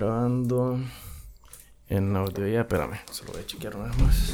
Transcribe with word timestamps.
Grabando 0.00 0.80
en 1.90 2.16
audio 2.16 2.48
ya, 2.48 2.60
espérame, 2.62 3.00
se 3.12 3.22
lo 3.26 3.32
voy 3.32 3.42
a 3.42 3.46
chequear 3.46 3.76
una 3.76 3.84
vez 3.84 3.98
más. 3.98 4.32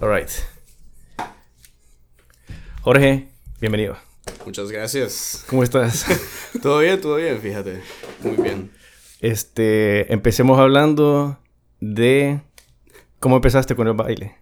Alright. 0.00 0.30
Jorge, 2.80 3.28
bienvenido. 3.60 3.98
Muchas 4.46 4.70
gracias. 4.70 5.44
¿Cómo 5.46 5.62
estás? 5.62 6.06
todo 6.62 6.78
bien, 6.78 7.02
todo 7.02 7.16
bien, 7.16 7.38
fíjate. 7.38 7.82
Muy 8.22 8.36
bien. 8.36 8.72
Este, 9.20 10.10
empecemos 10.10 10.58
hablando 10.58 11.38
de 11.80 12.40
cómo 13.18 13.36
empezaste 13.36 13.76
con 13.76 13.88
el 13.88 13.92
baile. 13.92 14.36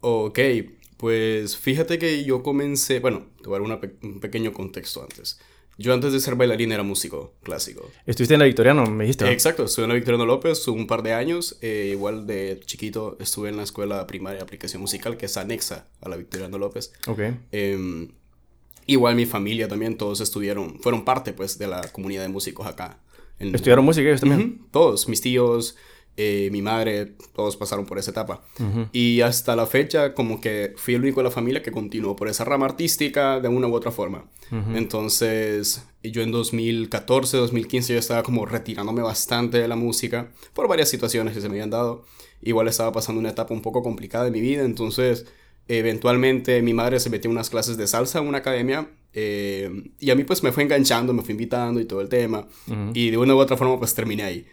Ok, 0.00 0.38
pues 0.98 1.56
fíjate 1.56 1.98
que 1.98 2.24
yo 2.24 2.42
comencé, 2.42 3.00
bueno, 3.00 3.26
te 3.40 3.48
voy 3.48 3.56
a 3.56 3.68
dar 3.68 3.90
un 4.02 4.20
pequeño 4.20 4.52
contexto 4.52 5.02
antes. 5.02 5.38
Yo 5.80 5.94
antes 5.94 6.12
de 6.12 6.18
ser 6.18 6.34
bailarín 6.34 6.72
era 6.72 6.82
músico 6.82 7.34
clásico. 7.44 7.88
¿Estuviste 8.04 8.34
en 8.34 8.40
la 8.40 8.46
Victoriano, 8.46 8.84
me 8.86 9.04
dijiste? 9.04 9.30
exacto, 9.30 9.64
estuve 9.64 9.84
en 9.84 9.90
la 9.90 9.94
Victoriano 9.94 10.26
López 10.26 10.66
un 10.66 10.88
par 10.88 11.04
de 11.04 11.12
años. 11.12 11.56
Eh, 11.62 11.90
igual 11.92 12.26
de 12.26 12.60
chiquito 12.66 13.16
estuve 13.20 13.48
en 13.48 13.56
la 13.56 13.62
escuela 13.62 14.04
primaria 14.08 14.38
de 14.38 14.42
aplicación 14.42 14.82
musical 14.82 15.16
que 15.16 15.26
es 15.26 15.36
anexa 15.36 15.86
a 16.00 16.08
la 16.08 16.16
Victoriano 16.16 16.58
López. 16.58 16.92
Ok. 17.06 17.20
Em, 17.52 18.08
igual 18.86 19.14
mi 19.14 19.24
familia 19.24 19.68
también, 19.68 19.96
todos 19.96 20.20
estuvieron, 20.20 20.80
fueron 20.80 21.04
parte 21.04 21.32
pues 21.32 21.58
de 21.58 21.68
la 21.68 21.82
comunidad 21.92 22.22
de 22.22 22.28
músicos 22.28 22.66
acá. 22.66 22.98
¿Estudiaron 23.38 23.84
música 23.84 24.08
ellos 24.08 24.20
también? 24.20 24.62
Todos, 24.72 25.08
mis 25.08 25.20
tíos, 25.20 25.76
eh, 26.20 26.48
mi 26.50 26.62
madre, 26.62 27.14
todos 27.32 27.56
pasaron 27.56 27.86
por 27.86 27.96
esa 27.96 28.10
etapa. 28.10 28.42
Y 28.92 29.20
hasta 29.20 29.54
la 29.54 29.66
fecha, 29.66 30.14
como 30.14 30.40
que 30.40 30.74
fui 30.76 30.94
el 30.94 31.02
único 31.02 31.20
de 31.20 31.24
la 31.24 31.30
familia 31.30 31.62
que 31.62 31.70
continuó 31.70 32.16
por 32.16 32.26
esa 32.26 32.44
rama 32.44 32.66
artística 32.66 33.38
de 33.38 33.46
una 33.46 33.68
u 33.68 33.74
otra 33.74 33.92
forma. 33.92 34.24
Entonces, 34.74 35.86
yo 36.02 36.22
en 36.22 36.32
2014, 36.32 37.36
2015, 37.36 37.92
yo 37.92 37.98
estaba 38.00 38.24
como 38.24 38.46
retirándome 38.46 39.00
bastante 39.00 39.58
de 39.58 39.68
la 39.68 39.76
música 39.76 40.32
por 40.54 40.66
varias 40.66 40.88
situaciones 40.88 41.34
que 41.34 41.40
se 41.40 41.48
me 41.48 41.54
habían 41.54 41.70
dado. 41.70 42.04
Igual 42.42 42.66
estaba 42.66 42.90
pasando 42.90 43.20
una 43.20 43.30
etapa 43.30 43.54
un 43.54 43.62
poco 43.62 43.84
complicada 43.84 44.24
de 44.24 44.32
mi 44.32 44.40
vida, 44.40 44.64
entonces 44.64 45.24
eventualmente 45.68 46.62
mi 46.62 46.74
madre 46.74 46.98
se 46.98 47.10
metió 47.10 47.28
en 47.28 47.36
unas 47.36 47.50
clases 47.50 47.76
de 47.76 47.86
salsa 47.86 48.18
en 48.18 48.26
una 48.26 48.38
academia 48.38 48.88
eh, 49.12 49.70
y 50.00 50.10
a 50.10 50.14
mí 50.14 50.24
pues 50.24 50.42
me 50.42 50.50
fue 50.50 50.62
enganchando, 50.62 51.12
me 51.12 51.22
fue 51.22 51.32
invitando 51.32 51.78
y 51.80 51.84
todo 51.84 52.00
el 52.00 52.08
tema. 52.08 52.48
Y 52.92 53.10
de 53.10 53.18
una 53.18 53.34
u 53.34 53.38
otra 53.38 53.56
forma 53.56 53.78
pues 53.78 53.94
terminé 53.94 54.24
ahí. 54.24 54.46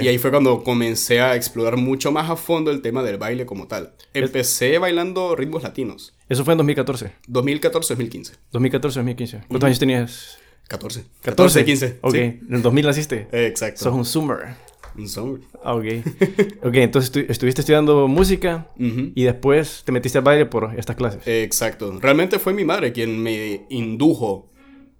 Y 0.00 0.08
ahí 0.08 0.18
fue 0.18 0.30
cuando 0.30 0.64
comencé 0.64 1.20
a 1.20 1.36
explorar 1.36 1.76
mucho 1.76 2.10
más 2.10 2.28
a 2.28 2.36
fondo 2.36 2.70
el 2.70 2.82
tema 2.82 3.02
del 3.02 3.18
baile 3.18 3.46
como 3.46 3.68
tal. 3.68 3.94
Empecé 4.14 4.78
bailando 4.78 5.36
ritmos 5.36 5.62
latinos. 5.62 6.14
¿Eso 6.28 6.44
fue 6.44 6.54
en 6.54 6.58
2014? 6.58 7.12
2014-2015. 7.28 8.32
2014-2015. 8.52 9.44
¿Cuántos 9.48 9.66
años 9.66 9.78
tenías? 9.78 10.38
14. 10.68 11.04
14, 11.22 11.64
15. 11.64 11.98
Ok, 12.00 12.14
en 12.14 12.46
el 12.50 12.62
2000 12.62 12.86
naciste. 12.86 13.28
Exacto. 13.32 13.84
Sos 13.84 13.94
un 13.94 14.04
summer. 14.04 14.54
Un 14.96 15.08
summer. 15.08 15.40
Ah, 15.64 15.74
ok. 15.74 15.84
ok, 16.64 16.74
entonces 16.74 17.26
estuviste 17.28 17.62
estudiando 17.62 18.06
música 18.08 18.68
y 18.76 19.24
después 19.24 19.82
te 19.84 19.92
metiste 19.92 20.18
al 20.18 20.24
baile 20.24 20.46
por 20.46 20.74
estas 20.76 20.96
clases. 20.96 21.22
Exacto. 21.26 21.98
Realmente 22.00 22.38
fue 22.38 22.52
mi 22.52 22.64
madre 22.64 22.92
quien 22.92 23.20
me 23.22 23.66
indujo 23.68 24.50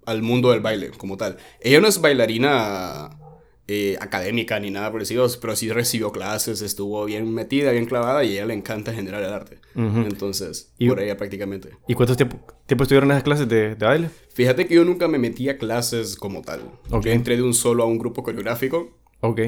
al 0.05 0.21
mundo 0.21 0.51
del 0.51 0.61
baile 0.61 0.91
como 0.91 1.17
tal. 1.17 1.37
Ella 1.61 1.79
no 1.79 1.87
es 1.87 2.01
bailarina 2.01 3.20
eh, 3.73 3.95
académica 4.01 4.59
ni 4.59 4.69
nada 4.69 4.91
por 4.91 5.01
el 5.01 5.07
pero 5.39 5.55
sí 5.55 5.71
recibió 5.71 6.11
clases, 6.11 6.61
estuvo 6.61 7.05
bien 7.05 7.33
metida, 7.33 7.71
bien 7.71 7.85
clavada 7.85 8.21
y 8.25 8.31
a 8.31 8.33
ella 8.33 8.45
le 8.47 8.53
encanta 8.53 8.91
generar 8.91 9.23
el 9.23 9.31
arte. 9.31 9.59
Entonces, 9.75 10.73
por 10.77 10.99
ella 10.99 11.15
prácticamente. 11.15 11.69
¿Y 11.87 11.93
cuánto 11.93 12.17
tiempo, 12.17 12.37
tiempo 12.65 12.83
estuvieron 12.83 13.09
esas 13.11 13.23
clases 13.23 13.47
de, 13.47 13.75
de, 13.75 13.85
baile? 13.85 14.09
Fíjate 14.33 14.67
que 14.67 14.75
yo 14.75 14.83
nunca 14.83 15.07
me 15.07 15.17
metí 15.19 15.47
a 15.47 15.57
clases 15.57 16.17
como 16.17 16.41
tal. 16.41 16.63
Okay. 16.89 17.13
Yo 17.13 17.15
entré 17.15 17.37
de 17.37 17.43
un 17.43 17.53
solo 17.53 17.83
a 17.83 17.85
un 17.85 17.97
grupo 17.97 18.23
coreográfico. 18.23 18.99
Ok. 19.21 19.39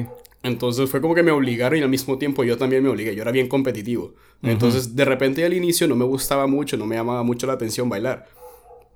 Entonces 0.42 0.88
fue 0.88 1.02
como 1.02 1.14
que 1.14 1.22
me 1.22 1.30
obligaron 1.30 1.78
y 1.78 1.82
al 1.82 1.90
mismo 1.90 2.16
tiempo 2.16 2.44
yo 2.44 2.56
también 2.56 2.82
me 2.82 2.88
obligué. 2.88 3.14
Yo 3.14 3.20
era 3.20 3.30
bien 3.30 3.48
competitivo. 3.48 4.14
Entonces, 4.42 4.96
de 4.96 5.04
repente 5.04 5.44
al 5.44 5.52
inicio 5.52 5.86
no 5.86 5.96
me 5.96 6.04
gustaba 6.06 6.46
mucho, 6.46 6.78
no 6.78 6.86
me 6.86 6.96
llamaba 6.96 7.22
mucho 7.22 7.46
la 7.46 7.52
atención 7.52 7.90
bailar 7.90 8.26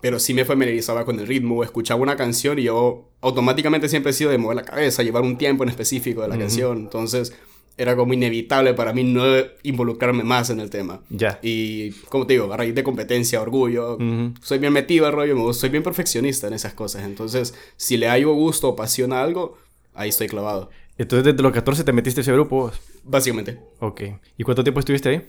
pero 0.00 0.18
sí 0.18 0.34
me 0.34 0.44
familiarizaba 0.44 1.04
con 1.04 1.18
el 1.18 1.26
ritmo, 1.26 1.62
escuchaba 1.64 2.00
una 2.00 2.16
canción 2.16 2.58
y 2.58 2.64
yo 2.64 3.08
automáticamente 3.20 3.88
siempre 3.88 4.10
he 4.10 4.12
sido 4.12 4.30
de 4.30 4.38
mover 4.38 4.56
la 4.56 4.64
cabeza, 4.64 5.02
llevar 5.02 5.22
un 5.22 5.38
tiempo 5.38 5.64
en 5.64 5.70
específico 5.70 6.22
de 6.22 6.28
la 6.28 6.38
canción, 6.38 6.78
entonces 6.78 7.32
era 7.76 7.94
como 7.94 8.12
inevitable 8.12 8.74
para 8.74 8.92
mí 8.92 9.04
no 9.04 9.22
involucrarme 9.62 10.24
más 10.24 10.50
en 10.50 10.58
el 10.58 10.68
tema. 10.68 11.00
Ya. 11.10 11.38
Y 11.42 11.92
como 12.08 12.26
te 12.26 12.32
digo, 12.34 12.52
a 12.52 12.56
raíz 12.56 12.74
de 12.74 12.82
competencia, 12.82 13.40
orgullo, 13.40 13.98
soy 14.42 14.58
bien 14.58 14.72
metido 14.72 15.06
al 15.06 15.12
rollo, 15.12 15.52
soy 15.52 15.68
bien 15.70 15.82
perfeccionista 15.82 16.48
en 16.48 16.54
esas 16.54 16.74
cosas, 16.74 17.04
entonces 17.04 17.54
si 17.76 17.96
le 17.96 18.08
hallo 18.08 18.32
gusto 18.34 18.68
o 18.68 18.76
pasión 18.76 19.12
a 19.12 19.22
algo, 19.22 19.58
ahí 19.94 20.08
estoy 20.08 20.28
clavado. 20.28 20.70
Entonces 20.96 21.24
desde 21.24 21.42
los 21.42 21.52
14 21.52 21.84
te 21.84 21.92
metiste 21.92 22.20
a 22.20 22.22
ese 22.22 22.32
grupo 22.32 22.72
Básicamente. 23.08 23.58
Ok. 23.80 24.02
¿Y 24.36 24.44
cuánto 24.44 24.62
tiempo 24.62 24.80
estuviste 24.80 25.08
ahí? 25.08 25.22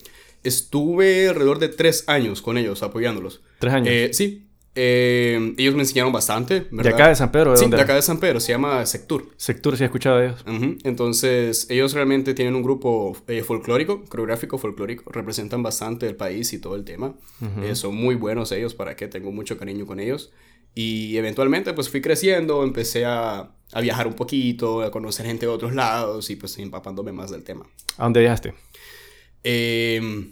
Estuve 0.43 1.29
alrededor 1.29 1.59
de 1.59 1.69
tres 1.69 2.03
años 2.07 2.41
con 2.41 2.57
ellos, 2.57 2.83
apoyándolos. 2.83 3.41
¿Tres 3.59 3.73
años? 3.73 3.87
Eh, 3.89 4.09
sí, 4.13 4.48
eh, 4.75 5.53
ellos 5.57 5.73
me 5.73 5.81
enseñaron 5.81 6.13
bastante, 6.13 6.67
¿verdad? 6.71 6.91
¿De 6.91 6.95
acá 6.95 7.09
de 7.09 7.15
San 7.15 7.31
Pedro? 7.31 7.51
¿de 7.51 7.57
sí, 7.57 7.67
de 7.67 7.81
acá 7.81 7.95
de 7.95 8.01
San 8.01 8.19
Pedro, 8.19 8.39
se 8.39 8.51
llama 8.51 8.85
Sectur. 8.85 9.29
Sectur, 9.35 9.75
sí 9.75 9.83
he 9.83 9.85
escuchado 9.85 10.19
de 10.19 10.27
ellos. 10.27 10.45
Entonces, 10.83 11.67
ellos 11.69 11.93
realmente 11.93 12.33
tienen 12.33 12.55
un 12.55 12.61
grupo 12.61 13.17
eh, 13.27 13.41
folclórico, 13.41 14.03
coreográfico 14.05 14.57
folclórico, 14.57 15.11
representan 15.11 15.63
bastante 15.63 16.07
el 16.07 16.15
país 16.15 16.53
y 16.53 16.59
todo 16.59 16.75
el 16.75 16.85
tema. 16.85 17.15
Eh, 17.63 17.75
son 17.75 17.95
muy 17.95 18.15
buenos 18.15 18.51
ellos, 18.51 18.75
para 18.75 18.95
que 18.95 19.07
tengo 19.07 19.31
mucho 19.31 19.57
cariño 19.57 19.85
con 19.85 19.99
ellos. 19.99 20.31
Y 20.75 21.17
eventualmente, 21.17 21.73
pues 21.73 21.89
fui 21.89 21.99
creciendo, 21.99 22.63
empecé 22.63 23.05
a, 23.05 23.51
a, 23.73 23.81
viajar 23.81 24.05
un 24.05 24.13
poquito, 24.13 24.83
a 24.83 24.91
conocer 24.91 25.25
gente 25.25 25.47
de 25.47 25.51
otros 25.51 25.73
lados 25.73 26.29
y 26.29 26.35
pues 26.35 26.57
empapándome 26.59 27.11
más 27.11 27.31
del 27.31 27.43
tema. 27.43 27.65
¿A 27.97 28.03
dónde 28.03 28.19
viajaste? 28.19 28.53
Eh 29.43 30.29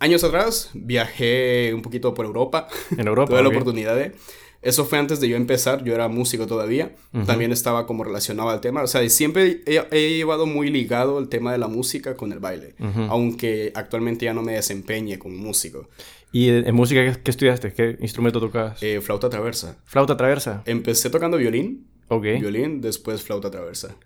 Años 0.00 0.22
atrás 0.22 0.70
viajé 0.74 1.72
un 1.74 1.82
poquito 1.82 2.14
por 2.14 2.26
Europa. 2.26 2.68
En 2.96 3.06
Europa. 3.06 3.30
Tuve 3.30 3.42
la 3.42 3.48
oportunidad 3.48 3.96
de. 3.96 4.12
Eso 4.60 4.84
fue 4.84 4.98
antes 4.98 5.20
de 5.20 5.28
yo 5.28 5.36
empezar, 5.36 5.84
yo 5.84 5.94
era 5.94 6.08
músico 6.08 6.48
todavía, 6.48 6.92
también 7.26 7.52
estaba 7.52 7.86
como 7.86 8.02
relacionado 8.02 8.50
al 8.50 8.60
tema, 8.60 8.82
o 8.82 8.88
sea, 8.88 9.08
siempre 9.08 9.62
he, 9.66 10.16
llevado 10.16 10.46
muy 10.46 10.68
ligado 10.68 11.20
el 11.20 11.28
tema 11.28 11.52
de 11.52 11.58
la 11.58 11.68
música 11.68 12.16
con 12.16 12.32
el 12.32 12.40
baile, 12.40 12.74
aunque 13.08 13.70
actualmente 13.76 14.24
ya 14.24 14.34
no 14.34 14.42
me 14.42 14.54
desempeñe 14.54 15.16
como 15.16 15.36
músico. 15.36 15.88
¿Y 16.32 16.48
en 16.48 16.74
música 16.74 17.00
qué, 17.22 17.30
estudiaste? 17.30 17.72
¿Qué 17.72 17.98
instrumento 18.00 18.40
tocabas? 18.40 18.82
Eh, 18.82 19.00
flauta 19.00 19.30
traversa. 19.30 19.78
¿Flauta 19.84 20.16
traversa? 20.16 20.62
Empecé 20.66 21.08
tocando 21.08 21.36
violín. 21.36 21.86
Ok. 22.08 22.24
Violín, 22.40 22.80
después 22.80 23.22
flauta 23.22 23.50
traversa. 23.52 23.96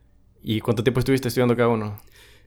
¿Y 0.43 0.61
cuánto 0.61 0.85
tiempo 0.85 1.01
estuviste 1.01 1.29
estudiando 1.29 1.57
cada 1.57 1.71
uno? 1.71 1.99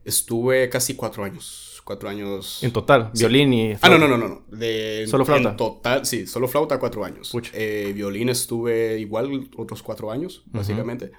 Estuve 0.05 0.69
casi 0.69 0.93
cuatro 0.93 1.23
años 1.23 1.74
cuatro 1.85 2.09
años. 2.09 2.61
En 2.61 2.73
total, 2.73 3.11
violín 3.13 3.53
y. 3.53 3.73
Ah, 3.81 3.87
no, 3.87 3.97
no, 3.97 4.09
no, 4.09 4.17
no. 4.17 4.43
De, 4.51 5.05
¿Solo 5.07 5.23
flauta? 5.23 5.51
En 5.51 5.55
total, 5.57 6.05
sí, 6.05 6.27
solo 6.27 6.49
flauta 6.49 6.77
cuatro 6.79 7.05
años. 7.05 7.31
Eh, 7.53 7.93
violín 7.95 8.27
estuve 8.27 8.99
igual 8.99 9.49
otros 9.55 9.81
cuatro 9.81 10.11
años, 10.11 10.43
básicamente. 10.47 11.11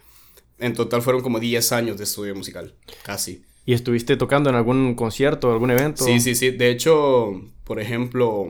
En 0.59 0.75
total 0.75 1.01
fueron 1.01 1.23
como 1.23 1.41
diez 1.41 1.73
años 1.73 1.97
de 1.97 2.05
estudio 2.05 2.35
musical, 2.35 2.75
casi. 3.03 3.43
¿Y 3.65 3.73
estuviste 3.73 4.17
tocando 4.17 4.51
en 4.51 4.57
algún 4.57 4.95
concierto, 4.95 5.51
algún 5.51 5.71
evento? 5.71 6.05
Sí, 6.05 6.21
sí, 6.21 6.35
sí. 6.35 6.51
De 6.51 6.71
hecho, 6.71 7.41
por 7.65 7.81
ejemplo, 7.81 8.47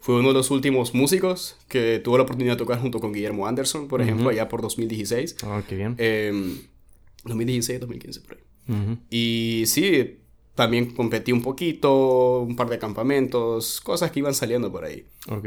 fue 0.00 0.16
uno 0.16 0.28
de 0.28 0.34
los 0.34 0.50
últimos 0.50 0.94
músicos 0.94 1.56
que 1.68 1.98
tuvo 1.98 2.18
la 2.18 2.24
oportunidad 2.24 2.54
de 2.54 2.58
tocar 2.58 2.80
junto 2.80 2.98
con 3.00 3.12
Guillermo 3.12 3.46
Anderson, 3.46 3.88
por 3.88 4.02
ejemplo, 4.02 4.30
allá 4.30 4.48
por 4.48 4.62
2016. 4.62 5.36
Ah, 5.44 5.62
qué 5.68 5.76
bien. 5.76 5.96
2016, 7.24 7.80
2015, 7.80 8.20
por 8.20 8.36
ahí. 8.36 8.98
Y 9.10 9.64
sí, 9.66 10.23
también 10.54 10.94
competí 10.94 11.32
un 11.32 11.42
poquito, 11.42 12.40
un 12.40 12.56
par 12.56 12.68
de 12.68 12.78
campamentos, 12.78 13.80
cosas 13.80 14.10
que 14.10 14.20
iban 14.20 14.34
saliendo 14.34 14.70
por 14.70 14.84
ahí. 14.84 15.04
Ok. 15.28 15.46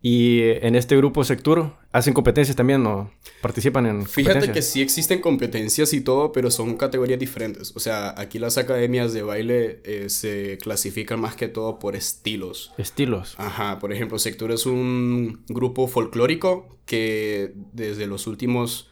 ¿Y 0.00 0.42
en 0.42 0.76
este 0.76 0.96
grupo 0.96 1.24
Sectur 1.24 1.72
hacen 1.90 2.14
competencias 2.14 2.56
también 2.56 2.86
o 2.86 3.10
participan 3.42 3.86
en 3.86 4.06
Fíjate 4.06 4.52
que 4.52 4.62
sí 4.62 4.80
existen 4.80 5.20
competencias 5.20 5.92
y 5.92 6.00
todo, 6.00 6.30
pero 6.30 6.52
son 6.52 6.76
categorías 6.76 7.18
diferentes. 7.18 7.72
O 7.74 7.80
sea, 7.80 8.14
aquí 8.16 8.38
las 8.38 8.58
academias 8.58 9.12
de 9.12 9.22
baile 9.22 9.80
eh, 9.84 10.08
se 10.08 10.58
clasifican 10.58 11.20
más 11.20 11.34
que 11.34 11.48
todo 11.48 11.80
por 11.80 11.96
estilos. 11.96 12.72
Estilos. 12.78 13.34
Ajá, 13.38 13.80
por 13.80 13.92
ejemplo, 13.92 14.20
Sectur 14.20 14.52
es 14.52 14.66
un 14.66 15.44
grupo 15.48 15.88
folclórico 15.88 16.78
que 16.86 17.52
desde 17.72 18.06
los 18.06 18.28
últimos 18.28 18.88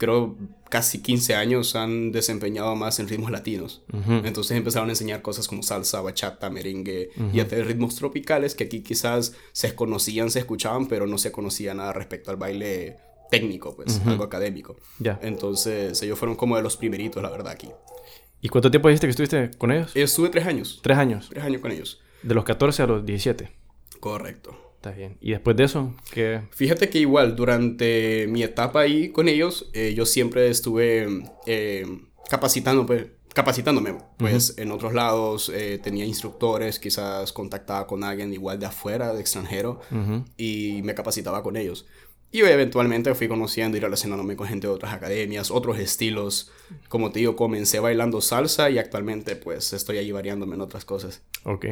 creo, 0.00 0.36
casi 0.70 1.02
15 1.02 1.34
años 1.34 1.76
han 1.76 2.12
desempeñado 2.12 2.74
más 2.76 2.98
en 3.00 3.08
ritmos 3.08 3.30
latinos. 3.30 3.82
Entonces 4.24 4.56
empezaron 4.56 4.88
a 4.88 4.92
enseñar 4.92 5.20
cosas 5.20 5.46
como 5.46 5.62
salsa, 5.62 6.00
bachata, 6.00 6.48
merengue 6.48 7.10
y 7.32 7.40
hasta 7.40 7.56
ritmos 7.56 7.96
tropicales 7.96 8.54
que 8.54 8.64
aquí 8.64 8.80
quizás 8.80 9.34
se 9.52 9.74
conocían, 9.74 10.30
se 10.30 10.38
escuchaban, 10.38 10.86
pero 10.86 11.06
no 11.06 11.18
se 11.18 11.32
conocía 11.32 11.74
nada 11.74 11.92
respecto 11.92 12.30
al 12.30 12.38
baile 12.38 12.96
técnico, 13.30 13.76
pues, 13.76 14.00
algo 14.06 14.24
académico. 14.24 14.76
Ya. 14.98 15.18
Entonces 15.22 16.00
ellos 16.02 16.18
fueron 16.18 16.36
como 16.36 16.56
de 16.56 16.62
los 16.62 16.76
primeritos, 16.76 17.22
la 17.22 17.30
verdad, 17.30 17.52
aquí. 17.52 17.68
¿Y 18.40 18.48
cuánto 18.48 18.70
tiempo 18.70 18.88
dijiste 18.88 19.06
que 19.06 19.10
estuviste 19.10 19.50
con 19.58 19.70
ellos? 19.70 19.92
Estuve 19.94 20.30
tres 20.30 20.46
años. 20.46 20.80
¿Tres 20.82 20.96
años? 20.96 21.28
Tres 21.28 21.44
años 21.44 21.60
con 21.60 21.72
ellos. 21.72 22.00
De 22.22 22.34
los 22.34 22.44
14 22.44 22.82
a 22.82 22.86
los 22.86 23.04
17. 23.04 23.50
Correcto. 24.00 24.69
Está 24.80 24.92
bien. 24.92 25.18
¿Y 25.20 25.32
después 25.32 25.58
de 25.58 25.64
eso? 25.64 25.94
¿qué? 26.10 26.40
Fíjate 26.52 26.88
que 26.88 26.98
igual, 26.98 27.36
durante 27.36 28.26
mi 28.28 28.42
etapa 28.42 28.80
ahí 28.80 29.10
con 29.10 29.28
ellos, 29.28 29.68
eh, 29.74 29.92
yo 29.94 30.06
siempre 30.06 30.48
estuve 30.48 31.06
eh, 31.44 31.86
capacitando, 32.30 32.86
pues, 32.86 33.08
capacitándome, 33.34 33.96
pues, 34.16 34.54
en 34.56 34.70
otros 34.72 34.94
lados. 34.94 35.50
eh, 35.54 35.78
tenía 35.82 36.06
instructores, 36.06 36.78
quizás 36.78 37.30
contactaba 37.34 37.86
con 37.86 38.02
alguien 38.02 38.32
igual 38.32 38.58
de 38.58 38.64
afuera, 38.66 39.12
de 39.12 39.20
extranjero, 39.20 39.80
Ujú. 39.90 40.24
y 40.38 40.80
me 40.82 40.94
capacitaba 40.94 41.42
con 41.42 41.58
ellos. 41.58 41.86
Y 42.32 42.38
eventualmente 42.40 43.14
fui 43.14 43.28
conociendo 43.28 43.76
y 43.76 43.80
relacionándome 43.80 44.34
con 44.34 44.46
gente 44.46 44.66
de 44.66 44.72
otras 44.72 44.94
academias, 44.94 45.50
otros 45.50 45.78
estilos. 45.78 46.50
Como 46.88 47.12
te 47.12 47.18
digo, 47.18 47.36
comencé 47.36 47.80
bailando 47.80 48.22
salsa 48.22 48.70
y 48.70 48.78
actualmente 48.78 49.36
pues 49.36 49.74
estoy 49.74 49.98
ahí 49.98 50.10
variándome 50.10 50.54
en 50.54 50.62
otras 50.62 50.86
cosas. 50.86 51.22
Ok. 51.44 51.66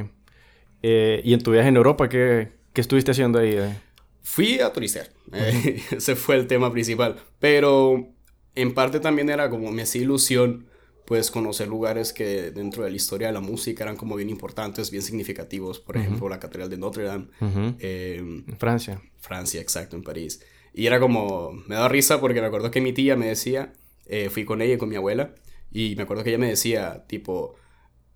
Eh, 0.82 1.22
¿Y 1.24 1.32
en 1.32 1.40
tu 1.42 1.52
viaje 1.52 1.68
en 1.68 1.76
Europa 1.76 2.08
qué, 2.08 2.57
qué 2.78 2.82
estuviste 2.82 3.10
haciendo 3.10 3.40
ahí? 3.40 3.54
eh? 3.56 3.76
Fui 4.22 4.60
a 4.60 4.72
turistear, 4.72 5.08
eh, 5.32 5.82
ese 5.90 6.14
fue 6.14 6.36
el 6.36 6.46
tema 6.46 6.70
principal, 6.70 7.16
pero 7.40 8.06
en 8.54 8.72
parte 8.72 9.00
también 9.00 9.30
era 9.30 9.50
como 9.50 9.72
me 9.72 9.82
hacía 9.82 10.02
ilusión 10.02 10.68
pues 11.04 11.32
conocer 11.32 11.66
lugares 11.66 12.12
que 12.12 12.52
dentro 12.52 12.84
de 12.84 12.90
la 12.90 12.94
historia 12.96 13.26
de 13.26 13.32
la 13.32 13.40
música 13.40 13.82
eran 13.82 13.96
como 13.96 14.14
bien 14.14 14.30
importantes, 14.30 14.92
bien 14.92 15.02
significativos, 15.02 15.80
por 15.80 15.96
ejemplo 15.96 16.28
la 16.28 16.38
Catedral 16.38 16.70
de 16.70 16.76
Notre 16.78 17.02
Dame, 17.02 17.26
Ujú. 17.40 17.74
eh, 17.80 18.18
En 18.46 18.56
Francia. 18.58 19.02
Francia, 19.18 19.60
exacto, 19.60 19.96
en 19.96 20.04
París. 20.04 20.40
Y 20.72 20.86
era 20.86 21.00
como, 21.00 21.50
me 21.66 21.74
daba 21.74 21.88
risa 21.88 22.20
porque 22.20 22.40
me 22.40 22.46
acuerdo 22.46 22.70
que 22.70 22.80
mi 22.80 22.92
tía 22.92 23.16
me 23.16 23.26
decía, 23.26 23.72
eh, 24.06 24.28
fui 24.30 24.44
con 24.44 24.62
ella 24.62 24.74
y 24.74 24.78
con 24.78 24.88
mi 24.88 24.94
abuela, 24.94 25.34
y 25.72 25.96
me 25.96 26.04
acuerdo 26.04 26.22
que 26.22 26.30
ella 26.30 26.38
me 26.38 26.48
decía, 26.50 27.06
tipo, 27.08 27.56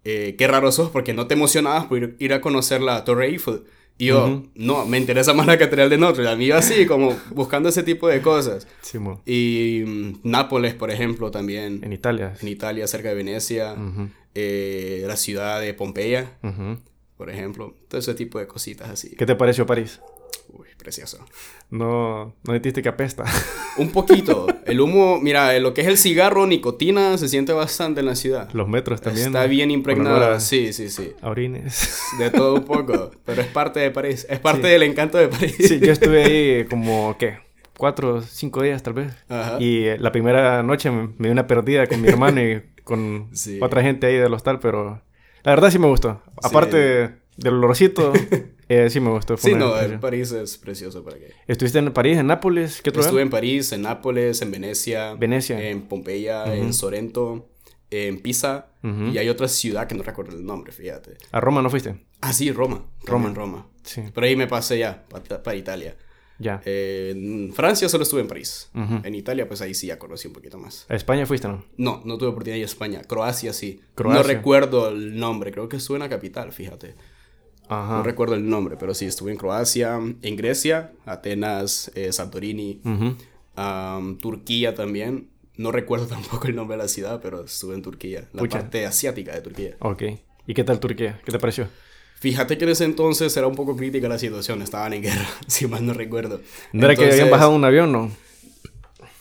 eh, 0.04 0.36
qué 0.38 0.46
raro 0.46 0.70
sos 0.70 0.90
porque 0.90 1.14
no 1.14 1.26
te 1.26 1.34
emocionabas 1.34 1.86
por 1.86 1.98
ir, 1.98 2.16
ir 2.20 2.32
a 2.32 2.40
conocer 2.40 2.80
la 2.80 3.02
Torre 3.04 3.26
Eiffel. 3.26 3.64
Y 3.98 4.06
yo, 4.06 4.42
no, 4.54 4.84
me 4.86 4.98
interesa 4.98 5.32
más 5.32 5.46
la 5.46 5.58
Catedral 5.58 5.88
de 5.88 5.98
Notre 5.98 6.24
Dame. 6.24 6.44
Y 6.44 6.46
yo 6.48 6.56
así, 6.56 6.86
como 6.86 7.16
buscando 7.30 7.68
ese 7.68 7.82
tipo 7.82 8.08
de 8.08 8.20
cosas. 8.20 8.66
Simón. 8.80 9.20
Y 9.24 9.84
mm, 9.86 10.20
Nápoles, 10.24 10.74
por 10.74 10.90
ejemplo, 10.90 11.30
también. 11.30 11.80
En 11.84 11.92
Italia. 11.92 12.34
En 12.40 12.48
Italia, 12.48 12.86
cerca 12.86 13.10
de 13.10 13.14
Venecia. 13.14 13.76
Eh, 14.34 15.04
la 15.06 15.16
ciudad 15.16 15.60
de 15.60 15.74
Pompeya, 15.74 16.38
por 17.16 17.30
ejemplo. 17.30 17.76
Todo 17.88 18.00
ese 18.00 18.14
tipo 18.14 18.38
de 18.38 18.46
cositas 18.46 18.90
así. 18.90 19.14
¿Qué 19.16 19.26
te 19.26 19.36
pareció 19.36 19.66
París? 19.66 20.00
Precioso. 20.82 21.24
No, 21.70 22.34
no 22.44 22.52
sentiste 22.52 22.82
que 22.82 22.88
apesta. 22.88 23.22
Un 23.78 23.90
poquito. 23.90 24.48
El 24.66 24.80
humo, 24.80 25.20
mira, 25.20 25.56
lo 25.60 25.74
que 25.74 25.82
es 25.82 25.86
el 25.86 25.96
cigarro, 25.96 26.44
nicotina, 26.48 27.16
se 27.18 27.28
siente 27.28 27.52
bastante 27.52 28.00
en 28.00 28.06
la 28.06 28.16
ciudad. 28.16 28.48
Los 28.52 28.66
metros 28.68 29.00
también. 29.00 29.28
Está 29.28 29.46
bien 29.46 29.70
impregnada. 29.70 30.40
Sí, 30.40 30.72
sí, 30.72 30.90
sí. 30.90 31.12
a 31.22 31.30
orines. 31.30 32.00
De 32.18 32.30
todo 32.30 32.54
un 32.54 32.64
poco. 32.64 33.12
Pero 33.24 33.42
es 33.42 33.46
parte 33.46 33.78
de 33.78 33.92
París. 33.92 34.26
Es 34.28 34.40
parte 34.40 34.62
Sí. 34.62 34.68
del 34.72 34.82
encanto 34.82 35.18
de 35.18 35.28
París. 35.28 35.54
Sí, 35.56 35.78
yo 35.78 35.92
estuve 35.92 36.24
ahí 36.24 36.64
como, 36.64 37.16
¿qué? 37.16 37.38
Cuatro, 37.78 38.20
cinco 38.22 38.60
días 38.62 38.82
tal 38.82 38.94
vez. 38.94 39.14
Ajá. 39.28 39.56
Y 39.60 39.84
eh, 39.84 39.98
la 40.00 40.10
primera 40.10 40.64
noche 40.64 40.90
me, 40.90 41.10
me 41.16 41.28
di 41.28 41.30
una 41.30 41.46
perdida 41.46 41.86
con 41.86 42.00
mi 42.02 42.08
hermano 42.08 42.42
y 42.42 42.60
con 42.82 43.28
Sí. 43.34 43.60
otra 43.62 43.82
gente 43.82 44.08
ahí 44.08 44.16
del 44.16 44.34
hostal, 44.34 44.58
pero 44.58 45.00
la 45.44 45.52
verdad 45.52 45.70
sí 45.70 45.78
me 45.78 45.86
gustó. 45.86 46.20
Aparte 46.42 47.12
del 47.36 47.54
olorcito, 47.54 48.12
eh, 48.68 48.88
sí 48.90 49.00
me 49.00 49.10
gustó. 49.10 49.36
Fue 49.36 49.50
Sí, 49.50 49.56
no, 49.56 49.78
el 49.78 49.98
París 50.00 50.32
es 50.32 50.56
precioso 50.58 51.02
para 51.04 51.16
qué. 51.18 51.32
¿Estuviste 51.46 51.78
en 51.78 51.92
París, 51.92 52.18
en 52.18 52.26
Nápoles? 52.26 52.80
¿Qué 52.82 52.90
otro 52.90 53.00
Estuve 53.02 53.20
lugar? 53.20 53.26
en 53.26 53.30
París, 53.30 53.72
en 53.72 53.82
Nápoles, 53.82 54.40
en 54.42 54.50
Venecia. 54.50 55.14
Venecia. 55.14 55.60
En 55.68 55.82
Pompeya, 55.82 56.54
en 56.54 56.72
Sorrento, 56.72 57.48
en 57.90 58.20
Pisa. 58.20 58.68
Y 58.82 59.18
hay 59.18 59.28
otra 59.28 59.48
ciudad 59.48 59.86
que 59.86 59.94
no 59.94 60.02
recuerdo 60.02 60.36
el 60.36 60.44
nombre, 60.44 60.72
fíjate. 60.72 61.16
¿A 61.30 61.40
Roma 61.40 61.62
no 61.62 61.70
fuiste? 61.70 61.96
Ah, 62.20 62.32
sí, 62.32 62.50
Roma. 62.52 62.84
Roma. 63.04 63.28
Roma. 63.28 63.34
Roma. 63.34 63.66
Sí, 63.82 64.02
Por 64.14 64.24
ahí 64.24 64.36
me 64.36 64.46
pasé 64.46 64.78
ya, 64.78 65.04
para, 65.08 65.42
para 65.42 65.56
Italia. 65.56 65.96
ya. 66.38 66.60
Eh, 66.64 67.12
en 67.16 67.52
Francia 67.52 67.88
solo 67.88 68.04
estuve 68.04 68.20
en 68.20 68.28
París. 68.28 68.70
En 68.74 69.14
Italia, 69.14 69.46
pues 69.48 69.60
ahí 69.60 69.74
sí 69.74 69.88
ya 69.88 69.98
conocí 69.98 70.28
un 70.28 70.34
poquito 70.34 70.56
más. 70.58 70.86
¿A 70.88 70.94
España 70.94 71.26
fuiste 71.26 71.48
no? 71.48 71.64
No, 71.76 72.00
no 72.04 72.16
tuve 72.18 72.28
oportunidad 72.30 72.54
de 72.54 72.58
ir 72.60 72.64
a 72.64 72.66
España. 72.66 73.02
Croacia 73.02 73.52
sí. 73.52 73.80
Croacia. 73.96 74.22
No 74.22 74.26
recuerdo 74.28 74.88
el 74.88 75.16
nombre. 75.18 75.50
Creo 75.52 75.68
que 75.68 75.76
estuve 75.78 75.96
en 75.96 76.02
la 76.02 76.08
capital, 76.08 76.52
fíjate. 76.52 76.94
Ajá. 77.72 77.96
No 77.98 78.02
recuerdo 78.02 78.34
el 78.34 78.48
nombre, 78.48 78.76
pero 78.78 78.94
sí, 78.94 79.06
estuve 79.06 79.32
en 79.32 79.38
Croacia, 79.38 79.98
en 80.22 80.36
Grecia, 80.36 80.92
Atenas, 81.06 81.90
eh, 81.94 82.12
Santorini, 82.12 82.80
Ujú. 82.84 83.16
am, 83.56 84.18
Turquía 84.18 84.74
también. 84.74 85.28
No 85.56 85.70
recuerdo 85.72 86.06
tampoco 86.16 86.46
el 86.48 86.54
nombre 86.56 86.76
de 86.76 86.82
la 86.82 86.88
ciudad, 86.88 87.20
pero 87.22 87.44
estuve 87.44 87.74
en 87.74 87.82
Turquía, 87.82 88.28
la 88.32 88.40
Pucha. 88.40 88.58
parte 88.60 88.86
asiática 88.86 89.32
de 89.34 89.40
Turquía. 89.40 89.76
Ok. 89.80 90.02
¿Y 90.46 90.54
qué 90.54 90.64
tal 90.64 90.80
Turquía? 90.80 91.20
¿Qué 91.24 91.30
te 91.32 91.38
pareció? 91.38 91.68
Fíjate 92.18 92.56
que 92.56 92.64
en 92.64 92.70
ese 92.70 92.84
entonces 92.84 93.36
era 93.36 93.46
un 93.48 93.56
poco 93.56 93.76
crítica 93.76 94.08
la 94.08 94.18
situación, 94.18 94.62
estaban 94.62 94.92
en 94.92 95.02
guerra, 95.02 95.26
si 95.48 95.66
mal 95.66 95.84
no 95.84 95.92
recuerdo. 95.92 96.40
¿No 96.72 96.84
era 96.86 96.94
que 96.94 97.10
habían 97.10 97.30
bajado 97.30 97.50
un 97.54 97.64
avión, 97.64 97.90
no? 97.92 98.10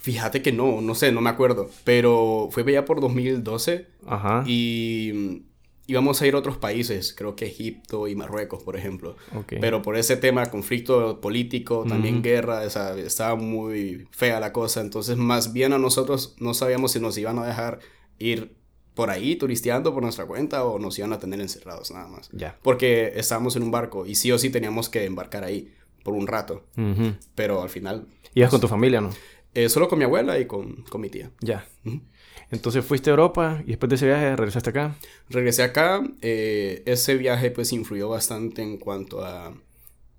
Fíjate 0.02 0.42
que 0.42 0.52
no, 0.52 0.82
no 0.82 0.96
sé, 0.96 1.12
no 1.12 1.22
me 1.22 1.30
acuerdo, 1.30 1.70
pero 1.84 2.50
fue 2.52 2.64
ya 2.72 2.86
por 2.86 3.02
2012 3.02 3.88
Ajá. 4.08 4.44
y 4.48 5.44
mm, 5.92 5.94
íbamos 5.94 6.22
a 6.22 6.28
ir 6.28 6.36
a 6.36 6.38
otros 6.38 6.58
países, 6.58 7.14
creo 7.14 7.36
que 7.36 7.46
Egipto 7.46 8.08
y 8.08 8.16
Marruecos, 8.16 8.64
por 8.64 8.76
ejemplo. 8.78 9.16
Ok. 9.36 9.54
Pero 9.60 9.82
por 9.82 9.98
ese 9.98 10.18
tema, 10.18 10.46
conflicto 10.48 11.20
político, 11.22 11.86
también 11.88 12.22
guerra, 12.22 12.62
o 12.66 12.70
sea, 12.70 12.96
estaba 12.98 13.36
muy 13.36 14.08
fea 14.12 14.40
la 14.40 14.52
cosa. 14.54 14.82
Entonces, 14.82 15.18
más 15.18 15.54
bien 15.54 15.74
a 15.74 15.78
nosotros 15.78 16.36
no 16.40 16.54
sabíamos 16.54 16.92
si 16.94 17.00
nos 17.00 17.18
iban 17.18 17.40
a 17.40 17.46
dejar 17.46 17.80
ir 18.20 18.56
por 18.94 19.10
ahí 19.10 19.36
turisteando 19.36 19.94
por 19.94 20.04
nuestra 20.04 20.26
cuenta 20.26 20.66
o 20.66 20.78
nos 20.78 20.98
iban 21.00 21.14
a 21.14 21.20
tener 21.20 21.40
encerrados 21.40 21.92
nada 21.92 22.08
más. 22.08 22.30
Ya. 22.34 22.58
Porque 22.62 23.14
estábamos 23.16 23.56
en 23.56 23.64
un 23.64 23.72
barco 23.72 24.06
y 24.06 24.16
sí 24.16 24.32
o 24.32 24.38
sí 24.38 24.50
teníamos 24.50 24.90
que 24.90 25.06
embarcar 25.06 25.44
ahí 25.44 25.74
por 26.04 26.14
un 26.14 26.28
rato. 26.28 26.66
Pero 27.36 27.62
al 27.62 27.70
final, 27.70 28.08
Ibas 28.34 28.50
con 28.50 28.62
tu 28.62 28.68
familia, 28.68 29.02
¿no? 29.02 29.12
eh, 29.54 29.70
solo 29.70 29.88
con 29.88 30.00
mi 30.00 30.06
abuela 30.06 30.40
y 30.40 30.46
con, 30.46 30.84
con 30.84 31.02
mi 31.02 31.10
tía. 31.10 31.32
Ya. 31.42 31.68
Ujú. 31.86 32.02
Entonces 32.52 32.86
fuiste 32.86 33.10
a 33.10 33.12
Europa 33.12 33.62
y 33.66 33.70
después 33.70 33.90
de 33.90 33.96
ese 33.96 34.06
viaje 34.06 34.36
regresaste 34.36 34.70
acá. 34.70 34.96
Regresé 35.30 35.64
acá, 35.64 36.04
eh, 36.22 36.84
ese 36.86 37.16
viaje 37.16 37.50
pues 37.52 37.72
influyó 37.72 38.10
bastante 38.10 38.62
en 38.62 38.78
cuanto 38.78 39.24
a 39.24 39.54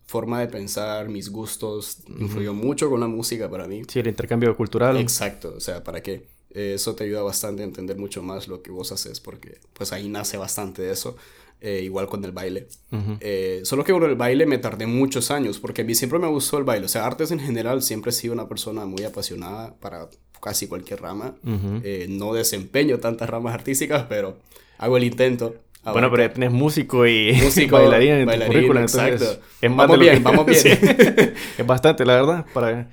forma 0.06 0.40
de 0.40 0.49
pensar, 0.49 1.08
mis 1.08 1.31
gustos, 1.31 1.99
influyó 2.19 2.52
mucho 2.52 2.90
con 2.90 3.00
la 3.00 3.06
música 3.06 3.49
para 3.49 3.67
mí. 3.67 3.82
Sí, 3.88 4.00
el 4.00 4.08
intercambio 4.08 4.55
cultural. 4.56 4.96
Exacto, 4.99 5.55
o 5.56 5.61
sea, 5.61 5.82
¿para 5.82 6.02
qué? 6.02 6.26
Eh, 6.55 6.75
eso 6.75 6.94
te 6.94 7.05
ayuda 7.05 7.23
bastante 7.23 7.62
a 7.62 7.64
entender 7.64 7.96
mucho 7.96 8.23
más 8.23 8.46
lo 8.46 8.62
que 8.62 8.70
vos 8.70 8.93
haces 8.93 9.20
porque 9.20 9.58
pues 9.73 9.93
ahí 9.93 10.08
nace 10.08 10.37
bastante 10.37 10.82
de 10.82 10.93
eso, 10.93 11.17
eh, 11.62 11.81
igual 11.82 12.08
con 12.08 12.23
el 12.25 12.32
baile. 12.32 12.69
Ujú. 12.90 13.17
Eh, 13.20 13.62
solo 13.64 13.84
que 13.84 13.93
con 13.93 14.02
el 14.02 14.17
baile 14.17 14.44
me 14.44 14.58
tardé 14.58 14.87
muchos 14.87 15.31
años 15.31 15.58
porque 15.58 15.81
a 15.81 15.84
mí 15.84 15.94
siempre 15.94 16.19
me 16.19 16.27
gustó 16.27 16.58
el 16.58 16.65
baile, 16.65 16.86
o 16.86 16.89
sea, 16.91 17.06
artes 17.06 17.31
en 17.31 17.41
general 17.41 17.82
siempre 17.82 18.10
he 18.10 18.12
sido 18.12 18.34
una 18.34 18.48
persona 18.48 18.84
muy 18.84 19.05
apasionada 19.05 19.74
para 19.77 20.10
casi 20.43 20.67
cualquier 20.67 21.01
rama. 21.01 21.34
Ujú. 21.44 21.81
Eh, 21.84 22.06
no 22.08 22.34
desempeño 22.34 22.99
tantas 22.99 23.31
ramas 23.31 23.55
artísticas, 23.55 24.05
pero 24.08 24.37
hago 24.79 24.96
el 24.96 25.05
intento. 25.05 25.55
Bueno, 25.84 26.11
pero 26.11 26.22
ya 26.25 26.32
tenés 26.32 26.53
músico 26.53 27.06
y 27.06 27.32
Músico, 27.43 27.77
bailarín 27.79 28.11
en 28.13 28.20
tu 28.20 28.27
bailarín, 28.27 28.53
currículum, 28.55 28.82
entonces 28.82 29.13
exacto. 29.22 29.44
es 29.61 29.70
más 29.70 29.89
Vamos 29.89 29.99
bien, 29.99 30.17
que- 30.19 30.22
vamos 30.22 30.46
bien. 30.46 30.58
Sí. 30.63 30.69
es 31.58 31.67
bastante, 31.67 32.05
la 32.05 32.15
verdad, 32.15 32.46
para 32.55 32.89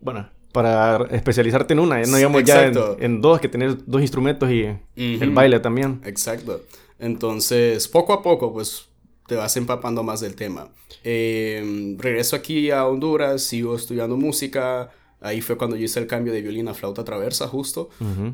bueno, 0.00 0.28
para 0.52 1.04
especializarte 1.10 1.72
en 1.74 1.80
una, 1.80 2.00
no 2.02 2.16
digamos 2.16 2.44
ya 2.44 2.66
en, 2.66 2.74
en 3.00 3.20
dos, 3.20 3.40
que 3.40 3.48
tenés 3.48 3.74
dos 3.86 4.00
instrumentos 4.02 4.48
y 4.50 4.66
el 4.96 5.22
Ujú. 5.22 5.34
baile 5.34 5.58
también. 5.60 6.00
Exacto. 6.04 6.62
Entonces, 7.00 7.88
poco 7.88 8.12
a 8.12 8.22
poco, 8.22 8.52
pues 8.52 8.86
te 9.26 9.34
vas 9.34 9.56
empapando 9.56 10.02
más 10.02 10.20
del 10.20 10.34
tema. 10.34 10.68
Eh, 11.04 11.96
regreso 11.98 12.36
aquí 12.36 12.70
a 12.70 12.86
Honduras, 12.86 13.42
sigo 13.42 13.74
estudiando 13.76 14.16
música. 14.16 14.90
Ahí 15.20 15.40
fue 15.40 15.56
cuando 15.56 15.76
yo 15.76 15.84
hice 15.84 16.00
el 16.00 16.06
cambio 16.06 16.32
de 16.32 16.42
violín 16.42 16.68
a 16.68 16.74
flauta 16.74 17.04
traversa, 17.04 17.48
justo. 17.48 17.90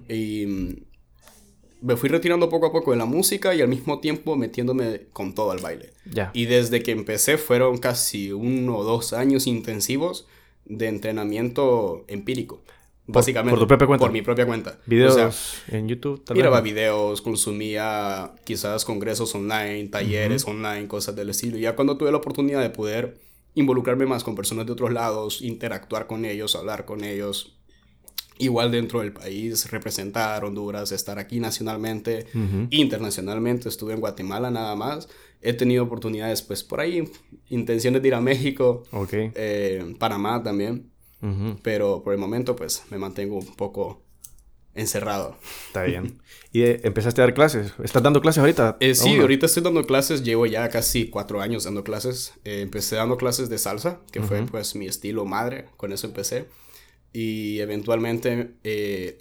Y 0.08 0.46
mm, 0.46 0.76
me 1.82 1.96
fui 1.96 2.08
retirando 2.08 2.48
poco 2.48 2.66
a 2.66 2.72
poco 2.72 2.92
de 2.92 2.96
la 2.96 3.04
música 3.04 3.54
y 3.54 3.60
al 3.60 3.68
mismo 3.68 4.00
tiempo 4.00 4.36
metiéndome 4.36 5.06
con 5.12 5.34
todo 5.34 5.50
al 5.50 5.58
baile. 5.58 5.92
Ya. 6.10 6.30
Y 6.34 6.46
desde 6.46 6.82
que 6.82 6.92
empecé 6.92 7.38
fueron 7.38 7.78
casi 7.78 8.32
uno 8.32 8.78
o 8.78 8.84
dos 8.84 9.12
años 9.12 9.46
intensivos 9.46 10.26
de 10.64 10.88
entrenamiento 10.88 12.04
empírico. 12.08 12.62
Básicamente. 13.06 13.50
por 13.50 13.60
tu 13.60 13.68
propia 13.68 13.86
cuenta. 13.86 14.04
Por 14.06 14.12
mi 14.12 14.22
propia 14.22 14.46
cuenta. 14.46 14.78
Videos 14.86 15.12
O 15.12 15.30
sea, 15.30 15.78
en 15.78 15.88
YouTube, 15.88 16.24
tal 16.24 16.36
miraba 16.36 16.62
videos, 16.62 17.20
consumía 17.20 18.32
quizás 18.44 18.84
congresos 18.86 19.34
online, 19.34 19.88
talleres 19.88 20.46
online, 20.46 20.88
cosas 20.88 21.14
del 21.14 21.28
estilo. 21.28 21.58
Y 21.58 21.62
ya 21.62 21.76
cuando 21.76 21.98
tuve 21.98 22.10
la 22.10 22.16
oportunidad 22.16 22.62
de 22.62 22.70
poder 22.70 23.18
involucrarme 23.54 24.06
más 24.06 24.24
con 24.24 24.34
personas 24.34 24.66
de 24.66 24.72
otros 24.72 24.92
lados, 24.92 25.42
interactuar 25.42 26.06
con 26.06 26.24
ellos, 26.24 26.56
hablar 26.56 26.84
con 26.84 27.04
ellos, 27.04 27.56
igual 28.38 28.70
dentro 28.70 29.00
del 29.00 29.12
país, 29.12 29.70
representar 29.70 30.44
Honduras, 30.44 30.92
estar 30.92 31.18
aquí 31.18 31.40
nacionalmente, 31.40 32.26
internacionalmente, 32.70 33.68
estuve 33.68 33.94
en 33.94 34.00
Guatemala 34.00 34.50
nada 34.50 34.74
más. 34.74 35.08
He 35.40 35.52
tenido 35.52 35.84
oportunidades, 35.84 36.42
pues 36.42 36.64
por 36.64 36.80
ahí, 36.80 37.04
intenciones 37.50 38.02
de 38.02 38.08
ir 38.08 38.14
a 38.14 38.20
México, 38.20 38.82
eh, 39.10 39.94
Panamá 39.98 40.42
también, 40.42 40.90
pero 41.62 42.02
por 42.02 42.12
el 42.12 42.18
momento, 42.18 42.56
pues 42.56 42.82
me 42.90 42.98
mantengo 42.98 43.36
un 43.38 43.54
poco 43.54 44.03
encerrado. 44.74 45.36
Está 45.68 45.84
bien. 45.84 46.20
¿Y 46.52 46.62
eh, 46.62 46.80
empezaste 46.84 47.20
a 47.20 47.24
dar 47.24 47.34
clases? 47.34 47.72
¿Estás 47.82 48.02
dando 48.02 48.20
clases 48.20 48.38
ahorita? 48.38 48.76
Eh, 48.80 48.94
sí, 48.94 49.16
ahorita 49.16 49.46
estoy 49.46 49.62
dando 49.62 49.84
clases. 49.84 50.22
Llevo 50.22 50.46
ya 50.46 50.68
casi 50.68 51.08
cuatro 51.08 51.40
años 51.40 51.64
dando 51.64 51.82
clases. 51.82 52.34
Eh, 52.44 52.60
empecé 52.60 52.96
dando 52.96 53.16
clases 53.16 53.48
de 53.48 53.58
salsa, 53.58 54.00
que 54.12 54.22
fue 54.22 54.42
pues 54.42 54.76
mi 54.76 54.86
estilo 54.86 55.24
madre. 55.24 55.66
Con 55.76 55.92
eso 55.92 56.06
empecé. 56.06 56.46
Y 57.12 57.60
eventualmente, 57.60 58.54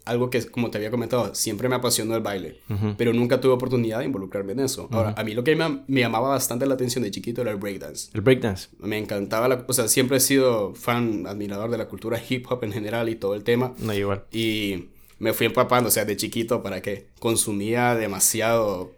algo 0.05 0.31
que, 0.31 0.43
como 0.47 0.71
te 0.71 0.79
había 0.79 0.89
comentado, 0.89 1.35
siempre 1.35 1.69
me 1.69 1.75
apasionó 1.75 2.15
el 2.15 2.21
baile. 2.21 2.59
Pero 2.97 3.13
nunca 3.13 3.41
tuve 3.41 3.53
oportunidad 3.53 3.99
de 3.99 4.05
involucrarme 4.05 4.53
en 4.53 4.61
eso. 4.61 4.87
Ahora, 4.91 5.15
a 5.17 5.23
mí 5.23 5.33
lo 5.33 5.43
que 5.43 5.55
me, 5.55 5.83
me, 5.87 6.01
llamaba 6.01 6.29
bastante 6.29 6.67
la 6.67 6.75
atención 6.75 7.03
de 7.03 7.09
chiquito 7.11 7.41
era 7.41 7.49
el 7.49 7.57
breakdance. 7.57 8.09
El 8.13 8.21
breakdance. 8.21 8.69
Me 8.79 8.97
encantaba 8.99 9.47
la... 9.47 9.65
O 9.67 9.73
sea, 9.73 9.87
siempre 9.87 10.17
he 10.17 10.19
sido 10.19 10.73
fan, 10.75 11.25
admirador 11.27 11.69
de 11.71 11.77
la 11.79 11.87
cultura 11.87 12.21
hip 12.27 12.45
hop 12.49 12.63
en 12.63 12.71
general 12.71 13.09
y 13.09 13.15
todo 13.15 13.35
el 13.35 13.43
tema. 13.43 13.73
No, 13.79 13.93
igual. 13.93 14.25
Y 14.31 14.89
me 15.19 15.33
fui 15.33 15.45
empapando, 15.45 15.89
o 15.89 15.91
sea, 15.91 16.05
de 16.05 16.17
chiquito 16.17 16.61
para 16.63 16.81
que 16.81 17.07
consumía 17.19 17.95
demasiado 17.95 18.93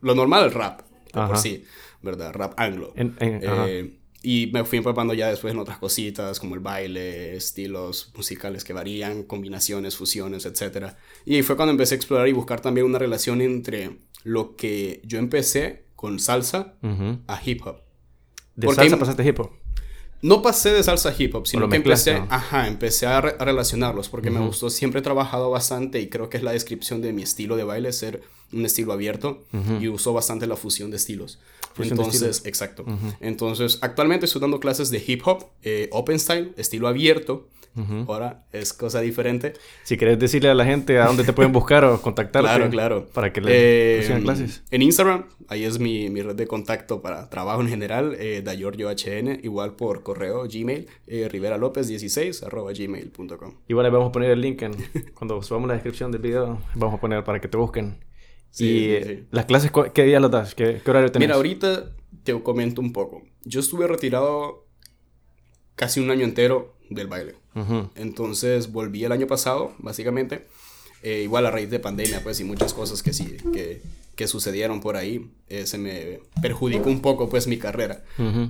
lo 0.00 0.14
normal, 0.14 0.44
el 0.44 0.52
rap, 0.52 0.82
por 1.12 1.38
sí, 1.38 1.64
¿verdad? 2.02 2.32
Rap 2.32 2.54
anglo. 2.56 2.92
Eh, 2.96 3.98
y 4.22 4.50
me 4.52 4.64
fui 4.64 4.78
empapando 4.78 5.12
ya 5.12 5.28
después 5.28 5.52
en 5.52 5.60
otras 5.60 5.78
cositas 5.78 6.40
como 6.40 6.54
el 6.54 6.60
baile, 6.60 7.36
estilos 7.36 8.10
musicales 8.16 8.64
que 8.64 8.72
varían, 8.72 9.22
combinaciones, 9.24 9.96
fusiones, 9.96 10.46
etc. 10.46 10.94
Y 11.26 11.42
fue 11.42 11.56
cuando 11.56 11.72
empecé 11.72 11.94
a 11.94 11.96
explorar 11.96 12.26
y 12.28 12.32
buscar 12.32 12.60
también 12.60 12.86
una 12.86 12.98
relación 12.98 13.42
entre 13.42 13.98
lo 14.22 14.56
que 14.56 15.02
yo 15.04 15.18
empecé 15.18 15.84
con 15.94 16.18
salsa 16.20 16.74
a 17.26 17.40
hip 17.44 17.66
hop. 17.66 17.82
¿De 18.56 18.72
salsa 18.72 18.98
pasaste 18.98 19.26
hip 19.26 19.40
hop? 19.40 19.50
No 20.22 20.40
pasé 20.40 20.72
de 20.72 20.82
salsa 20.82 21.14
hip 21.16 21.34
hop, 21.34 21.46
sino 21.46 21.68
que 21.68 21.76
empecé, 21.76 22.22
ajá, 22.30 22.66
empecé 22.66 23.06
a, 23.06 23.20
relacionarlos 23.20 24.08
porque 24.08 24.30
me 24.30 24.40
gustó. 24.40 24.70
Siempre 24.70 25.00
he 25.00 25.02
trabajado 25.02 25.50
bastante 25.50 26.00
y 26.00 26.08
creo 26.08 26.30
que 26.30 26.38
es 26.38 26.42
la 26.42 26.52
descripción 26.52 27.02
de 27.02 27.12
mi 27.12 27.22
estilo 27.22 27.56
de 27.56 27.64
baile, 27.64 27.92
ser 27.92 28.22
un 28.52 28.64
estilo 28.64 28.92
abierto 28.92 29.44
y 29.80 29.88
uso 29.88 30.12
bastante 30.12 30.46
la 30.46 30.56
fusión 30.56 30.90
de 30.90 30.96
estilos. 30.96 31.38
Entonces, 31.78 32.42
exacto. 32.46 32.84
Entonces, 33.20 33.78
actualmente 33.82 34.26
estoy 34.26 34.40
dando 34.40 34.60
clases 34.60 34.90
de 34.90 35.02
hip 35.06 35.22
hop, 35.26 35.46
eh, 35.62 35.88
open 35.92 36.18
style, 36.18 36.52
estilo 36.56 36.88
abierto, 36.88 37.48
Ahora 38.06 38.44
es 38.52 38.72
cosa 38.72 39.00
diferente. 39.00 39.54
Si 39.82 39.96
quieres 39.96 40.18
decirle 40.18 40.48
a 40.48 40.54
la 40.54 40.64
gente 40.64 40.98
a 40.98 41.06
dónde 41.06 41.24
te 41.24 41.32
pueden 41.32 41.52
buscar 41.52 41.84
o 41.84 42.00
contactarte. 42.00 42.48
claro, 42.48 42.70
claro. 42.70 43.06
Para 43.12 43.32
que 43.32 43.40
le 43.40 43.98
eh, 44.00 44.20
clases. 44.22 44.62
En 44.70 44.82
Instagram, 44.82 45.24
ahí 45.48 45.64
es 45.64 45.78
mi, 45.78 46.08
mi, 46.08 46.22
red 46.22 46.36
de 46.36 46.46
contacto 46.46 47.02
para 47.02 47.28
trabajo 47.30 47.60
en 47.62 47.68
general, 47.68 48.16
eh, 48.18 48.42
HN, 48.44 49.40
igual 49.42 49.74
por 49.74 50.02
correo, 50.02 50.44
Gmail, 50.44 50.86
eh, 51.06 51.28
Rivera 51.28 51.58
López 51.58 51.88
16 51.88 52.44
arroba 52.44 52.72
gmail.com. 52.72 53.54
Igual 53.68 53.86
ahí 53.86 53.92
vamos 53.92 54.08
a 54.08 54.12
poner 54.12 54.30
el 54.30 54.40
link 54.40 54.62
en, 54.62 54.74
cuando 55.14 55.42
subamos 55.42 55.68
la 55.68 55.74
descripción 55.74 56.12
del 56.12 56.22
video, 56.22 56.60
vamos 56.74 56.94
a 56.94 57.00
poner 57.00 57.24
para 57.24 57.40
que 57.40 57.48
te 57.48 57.56
busquen. 57.56 57.98
y 58.56 58.90
eh, 58.90 59.24
las 59.30 59.46
clases, 59.46 59.72
¿qué 59.92 60.04
día 60.04 60.20
las 60.20 60.30
das? 60.30 60.54
¿Qué, 60.54 60.80
¿Qué, 60.84 60.90
horario 60.90 61.10
tenés? 61.10 61.26
Mira, 61.26 61.36
ahorita 61.36 61.90
te 62.22 62.40
comento 62.40 62.80
un 62.80 62.92
poco. 62.92 63.22
Yo 63.44 63.60
estuve 63.60 63.86
retirado 63.86 64.66
casi 65.74 66.00
un 66.00 66.10
año 66.10 66.24
entero 66.24 66.73
del 66.90 67.06
baile. 67.06 67.34
Entonces 67.94 68.72
volví 68.72 69.04
el 69.04 69.12
año 69.12 69.26
pasado, 69.26 69.74
básicamente. 69.78 70.46
Eh, 71.02 71.20
igual 71.22 71.44
a 71.44 71.50
raíz 71.50 71.68
de 71.68 71.80
pandemia, 71.80 72.22
pues, 72.22 72.40
y 72.40 72.44
muchas 72.44 72.72
cosas 72.72 73.02
que 73.02 73.12
sí, 73.12 73.36
que, 73.52 73.82
que 74.16 74.26
sucedieron 74.26 74.80
por 74.80 74.96
ahí, 74.96 75.30
eh, 75.50 75.66
se 75.66 75.76
me 75.76 76.20
perjudicó 76.40 76.88
un 76.88 77.02
poco, 77.02 77.28
pues, 77.28 77.46
mi 77.46 77.58
carrera. 77.58 78.04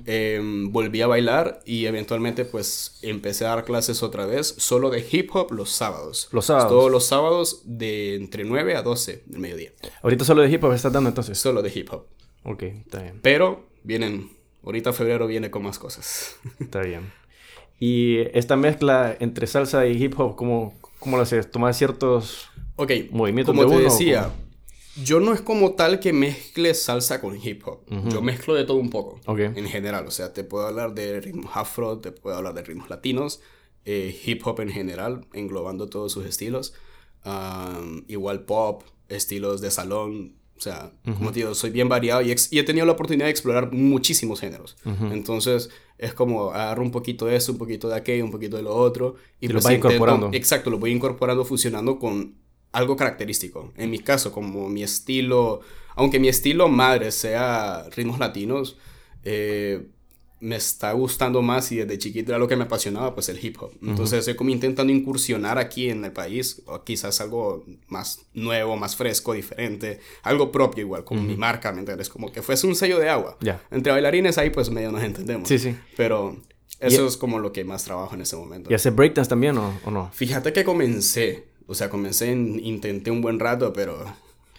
Em, 0.06 0.70
volví 0.70 1.02
a 1.02 1.08
bailar 1.08 1.62
y 1.64 1.86
eventualmente, 1.86 2.44
pues, 2.44 3.00
empecé 3.02 3.44
a 3.44 3.56
dar 3.56 3.64
clases 3.64 4.04
otra 4.04 4.24
vez, 4.24 4.54
solo 4.56 4.90
de 4.90 5.04
hip 5.10 5.34
hop 5.34 5.50
los 5.50 5.70
sábados. 5.70 6.28
Los 6.30 6.46
sábados. 6.46 6.70
Todos 6.70 6.92
los 6.92 7.04
sábados 7.04 7.62
de 7.64 8.14
entre 8.14 8.44
9 8.44 8.76
a 8.76 8.82
12 8.82 9.24
del 9.26 9.40
mediodía. 9.40 9.72
Ahorita 10.02 10.24
solo 10.24 10.42
de 10.42 10.50
hip 10.50 10.62
hop 10.62 10.74
estás 10.74 10.92
dando 10.92 11.08
entonces. 11.08 11.36
Solo 11.36 11.60
de 11.60 11.72
hip 11.74 11.92
hop. 11.92 12.06
Ok, 12.44 12.62
está 12.62 13.02
bien. 13.02 13.18
Pero 13.20 13.66
vienen, 13.82 14.30
ahorita 14.62 14.92
febrero 14.92 15.26
viene 15.26 15.50
con 15.50 15.64
más 15.64 15.80
cosas. 15.80 16.36
Está 16.60 16.82
bien. 16.82 17.10
Y 17.78 18.18
esta 18.38 18.56
mezcla 18.56 19.16
entre 19.18 19.46
salsa 19.46 19.86
y 19.86 20.02
hip 20.02 20.18
hop, 20.18 20.36
¿cómo, 20.36 20.74
cómo 20.98 21.16
lo 21.16 21.22
haces? 21.22 21.50
¿Tomas 21.50 21.76
ciertos 21.76 22.48
okay. 22.76 23.08
movimientos 23.12 23.54
como 23.54 23.68
te 23.68 23.82
decía, 23.82 24.30
yo 25.02 25.20
no 25.20 25.32
es 25.32 25.40
como 25.40 25.72
tal 25.72 25.98
que 25.98 26.12
mezcle 26.12 26.72
salsa 26.74 27.20
con 27.20 27.36
hip 27.36 27.66
hop. 27.66 27.80
Yo 28.10 28.22
mezclo 28.22 28.54
de 28.54 28.64
todo 28.64 28.76
un 28.76 28.90
poco. 28.90 29.20
En 29.26 29.66
general. 29.66 30.06
O 30.06 30.10
sea, 30.10 30.32
te 30.32 30.44
puedo 30.44 30.66
hablar 30.66 30.94
de 30.94 31.20
ritmos 31.20 31.50
afro, 31.54 31.98
te 31.98 32.12
puedo 32.12 32.36
hablar 32.36 32.54
de 32.54 32.62
ritmos 32.62 32.88
latinos, 32.88 33.40
eh, 33.84 34.18
hip 34.24 34.46
hop 34.46 34.60
en 34.60 34.70
general, 34.70 35.26
englobando 35.32 35.88
todos 35.88 36.12
sus 36.12 36.26
estilos. 36.26 36.74
igual 38.06 38.44
pop, 38.44 38.82
estilos 39.08 39.60
de 39.60 39.70
salón, 39.70 40.36
o 40.56 40.60
sea, 40.60 40.92
como 41.04 41.32
te 41.32 41.40
digo, 41.40 41.54
soy 41.54 41.70
bien 41.70 41.88
variado 41.88 42.22
y, 42.22 42.30
he 42.30 42.62
tenido 42.62 42.86
la 42.86 42.92
oportunidad 42.92 43.26
de 43.26 43.30
explorar 43.30 43.72
muchísimos 43.72 44.40
géneros. 44.40 44.76
Entonces, 44.84 45.70
es 45.98 46.14
como 46.14 46.50
agarro 46.50 46.82
un 46.82 46.90
poquito 46.90 47.26
de 47.26 47.36
eso, 47.36 47.52
un 47.52 47.58
poquito 47.58 47.88
de 47.88 47.96
aquello, 47.96 48.24
un 48.24 48.30
poquito 48.30 48.56
de 48.56 48.62
lo 48.62 48.74
otro. 48.74 49.16
Y, 49.40 49.48
lo 49.48 49.54
pues 49.54 49.64
vas 49.64 49.74
incorporando. 49.74 50.30
Exacto, 50.32 50.70
lo 50.70 50.78
voy 50.78 50.90
incorporando, 50.90 51.44
fusionando 51.44 51.98
con 51.98 52.34
algo 52.72 52.96
característico. 52.96 53.72
En 53.76 53.90
mi 53.90 54.00
caso, 54.00 54.32
como 54.32 54.68
mi 54.68 54.82
estilo, 54.82 55.60
aunque 55.94 56.18
mi 56.18 56.28
estilo 56.28 56.68
madre 56.68 57.12
sea 57.12 57.88
ritmos 57.94 58.18
latinos, 58.18 58.76
eh, 59.22 59.86
me 60.44 60.56
está 60.56 60.92
gustando 60.92 61.40
más 61.40 61.72
y 61.72 61.76
desde 61.76 61.96
chiquito 61.96 62.32
era 62.32 62.38
lo 62.38 62.46
que 62.46 62.54
me 62.54 62.64
apasionaba, 62.64 63.14
pues 63.14 63.30
el 63.30 63.42
hip 63.42 63.56
hop. 63.60 63.72
Entonces 63.82 64.18
estoy 64.18 64.36
como 64.36 64.50
intentando 64.50 64.92
incursionar 64.92 65.58
aquí 65.58 65.88
en 65.88 66.04
el 66.04 66.12
país, 66.12 66.60
o 66.66 66.84
quizás 66.84 67.22
algo 67.22 67.64
más 67.88 68.20
nuevo, 68.34 68.76
más 68.76 68.94
fresco, 68.94 69.32
diferente, 69.32 70.00
algo 70.22 70.52
propio 70.52 70.82
igual, 70.82 71.02
como 71.04 71.22
mi 71.22 71.34
marca, 71.34 71.72
¿me 71.72 71.78
entiendes? 71.78 72.10
Como 72.10 72.30
que 72.30 72.42
fuese 72.42 72.66
un 72.66 72.76
sello 72.76 72.98
de 72.98 73.08
agua. 73.08 73.38
Entre 73.70 73.90
bailarines 73.90 74.36
ahí 74.36 74.50
pues 74.50 74.68
medio 74.68 74.92
nos 74.92 75.02
entendemos. 75.02 75.48
Sí, 75.48 75.58
sí. 75.58 75.74
Pero 75.96 76.36
eso 76.78 77.06
es 77.06 77.16
como 77.16 77.38
lo 77.38 77.50
que 77.50 77.64
más 77.64 77.84
trabajo 77.84 78.14
en 78.14 78.20
ese 78.20 78.36
momento. 78.36 78.70
¿Y 78.70 78.74
hace 78.74 78.90
breakdance 78.90 79.30
también 79.30 79.56
o, 79.56 79.80
o 79.86 79.90
no? 79.90 80.10
Fíjate 80.12 80.52
que 80.52 80.62
comencé, 80.62 81.46
o 81.66 81.74
sea, 81.74 81.88
comencé, 81.88 82.30
intenté 82.30 83.10
un 83.10 83.22
buen 83.22 83.40
rato, 83.40 83.72
pero 83.72 84.04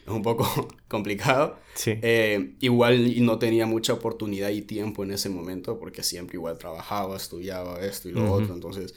es 0.06 0.12
un 0.12 0.22
poco 0.22 0.68
complicado. 0.88 1.58
Sí. 1.74 1.98
Eh, 2.02 2.56
igual 2.60 3.26
no 3.26 3.40
tenía 3.40 3.66
mucha 3.66 3.94
oportunidad 3.94 4.50
y 4.50 4.62
tiempo 4.62 5.04
en 5.04 5.12
ese 5.12 5.30
momento 5.30 5.80
porque 5.80 6.04
siempre 6.04 6.38
igual 6.38 6.58
trabajaba, 6.58 7.18
estudiaba 7.18 7.82
esto 7.82 8.10
y 8.10 8.12
lo 8.12 8.32
otro. 8.32 8.54
Entonces 8.54 8.94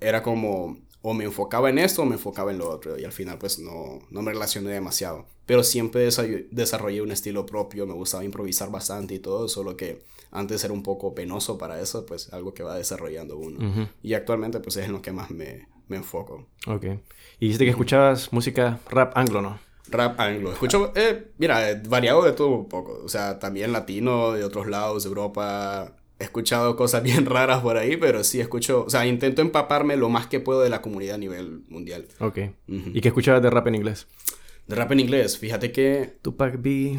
era 0.00 0.22
como 0.22 0.78
o 1.02 1.14
me 1.14 1.24
enfocaba 1.24 1.70
en 1.70 1.78
esto 1.78 2.02
o 2.02 2.04
me 2.04 2.14
enfocaba 2.14 2.50
en 2.50 2.58
lo 2.58 2.68
otro 2.68 2.98
y 2.98 3.04
al 3.04 3.12
final 3.12 3.38
pues 3.38 3.60
no, 3.60 4.00
no 4.10 4.22
me 4.22 4.32
relacioné 4.32 4.70
demasiado. 4.70 5.26
Pero 5.46 5.62
siempre 5.62 6.08
desarrollé 6.50 7.00
un 7.00 7.12
estilo 7.12 7.46
propio, 7.46 7.86
me 7.86 7.94
gustaba 7.94 8.24
improvisar 8.24 8.72
bastante 8.72 9.14
y 9.14 9.20
todo, 9.20 9.46
solo 9.48 9.76
que 9.76 10.02
antes 10.32 10.64
era 10.64 10.72
un 10.72 10.82
poco 10.82 11.14
penoso 11.14 11.58
para 11.58 11.80
eso, 11.80 12.04
pues 12.04 12.32
algo 12.32 12.54
que 12.54 12.64
va 12.64 12.76
desarrollando 12.76 13.38
uno. 13.38 13.88
Y 14.02 14.14
actualmente 14.14 14.58
pues 14.58 14.76
es 14.78 14.86
en 14.86 14.92
lo 14.92 15.02
que 15.02 15.12
más 15.12 15.30
me, 15.30 15.68
me 15.86 15.96
enfoco. 15.96 16.46
Ok. 16.66 16.84
Y 17.38 17.46
dijiste 17.46 17.64
que 17.64 17.70
escuchabas 17.70 18.32
música 18.32 18.80
rap 18.88 19.16
anglo, 19.16 19.42
¿no? 19.42 19.60
Rap 19.90 20.18
anglo. 20.20 20.52
Escucho, 20.52 20.92
eh, 20.94 21.32
mira, 21.38 21.70
eh, 21.70 21.82
variado 21.88 22.24
de 22.24 22.32
todo 22.32 22.48
un 22.48 22.68
poco. 22.68 23.00
O 23.04 23.08
sea, 23.08 23.38
también 23.38 23.72
latino, 23.72 24.32
de 24.32 24.44
otros 24.44 24.66
lados, 24.66 25.04
de 25.04 25.08
Europa. 25.08 25.96
He 26.18 26.24
escuchado 26.24 26.76
cosas 26.76 27.02
bien 27.04 27.26
raras 27.26 27.62
por 27.62 27.76
ahí, 27.76 27.96
pero 27.96 28.24
sí 28.24 28.40
escucho, 28.40 28.84
o 28.86 28.90
sea, 28.90 29.06
intento 29.06 29.42
empaparme 29.42 29.96
lo 29.96 30.08
más 30.08 30.26
que 30.26 30.40
puedo 30.40 30.60
de 30.60 30.70
la 30.70 30.82
comunidad 30.82 31.16
a 31.16 31.18
nivel 31.18 31.62
mundial. 31.68 32.06
Ok. 32.20 32.38
¿Y 32.66 33.00
qué 33.00 33.08
escuchabas 33.08 33.42
de 33.42 33.50
rap 33.50 33.66
en 33.68 33.76
inglés? 33.76 34.06
De 34.66 34.74
rap 34.74 34.90
en 34.92 35.00
inglés, 35.00 35.38
fíjate 35.38 35.70
que... 35.70 36.18
Tupac 36.22 36.60
B. 36.60 36.98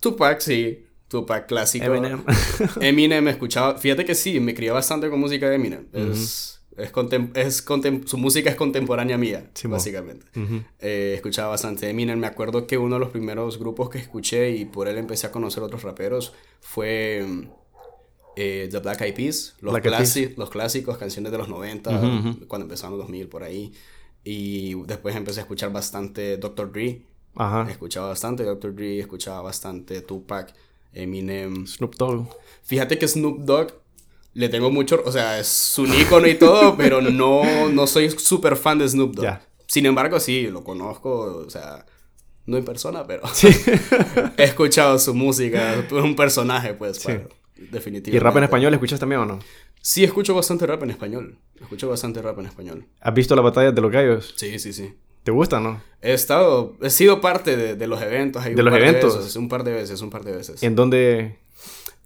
Tupac, 0.00 0.40
sí. 0.40 0.84
Tupac 1.08 1.46
clásico. 1.46 1.86
Eminem. 1.86 2.22
Eminem 2.80 3.28
escuchaba, 3.28 3.78
fíjate 3.78 4.04
que 4.04 4.14
sí, 4.14 4.38
me 4.38 4.54
crié 4.54 4.70
bastante 4.70 5.08
con 5.08 5.18
música 5.18 5.48
de 5.48 5.56
Eminem. 5.56 5.86
Es 5.92 6.57
es, 6.78 6.92
es 7.34 7.64
su 8.06 8.18
música 8.18 8.50
es 8.50 8.56
contemporánea 8.56 9.18
mía, 9.18 9.50
básicamente. 9.64 10.26
Eh, 10.80 11.12
escuchaba 11.16 11.50
bastante 11.50 11.88
Eminem. 11.90 12.18
Me 12.18 12.26
acuerdo 12.26 12.66
que 12.66 12.78
uno 12.78 12.96
de 12.96 13.00
los 13.00 13.10
primeros 13.10 13.58
grupos 13.58 13.90
que 13.90 13.98
escuché 13.98 14.50
y 14.50 14.64
por 14.64 14.88
él 14.88 14.96
empecé 14.98 15.26
a 15.26 15.32
conocer 15.32 15.62
otros 15.62 15.82
raperos 15.82 16.32
fue 16.60 17.26
eh, 18.36 18.68
The 18.70 18.78
Black 18.78 19.00
Eyed 19.00 19.14
Peas, 19.14 19.56
los, 19.60 19.74
los 20.36 20.50
clásicos, 20.50 20.98
canciones 20.98 21.32
de 21.32 21.38
los 21.38 21.48
90, 21.48 21.90
cuando 22.46 22.64
empezaron 22.64 22.96
los 22.96 23.06
2000 23.06 23.28
por 23.28 23.42
ahí. 23.42 23.72
Y 24.24 24.74
después 24.84 25.16
empecé 25.16 25.40
a 25.40 25.42
escuchar 25.42 25.72
bastante 25.72 26.36
Dr. 26.36 26.70
Dre. 26.70 27.02
Escuchaba 27.68 28.08
bastante 28.08 28.44
Dr. 28.44 28.74
Dre, 28.74 29.00
escuchaba 29.00 29.42
bastante 29.42 30.02
Tupac, 30.02 30.54
Eminem. 30.92 31.66
Snoop 31.66 31.96
Dogg. 31.96 32.28
Fíjate 32.62 32.98
que 32.98 33.08
Snoop 33.08 33.40
Dogg 33.40 33.72
le 34.38 34.48
tengo 34.48 34.70
mucho, 34.70 35.02
o 35.04 35.10
sea, 35.10 35.40
es 35.40 35.76
un 35.78 35.92
ícono 35.92 36.28
y 36.28 36.36
todo, 36.36 36.76
pero 36.78 37.00
no, 37.00 37.68
no 37.70 37.86
soy 37.88 38.08
súper 38.10 38.54
fan 38.54 38.78
de 38.78 38.88
Snoop 38.88 39.16
Dogg. 39.16 39.40
Sin 39.66 39.84
embargo, 39.84 40.20
sí, 40.20 40.46
lo 40.46 40.62
conozco, 40.62 41.42
o 41.44 41.50
sea, 41.50 41.84
no 42.46 42.56
en 42.56 42.64
persona, 42.64 43.04
pero 43.04 43.22
sí. 43.32 43.48
he 44.36 44.44
escuchado 44.44 44.96
su 45.00 45.12
música, 45.12 45.74
es 45.74 45.90
un 45.90 46.14
personaje, 46.14 46.74
pues, 46.74 47.04
definitivamente. 47.56 48.10
¿Y 48.12 48.18
rap 48.20 48.36
en 48.36 48.44
español 48.44 48.72
escuchas 48.74 49.00
también 49.00 49.22
o 49.22 49.26
no? 49.26 49.40
Sí, 49.80 50.04
escucho 50.04 50.36
bastante 50.36 50.66
rap 50.66 50.84
en 50.84 50.90
español. 50.90 51.36
Escucho 51.60 51.88
bastante 51.88 52.22
rap 52.22 52.38
en 52.38 52.46
español. 52.46 52.86
¿Has 53.00 53.14
visto 53.14 53.34
la 53.34 53.42
batalla 53.42 53.72
de 53.72 53.80
los 53.80 53.90
gallos? 53.90 54.34
Sí, 54.36 54.60
sí, 54.60 54.72
sí. 54.72 54.94
¿Te 55.24 55.32
gusta, 55.32 55.58
no? 55.58 55.82
He 56.00 56.12
estado, 56.14 56.76
he 56.80 56.90
sido 56.90 57.20
parte 57.20 57.56
de, 57.56 57.74
de 57.74 57.86
los 57.88 58.00
eventos. 58.00 58.44
¿De 58.44 58.62
los 58.62 58.72
eventos? 58.72 59.18
veces, 59.18 59.34
un 59.34 59.48
par 59.48 59.64
de 59.64 59.72
veces, 59.72 60.00
un 60.00 60.10
par 60.10 60.22
de 60.22 60.32
veces. 60.32 60.62
¿En 60.62 60.76
dónde? 60.76 61.38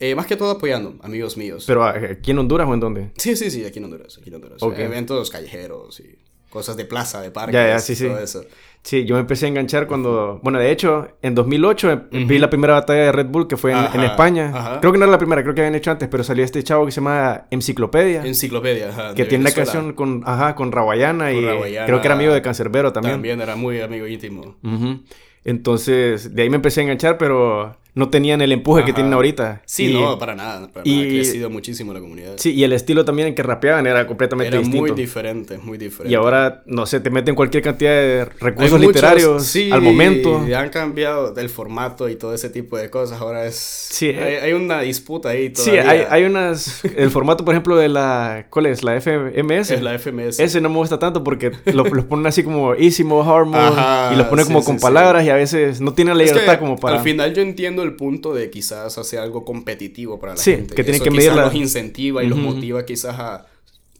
Eh, 0.00 0.14
más 0.16 0.26
que 0.26 0.36
todo 0.36 0.50
apoyando, 0.50 0.94
amigos 1.02 1.36
míos. 1.36 1.64
¿Pero 1.66 1.84
aquí 1.84 2.32
en 2.32 2.38
Honduras 2.38 2.66
o 2.68 2.74
en 2.74 2.80
dónde? 2.80 3.10
Sí, 3.16 3.36
sí, 3.36 3.50
sí, 3.50 3.64
aquí 3.64 3.78
en 3.78 3.84
Honduras, 3.84 4.18
aquí 4.18 4.30
en 4.30 4.34
Honduras. 4.36 4.62
Ok. 4.62 4.78
Eventos 4.78 5.30
callejeros 5.30 6.00
y 6.00 6.18
cosas 6.50 6.76
de 6.76 6.84
plaza, 6.84 7.20
de 7.22 7.30
parques, 7.30 7.54
Ya, 7.54 7.68
ya, 7.68 7.78
sí, 7.78 7.94
sí. 7.94 8.08
todo 8.08 8.18
eso. 8.18 8.44
Sí, 8.82 9.04
yo 9.04 9.14
me 9.14 9.20
empecé 9.20 9.46
a 9.46 9.48
enganchar 9.48 9.86
cuando... 9.86 10.40
Bueno, 10.42 10.58
de 10.58 10.72
hecho, 10.72 11.06
en 11.22 11.36
2008 11.36 12.08
vi 12.26 12.38
la 12.40 12.50
primera 12.50 12.74
batalla 12.74 13.04
de 13.04 13.12
Red 13.12 13.26
Bull 13.26 13.46
que 13.46 13.56
fue 13.56 13.70
en, 13.70 13.78
en 13.78 13.84
Ajá, 13.84 14.06
España. 14.06 14.50
ajá. 14.52 14.80
Creo 14.80 14.90
que 14.92 14.98
no 14.98 15.04
era 15.04 15.12
la 15.12 15.18
primera, 15.18 15.42
creo 15.44 15.54
que 15.54 15.60
habían 15.60 15.76
hecho 15.76 15.92
antes, 15.92 16.08
pero 16.08 16.24
salió 16.24 16.44
este 16.44 16.62
chavo 16.64 16.84
que 16.84 16.90
se 16.90 16.96
llama 17.00 17.46
Enciclopedia. 17.52 18.26
Enciclopedia, 18.26 18.88
ajá, 18.88 19.14
que 19.14 19.24
tiene 19.24 19.44
una 19.44 19.52
canción 19.54 19.92
con, 19.92 20.24
ajá, 20.26 20.56
con 20.56 20.72
Rawayana 20.72 21.26
Con 21.30 21.36
y 21.36 21.46
Rawayana. 21.46 21.86
creo 21.86 22.00
que 22.00 22.06
era 22.08 22.16
amigo 22.16 22.34
de 22.34 22.42
Cancerbero 22.42 22.92
también. 22.92 23.14
También 23.14 23.40
era 23.40 23.54
muy 23.54 23.80
amigo 23.80 24.06
íntimo. 24.08 24.56
Ujú. 24.64 25.00
Entonces, 25.44 26.34
de 26.34 26.42
ahí 26.42 26.50
me 26.50 26.56
empecé 26.56 26.80
a 26.80 26.82
enganchar, 26.84 27.18
pero 27.18 27.76
no 27.94 28.08
tenían 28.08 28.40
el 28.40 28.52
empuje 28.52 28.84
que 28.84 28.92
tienen 28.92 29.12
ahorita. 29.12 29.62
Sí, 29.66 29.90
Y- 29.90 29.94
no, 29.94 30.18
para 30.18 30.34
nada. 30.34 30.68
Para 30.72 30.82
y- 30.88 30.96
nada. 30.96 31.06
Ha 31.06 31.08
crecido 31.10 31.50
muchísimo 31.50 31.92
la 31.92 32.00
comunidad. 32.00 32.34
Sí, 32.36 32.52
y 32.54 32.64
el 32.64 32.72
estilo 32.72 33.04
también 33.04 33.28
en 33.28 33.34
que 33.34 33.42
rapeaban 33.42 33.86
era 33.86 34.06
completamente 34.06 34.48
Era 34.48 34.58
distinto. 34.58 34.92
muy 34.92 34.96
diferente, 35.00 35.58
muy 35.58 35.76
diferente. 35.78 36.10
y 36.10 36.14
ahora, 36.14 36.62
no 36.66 36.86
sé, 36.86 37.00
te 37.00 37.10
meten 37.10 37.34
cualquier 37.34 37.62
cantidad 37.62 37.90
de 37.90 38.24
recursos 38.40 38.78
muchos- 38.78 38.94
literarios 38.94 39.44
sí, 39.44 39.70
al 39.70 39.82
momento. 39.82 40.42
y 40.48 40.54
han 40.54 40.70
cambiado 40.70 41.34
el 41.36 41.48
formato 41.50 42.08
y 42.08 42.16
todo 42.16 42.34
ese 42.34 42.48
tipo 42.48 42.76
de 42.78 42.88
cosas. 42.88 43.20
Ahora 43.20 43.44
es. 43.46 43.56
Sí, 43.56 44.06
hay, 44.08 44.14
eh. 44.34 44.40
hay 44.42 44.52
una 44.54 44.80
disputa 44.80 45.28
ahí 45.28 45.52
Sí, 45.54 45.70
hay, 45.72 46.04
hay 46.08 46.24
unas... 46.24 46.82
El 46.96 47.10
formato, 47.10 47.44
por 47.44 47.52
ejemplo, 47.54 47.76
de 47.76 47.88
la... 47.88 48.46
¿Cuál 48.48 48.66
es? 48.66 48.82
La 48.82 48.98
FMS. 49.00 49.70
Es 49.70 49.82
la 49.82 49.98
FMS. 49.98 50.40
Ese 50.40 50.60
no 50.60 50.68
me 50.70 50.76
gusta 50.76 50.98
tanto 50.98 51.22
porque 51.22 51.52
lo- 51.66 51.84
los 51.84 52.04
ponen 52.06 52.26
así 52.26 52.42
como 52.42 52.74
easy 52.74 53.04
mode, 53.04 53.28
hard 53.30 53.46
mode. 53.46 53.58
Ajá, 53.78 54.14
y 54.14 54.16
los 54.16 54.26
ponen 54.28 54.46
sí, 54.46 54.50
como 54.50 54.60
sí, 54.62 54.66
con 54.66 54.78
palabras 54.78 55.24
y 55.24 55.30
a 55.30 55.34
veces 55.34 55.80
no 55.80 55.92
tienen 55.92 56.16
la 56.16 56.24
Es 56.24 56.30
que 56.32 56.38
libertad 56.38 56.58
como 56.58 56.76
para... 56.78 56.96
Al 56.96 57.02
final 57.04 57.34
yo 57.34 57.42
entiendo 57.42 57.81
el 57.84 57.96
punto 57.96 58.34
de 58.34 58.50
quizás 58.50 58.96
hacer 58.98 59.18
algo 59.20 59.44
competitivo 59.44 60.18
para 60.20 60.34
la 60.34 60.38
Sí, 60.40 60.52
gente. 60.52 60.74
que 60.74 60.82
tienen 60.84 60.96
Eso 61.02 61.04
que 61.04 61.10
medir 61.10 61.32
la- 61.32 61.44
los 61.46 61.54
incentiva 61.54 62.22
y 62.24 62.28
los 62.28 62.38
motiva 62.38 62.84
quizás 62.84 63.18
a 63.18 63.46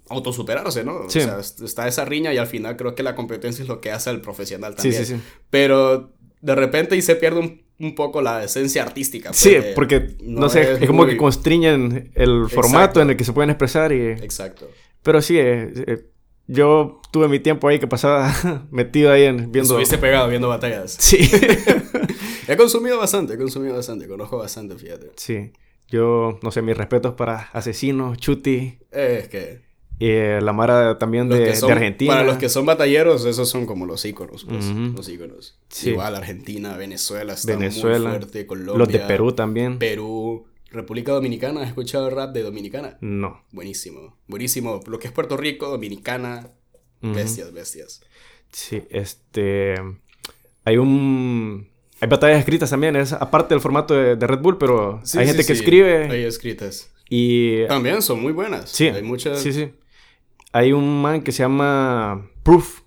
autosuperarse, 0.08 0.84
¿no? 0.84 1.08
Sí. 1.08 1.20
O 1.20 1.22
sea, 1.22 1.38
est- 1.40 1.60
está 1.62 1.88
esa 1.88 2.04
riña 2.04 2.32
y 2.34 2.38
al 2.38 2.46
final 2.46 2.76
creo 2.76 2.94
que 2.94 3.02
la 3.02 3.14
competencia 3.14 3.62
es 3.62 3.68
lo 3.68 3.80
que 3.80 3.90
hace 3.90 4.10
al 4.10 4.20
profesional 4.20 4.74
también. 4.74 5.04
sí, 5.04 5.14
sí. 5.14 5.20
Pero 5.50 6.12
de 6.40 6.54
repente 6.54 6.96
y 6.96 7.02
se 7.02 7.16
pierde 7.16 7.40
un, 7.40 7.62
un 7.78 7.94
poco 7.94 8.20
la 8.20 8.44
esencia 8.44 8.82
artística. 8.82 9.32
Sí, 9.32 9.56
porque, 9.74 10.16
no, 10.22 10.48
sé, 10.48 10.72
es, 10.72 10.86
como 10.86 11.04
muy- 11.04 11.12
que 11.12 11.16
constriñen 11.16 12.10
el 12.14 12.48
formato 12.50 12.76
Exacto. 12.84 13.00
en 13.02 13.10
el 13.10 13.16
que 13.16 13.24
se 13.24 13.32
pueden 13.32 13.50
expresar 13.50 13.92
y... 13.92 14.02
Exacto. 14.08 14.68
Pero 15.02 15.22
sí, 15.22 15.38
eh, 15.38 15.72
eh, 15.86 16.04
yo 16.46 17.00
tuve 17.12 17.28
mi 17.28 17.38
tiempo 17.40 17.68
ahí 17.68 17.78
que 17.78 17.86
pasaba 17.86 18.32
metido 18.70 19.10
ahí 19.12 19.22
en, 19.24 19.36
viendo... 19.50 19.60
Estuviste 19.80 19.98
pegado 19.98 20.28
viendo 20.28 20.48
batallas. 20.48 20.96
Sí, 20.98 21.18
He 22.48 22.56
consumido 22.56 22.98
bastante, 22.98 23.34
he 23.34 23.38
consumido 23.38 23.74
bastante, 23.76 24.06
conozco 24.08 24.38
bastante, 24.38 24.76
fíjate. 24.76 25.10
sí. 25.16 25.52
Yo, 25.88 26.38
no 26.42 26.50
sé, 26.50 26.62
mis 26.62 26.74
respetos 26.76 27.12
para 27.14 27.50
Asesinos, 27.52 28.16
Chuti, 28.16 28.78
Es 28.90 29.28
que 29.28 29.60
y 29.98 30.06
eh, 30.08 30.40
la 30.40 30.54
Mara 30.54 30.96
también 30.98 31.28
de, 31.28 31.44
que 31.44 31.54
son- 31.54 31.66
de 31.68 31.74
Argentina. 31.74 32.12
Para 32.14 32.24
los 32.24 32.38
que 32.38 32.48
son 32.48 32.64
batalleros, 32.64 33.26
esos 33.26 33.48
son 33.48 33.66
como 33.66 33.84
los 33.84 34.02
íconos, 34.06 34.44
pues, 34.48 34.64
los 34.66 35.06
íconos. 35.10 35.58
Sí. 35.68 35.90
Igual 35.90 36.16
Argentina, 36.16 36.76
Venezuela 36.78 37.34
está 37.34 37.56
Venezuela, 37.56 38.08
muy 38.08 38.18
fuerte, 38.18 38.46
Colombia. 38.46 38.78
Los 38.78 38.88
de 38.88 39.00
Perú 39.00 39.32
también. 39.32 39.78
Perú, 39.78 40.46
República 40.70 41.12
Dominicana, 41.12 41.60
¿has 41.60 41.68
escuchado 41.68 42.08
rap 42.08 42.32
de 42.32 42.42
Dominicana? 42.42 42.96
no. 43.02 43.42
Buenísimo, 43.52 44.16
buenísimo. 44.26 44.80
Lo 44.86 44.98
que 44.98 45.08
es 45.08 45.12
Puerto 45.12 45.36
Rico, 45.36 45.68
Dominicana, 45.68 46.48
bestias, 47.02 47.52
bestias. 47.52 48.00
Sí, 48.50 48.82
este... 48.90 49.74
Hay 50.64 50.78
un... 50.78 51.68
Hay 52.02 52.08
batallas 52.08 52.40
escritas 52.40 52.68
también, 52.68 52.96
es 52.96 53.12
aparte 53.12 53.54
del 53.54 53.60
formato 53.60 53.94
de, 53.94 54.16
de 54.16 54.26
Red 54.26 54.40
Bull, 54.40 54.58
pero 54.58 55.00
Sí, 55.04 55.18
hay 55.18 55.24
sí, 55.24 55.28
gente 55.30 55.46
que 55.46 55.54
sí, 55.54 55.60
escribe 55.62 56.08
Hay 56.10 56.24
escritas. 56.24 56.92
y... 57.08 57.64
También 57.68 58.02
son 58.02 58.20
muy 58.20 58.32
buenas. 58.32 58.68
Sí, 58.70 58.88
Hay 58.88 59.02
muchas. 59.02 59.38
sí, 59.40 59.52
sí. 59.52 59.70
Hay 60.52 60.72
un 60.72 61.00
man 61.00 61.22
que 61.22 61.30
se 61.32 61.44
llama 61.44 62.28
Proof. 62.42 62.80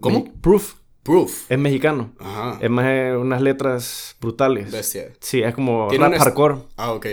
¿Cómo? 0.00 0.24
Me- 0.24 0.32
Proof. 0.40 0.74
Proof. 1.02 1.50
Es 1.50 1.58
mexicano. 1.58 2.12
Ajá. 2.20 2.58
Es 2.60 2.70
más 2.70 2.84
eh, 2.88 3.16
unas 3.16 3.42
letras 3.42 4.16
brutales. 4.20 4.70
Bestia. 4.70 5.12
Sí, 5.20 5.42
es 5.42 5.52
como 5.54 5.90
rap 5.90 6.12
est- 6.12 6.22
hardcore. 6.22 6.56
Ah, 6.76 6.92
ok. 6.92 7.06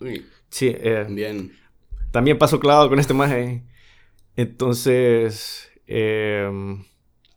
Uy, 0.00 0.26
Sí, 0.50 0.68
eh, 0.78 1.06
bien. 1.08 1.52
también 2.10 2.36
paso 2.38 2.60
clavado 2.60 2.88
con 2.90 2.98
este 3.00 3.14
maje. 3.14 3.62
Entonces, 4.36 5.70
eh, 5.86 6.48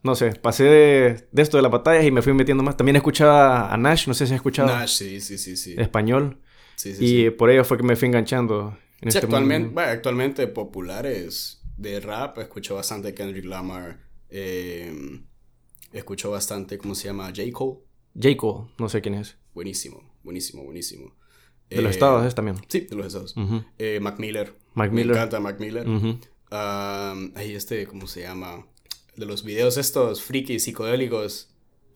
no 0.02 0.14
sé, 0.14 0.32
pasé 0.34 0.64
de, 0.64 1.28
de 1.30 1.42
esto 1.42 1.56
de 1.58 1.62
las 1.62 1.72
batallas 1.72 2.04
y 2.04 2.10
me 2.10 2.22
fui 2.22 2.32
metiendo 2.32 2.62
más. 2.62 2.76
También 2.76 2.96
escuchaba 2.96 3.72
a 3.72 3.76
Nash, 3.76 4.08
no 4.08 4.14
sé 4.14 4.26
si 4.26 4.32
has 4.32 4.36
escuchado 4.36 4.68
Nash, 4.68 4.90
sí, 4.90 5.20
sí, 5.20 5.38
sí, 5.38 5.56
sí. 5.56 5.74
español. 5.78 6.40
Sí, 6.76 6.94
sí, 6.94 7.04
y 7.04 7.24
sí. 7.24 7.30
por 7.30 7.50
ello 7.50 7.64
fue 7.64 7.76
que 7.76 7.82
me 7.84 7.96
fui 7.96 8.08
enganchando 8.08 8.76
en 9.00 9.10
Sí, 9.12 9.18
este 9.18 9.26
actualmente, 9.26 9.68
bueno, 9.72 9.90
actualmente 9.90 10.46
populares 10.48 11.60
de 11.76 12.00
rap, 12.00 12.38
escucho 12.38 12.74
bastante 12.74 13.14
Kendrick 13.14 13.44
Lamar, 13.44 14.00
eh, 14.28 15.20
escucho 15.92 16.30
bastante, 16.30 16.78
¿cómo 16.78 16.94
se 16.94 17.08
llama? 17.08 17.26
J. 17.28 17.42
Cole, 17.52 17.80
J. 18.20 18.36
Cole, 18.36 18.70
no 18.78 18.88
sé 18.88 19.00
quién 19.00 19.14
es. 19.14 19.36
buenísimo, 19.54 20.02
buenísimo, 20.22 20.64
buenísimo. 20.64 21.14
De 21.70 21.80
los 21.82 21.90
Eh, 21.92 21.94
estados 21.94 22.26
es 22.26 22.34
también. 22.34 22.56
Sí, 22.68 22.80
de 22.80 22.96
los 22.96 23.06
estados. 23.06 23.34
Eh, 23.78 23.98
Mac 24.00 24.18
Miller, 24.18 24.54
Mac 24.74 24.90
me 24.90 24.96
Miller. 25.02 25.16
encanta 25.16 25.40
Mac 25.40 25.58
Miller. 25.60 25.86
Um, 25.86 27.32
ahí 27.34 27.54
este, 27.54 27.86
¿cómo 27.86 28.06
se 28.06 28.22
llama? 28.22 28.66
De 29.16 29.26
los 29.26 29.44
videos 29.44 29.76
estos 29.76 30.22
frikis 30.22 30.64
psicodélicos. 30.64 31.48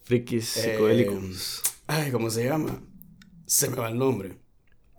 Frikis 0.05 0.57
Eh, 0.59 0.72
psicodélicos. 0.72 1.62
Ay, 1.87 2.11
¿cómo 2.11 2.31
se 2.31 2.44
llama? 2.44 2.81
Se 3.46 3.68
me 3.70 3.76
va 3.76 3.88
el 3.88 3.98
nombre. 3.98 4.38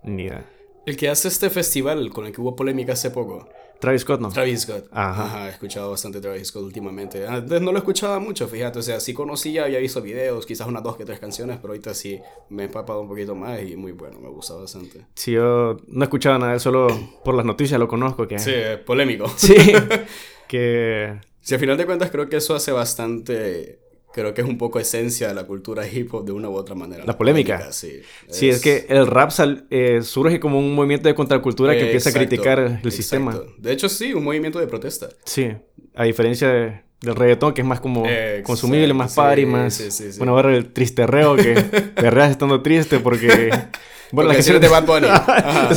Ni 0.04 0.24
idea. 0.24 0.48
El 0.86 0.96
que 0.96 1.08
hace 1.08 1.28
este 1.28 1.50
festival 1.50 2.10
con 2.10 2.26
el 2.26 2.32
que 2.32 2.40
hubo 2.40 2.56
polémica 2.56 2.94
hace 2.94 3.10
poco. 3.10 3.48
Travis 3.78 4.02
Scott, 4.02 4.20
¿no? 4.20 4.30
Travis 4.30 4.62
Scott. 4.62 4.88
Ajá. 4.90 5.24
Ajá. 5.26 5.46
he 5.46 5.50
escuchado 5.50 5.90
bastante 5.90 6.20
Travis 6.20 6.48
Scott 6.48 6.64
últimamente. 6.64 7.24
Antes 7.28 7.60
no 7.60 7.70
lo 7.70 7.78
escuchaba 7.78 8.18
mucho, 8.18 8.48
fíjate. 8.48 8.80
O 8.80 8.82
sea, 8.82 8.98
sí 8.98 9.14
conocía, 9.14 9.64
había 9.64 9.78
visto 9.78 10.02
videos, 10.02 10.46
quizás 10.46 10.66
unas 10.66 10.82
dos 10.82 10.96
que 10.96 11.04
tres 11.04 11.20
canciones, 11.20 11.58
pero 11.58 11.72
ahorita 11.74 11.94
sí 11.94 12.18
me 12.48 12.64
he 12.64 12.66
empapado 12.66 13.00
un 13.00 13.08
poquito 13.08 13.36
más 13.36 13.62
y 13.62 13.76
muy 13.76 13.92
bueno, 13.92 14.18
me 14.18 14.28
gusta 14.30 14.54
bastante. 14.54 15.06
Sí, 15.14 15.32
yo 15.32 15.76
no 15.86 16.00
he 16.00 16.04
escuchado 16.06 16.38
nada, 16.40 16.58
solo 16.58 16.88
por 17.24 17.36
las 17.36 17.44
noticias 17.46 17.78
lo 17.78 17.86
conozco. 17.86 18.26
Que... 18.26 18.40
Sí, 18.40 18.50
eh, 18.52 18.78
polémico. 18.78 19.28
Sí. 19.36 19.54
que... 20.48 21.20
Sí, 21.48 21.54
al 21.54 21.60
final 21.60 21.78
de 21.78 21.86
cuentas 21.86 22.10
creo 22.10 22.28
que 22.28 22.36
eso 22.36 22.54
hace 22.54 22.72
bastante... 22.72 23.78
Creo 24.12 24.34
que 24.34 24.42
es 24.42 24.46
un 24.46 24.58
poco 24.58 24.78
esencia 24.80 25.28
de 25.28 25.34
la 25.34 25.44
cultura 25.46 25.86
hip 25.88 26.12
hop 26.12 26.26
de 26.26 26.32
una 26.32 26.50
u 26.50 26.54
otra 26.54 26.74
manera. 26.74 27.04
La 27.06 27.16
polémica. 27.16 27.72
sí. 27.72 28.00
Sí, 28.28 28.50
es 28.50 28.60
que 28.60 28.84
el 28.90 29.06
rap 29.06 29.30
sal- 29.30 29.66
eh, 29.70 30.00
surge 30.02 30.40
como 30.40 30.58
un 30.58 30.74
movimiento 30.74 31.08
de 31.08 31.14
contracultura 31.14 31.72
que 31.74 31.84
empieza 31.84 32.10
a 32.10 32.12
criticar 32.12 32.58
el 32.58 32.66
exacto. 32.66 32.90
sistema. 32.90 33.40
De 33.56 33.72
hecho, 33.72 33.88
sí, 33.88 34.12
un 34.12 34.24
movimiento 34.24 34.58
de 34.58 34.66
protesta. 34.66 35.08
Sí, 35.24 35.50
a 35.94 36.04
diferencia 36.04 36.48
de- 36.48 36.82
del 37.00 37.14
reggaetón, 37.16 37.54
que 37.54 37.62
es 37.62 37.66
más 37.66 37.80
como 37.80 38.06
Exacto, 38.06 38.42
consumible, 38.44 38.92
más 38.92 39.14
party, 39.14 39.46
más... 39.46 39.72
sí, 39.72 39.90
sí, 39.90 40.12
sí. 40.12 40.18
Bueno, 40.18 40.32
ahora 40.36 40.54
el 40.54 40.70
tristerreo, 40.72 41.36
que 41.36 41.54
perreas 41.94 42.30
estando 42.30 42.60
triste 42.60 42.98
porque... 43.00 43.50
Bueno, 44.10 44.28
Porque 44.30 44.38
las 44.38 44.46
si 44.46 44.52
canciones 44.52 44.62
de 44.62 44.68
Bad 44.68 44.86
Bunny. 44.86 45.06
Ajá. 45.10 45.68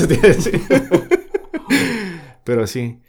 Pero 2.43 2.67
sí. 2.67 2.99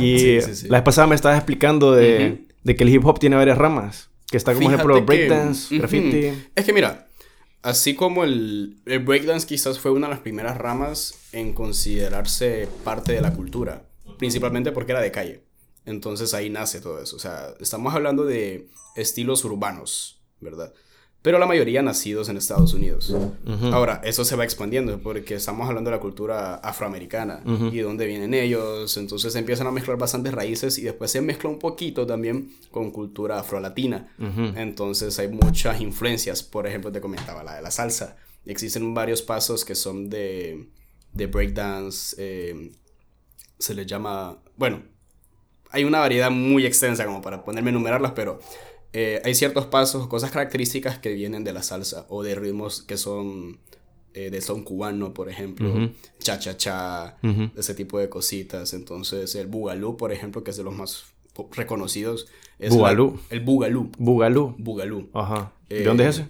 Y 0.00 0.18
Sí, 0.18 0.40
sí, 0.42 0.54
sí. 0.54 0.68
la 0.68 0.78
vez 0.78 0.84
pasada 0.84 1.06
me 1.06 1.14
estabas 1.14 1.38
explicando 1.38 1.92
de, 1.92 2.46
de 2.64 2.76
que 2.76 2.82
el 2.84 2.88
hip 2.90 3.04
hop 3.06 3.18
tiene 3.18 3.36
varias 3.36 3.58
ramas. 3.58 4.08
Que 4.30 4.36
está 4.36 4.54
como 4.54 4.70
ejemplo 4.70 4.94
que- 4.94 5.00
breakdance, 5.00 5.76
graffiti. 5.78 6.32
Es 6.54 6.64
que 6.64 6.72
mira, 6.72 7.08
así 7.62 7.94
como 7.94 8.22
el, 8.24 8.76
el 8.86 9.00
breakdance 9.00 9.46
quizás 9.46 9.78
fue 9.80 9.90
una 9.90 10.06
de 10.06 10.12
las 10.14 10.20
primeras 10.22 10.56
ramas 10.56 11.14
en 11.32 11.52
considerarse 11.52 12.68
parte 12.84 13.12
de 13.12 13.20
la 13.20 13.32
cultura, 13.32 13.82
principalmente 14.18 14.70
porque 14.72 14.92
era 14.92 15.00
de 15.00 15.10
calle. 15.10 15.42
Entonces 15.86 16.34
ahí 16.34 16.50
nace 16.50 16.80
todo 16.80 17.02
eso. 17.02 17.16
O 17.16 17.18
sea, 17.18 17.48
estamos 17.58 17.94
hablando 17.94 18.24
de 18.24 18.68
estilos 18.96 19.44
urbanos, 19.44 20.20
¿verdad? 20.40 20.72
Pero 21.22 21.38
la 21.38 21.44
mayoría 21.46 21.82
nacidos 21.82 22.30
en 22.30 22.38
Estados 22.38 22.72
Unidos. 22.72 23.10
Ujú. 23.10 23.66
Ahora, 23.74 24.00
eso 24.04 24.24
se 24.24 24.36
va 24.36 24.44
expandiendo 24.44 24.98
porque 25.02 25.34
estamos 25.34 25.68
hablando 25.68 25.90
de 25.90 25.96
la 25.96 26.00
cultura 26.00 26.54
afroamericana 26.54 27.42
Ujú. 27.44 27.66
y 27.66 27.76
de 27.76 27.82
dónde 27.82 28.06
vienen 28.06 28.32
ellos. 28.32 28.96
Entonces 28.96 29.34
se 29.34 29.38
empiezan 29.38 29.66
a 29.66 29.70
mezclar 29.70 29.98
bastantes 29.98 30.32
raíces 30.32 30.78
y 30.78 30.82
después 30.82 31.10
se 31.10 31.20
mezcla 31.20 31.50
un 31.50 31.58
poquito 31.58 32.06
también 32.06 32.50
con 32.70 32.90
cultura 32.90 33.38
afrolatina. 33.38 34.08
Ujú. 34.18 34.52
Entonces 34.56 35.18
hay 35.18 35.28
muchas 35.28 35.80
influencias. 35.82 36.42
Por 36.42 36.66
ejemplo, 36.66 36.90
te 36.90 37.02
comentaba 37.02 37.44
la 37.44 37.54
de 37.56 37.62
la 37.62 37.70
salsa. 37.70 38.16
Existen 38.46 38.94
varios 38.94 39.20
pasos 39.20 39.66
que 39.66 39.74
son 39.74 40.08
de, 40.08 40.68
de 41.12 41.26
breakdance. 41.26 42.16
eh, 42.18 42.72
se 43.58 43.74
les 43.74 43.86
llama. 43.86 44.38
Bueno, 44.56 44.82
hay 45.70 45.84
una 45.84 45.98
variedad 45.98 46.30
muy 46.30 46.64
extensa 46.64 47.04
como 47.04 47.20
para 47.20 47.44
ponerme 47.44 47.68
a 47.68 47.72
enumerarlas, 47.72 48.12
pero 48.12 48.40
eh, 48.92 49.20
hay 49.24 49.34
ciertos 49.34 49.66
pasos, 49.66 50.06
cosas 50.08 50.30
características 50.30 50.98
que 50.98 51.12
vienen 51.14 51.44
de 51.44 51.52
la 51.52 51.62
salsa 51.62 52.06
o 52.08 52.22
de 52.22 52.34
ritmos 52.34 52.82
que 52.82 52.96
son 52.96 53.58
eh, 54.14 54.30
de 54.30 54.40
son 54.40 54.64
cubano, 54.64 55.14
por 55.14 55.28
ejemplo, 55.28 55.70
Ujú. 55.70 55.90
cha 56.18 56.38
cha 56.40 56.56
cha, 56.56 57.16
Ujú. 57.22 57.50
ese 57.56 57.74
tipo 57.74 57.98
de 58.00 58.08
cositas. 58.08 58.74
Entonces, 58.74 59.34
el 59.36 59.46
bugalú, 59.46 59.96
por 59.96 60.10
ejemplo, 60.12 60.42
que 60.42 60.50
es 60.50 60.56
de 60.56 60.64
los 60.64 60.74
más 60.74 61.04
reconocidos. 61.52 62.26
Es 62.58 62.74
Bugalú. 62.74 63.18
el 63.30 63.40
Bugalú. 63.40 63.90
Bugalú. 63.98 64.54
Bugalú. 64.58 65.08
Ajá. 65.14 65.52
¿De 65.68 65.82
Eh, 65.82 65.84
dónde 65.84 66.08
es 66.08 66.18
ese? 66.18 66.28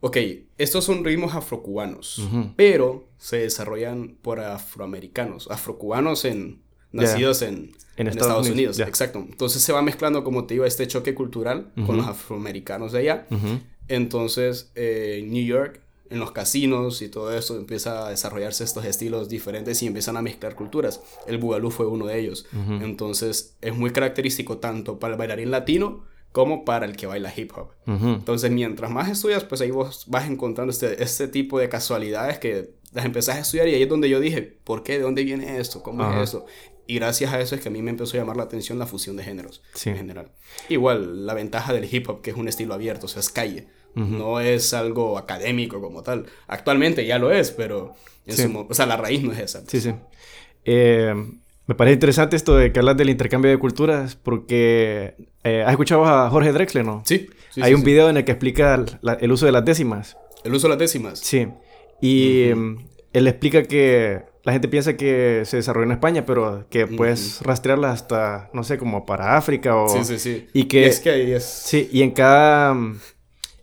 Ok, 0.00 0.16
estos 0.58 0.84
son 0.84 1.04
ritmos 1.04 1.34
afrocubanos, 1.34 2.22
pero 2.54 3.08
se 3.18 3.38
desarrollan 3.38 4.16
por 4.22 4.38
afroamericanos, 4.38 5.50
afrocubanos 5.50 6.24
en, 6.24 6.62
Nacidos 6.92 7.42
en, 7.42 7.48
En 7.48 8.06
en 8.06 8.08
Estados 8.08 8.28
Estados, 8.30 8.48
Unidos. 8.50 8.78
Exacto. 8.80 9.18
Entonces 9.18 9.62
se 9.62 9.72
va 9.72 9.82
mezclando, 9.82 10.24
como 10.24 10.46
te 10.46 10.54
digo, 10.54 10.64
este 10.64 10.86
choque 10.86 11.14
cultural 11.14 11.72
con 11.86 11.96
los 11.96 12.06
afroamericanos 12.06 12.92
de 12.92 12.98
allá. 13.00 13.26
Entonces, 13.88 14.70
eh, 14.74 15.18
en 15.20 15.30
New 15.30 15.44
York, 15.44 15.80
en 16.10 16.20
los 16.20 16.32
casinos 16.32 17.02
y 17.02 17.08
todo 17.08 17.36
eso, 17.36 17.56
empieza 17.56 18.06
a 18.06 18.10
desarrollarse 18.10 18.64
estos 18.64 18.84
estilos 18.84 19.28
diferentes 19.28 19.82
y 19.82 19.86
empiezan 19.86 20.16
a 20.16 20.22
mezclar 20.22 20.54
culturas. 20.54 21.02
El 21.26 21.38
Bugalú 21.38 21.70
fue 21.70 21.86
uno 21.86 22.06
de 22.06 22.18
ellos. 22.18 22.46
Entonces, 22.80 23.56
es 23.60 23.74
muy 23.74 23.90
característico 23.90 24.58
tanto 24.58 24.98
para 24.98 25.14
el 25.14 25.18
bailarín 25.18 25.50
latino 25.50 26.04
como 26.32 26.64
para 26.64 26.86
el 26.86 26.96
que 26.96 27.06
baila 27.06 27.32
hip 27.34 27.52
hop. 27.56 27.70
Entonces, 27.86 28.50
mientras 28.50 28.90
más 28.90 29.10
estudias, 29.10 29.44
pues 29.44 29.60
ahí 29.60 29.70
vos 29.70 30.04
vas 30.08 30.28
encontrando 30.28 30.70
este, 30.70 31.02
este 31.02 31.28
tipo 31.28 31.58
de 31.58 31.68
casualidades 31.68 32.38
que 32.38 32.70
las 32.92 33.04
empezás 33.04 33.36
a 33.36 33.40
estudiar 33.40 33.68
y 33.68 33.74
ahí 33.74 33.82
es 33.82 33.88
donde 33.88 34.08
yo 34.08 34.20
dije, 34.20 34.42
¿por 34.42 34.82
qué? 34.82 34.94
¿De 34.98 35.02
dónde 35.04 35.24
viene 35.24 35.58
esto? 35.58 35.82
¿Cómo 35.82 36.02
Ajá. 36.02 36.22
es 36.22 36.30
eso? 36.30 36.46
Y 36.88 36.94
gracias 36.96 37.32
a 37.32 37.40
eso 37.40 37.54
es 37.54 37.60
que 37.60 37.68
a 37.68 37.70
mí 37.70 37.82
me 37.82 37.90
empezó 37.90 38.16
a 38.16 38.20
llamar 38.20 38.36
la 38.38 38.42
atención 38.44 38.78
la 38.78 38.86
fusión 38.86 39.14
de 39.16 39.22
géneros 39.22 39.62
Sí. 39.74 39.90
en 39.90 39.96
general. 39.98 40.30
Igual, 40.70 41.26
la 41.26 41.34
ventaja 41.34 41.72
del 41.72 41.86
hip 41.92 42.08
hop, 42.08 42.22
que 42.22 42.30
es 42.30 42.36
un 42.36 42.48
estilo 42.48 42.72
abierto, 42.74 43.06
o 43.06 43.08
sea, 43.08 43.20
es 43.20 43.28
calle. 43.28 43.68
No 43.94 44.40
es 44.40 44.74
algo 44.74 45.18
académico 45.18 45.80
como 45.80 46.02
tal. 46.02 46.26
Actualmente 46.46 47.04
ya 47.06 47.18
lo 47.18 47.30
es, 47.32 47.50
pero... 47.50 47.94
en 48.26 48.36
Sí. 48.36 48.42
su 48.44 48.48
mo- 48.50 48.66
o 48.70 48.74
sea, 48.74 48.86
la 48.86 48.96
raíz 48.96 49.22
no 49.22 49.32
es 49.32 49.38
esa. 49.40 49.62
Sí, 49.66 49.80
sí. 49.80 49.92
Eh, 50.64 51.14
me 51.66 51.74
parece 51.74 51.94
interesante 51.94 52.36
esto 52.36 52.56
de 52.56 52.72
que 52.72 52.78
hablas 52.78 52.96
del 52.96 53.10
intercambio 53.10 53.50
de 53.50 53.58
culturas 53.58 54.16
porque 54.16 55.14
eh, 55.44 55.62
has 55.64 55.70
escuchado 55.72 56.04
a 56.04 56.30
Jorge 56.30 56.52
Drexler, 56.52 56.84
¿no? 56.84 57.02
Sí. 57.04 57.28
sí, 57.50 57.60
Hay 57.62 57.70
sí, 57.70 57.74
un 57.74 57.82
video 57.84 58.08
en 58.08 58.16
el 58.18 58.24
que 58.24 58.32
explica 58.32 58.74
el, 58.74 58.86
la- 59.02 59.14
el 59.14 59.32
uso 59.32 59.46
de 59.46 59.52
las 59.52 59.64
décimas. 59.64 60.16
El 60.44 60.54
uso 60.54 60.68
de 60.68 60.70
las 60.70 60.78
décimas. 60.78 61.18
Sí. 61.20 61.48
Y 62.00 62.50
él 63.12 63.26
explica 63.26 63.62
que 63.64 64.22
la 64.44 64.52
gente 64.52 64.68
piensa 64.68 64.96
que 64.96 65.42
se 65.44 65.58
desarrolló 65.58 65.86
en 65.86 65.92
España, 65.92 66.24
pero 66.24 66.66
que 66.70 66.86
puedes 66.86 67.40
rastrearla 67.42 67.90
hasta, 67.90 68.50
no 68.52 68.64
sé, 68.64 68.78
como 68.78 69.04
para 69.04 69.36
África 69.36 69.76
o... 69.76 69.88
Sí, 69.88 70.04
sí, 70.04 70.18
sí. 70.18 70.46
Y 70.52 70.64
que... 70.64 70.86
es 70.86 71.00
que 71.00 71.10
ahí 71.10 71.32
es... 71.32 71.44
Sí, 71.44 71.88
y 71.92 72.02
en 72.02 72.12
cada... 72.12 72.76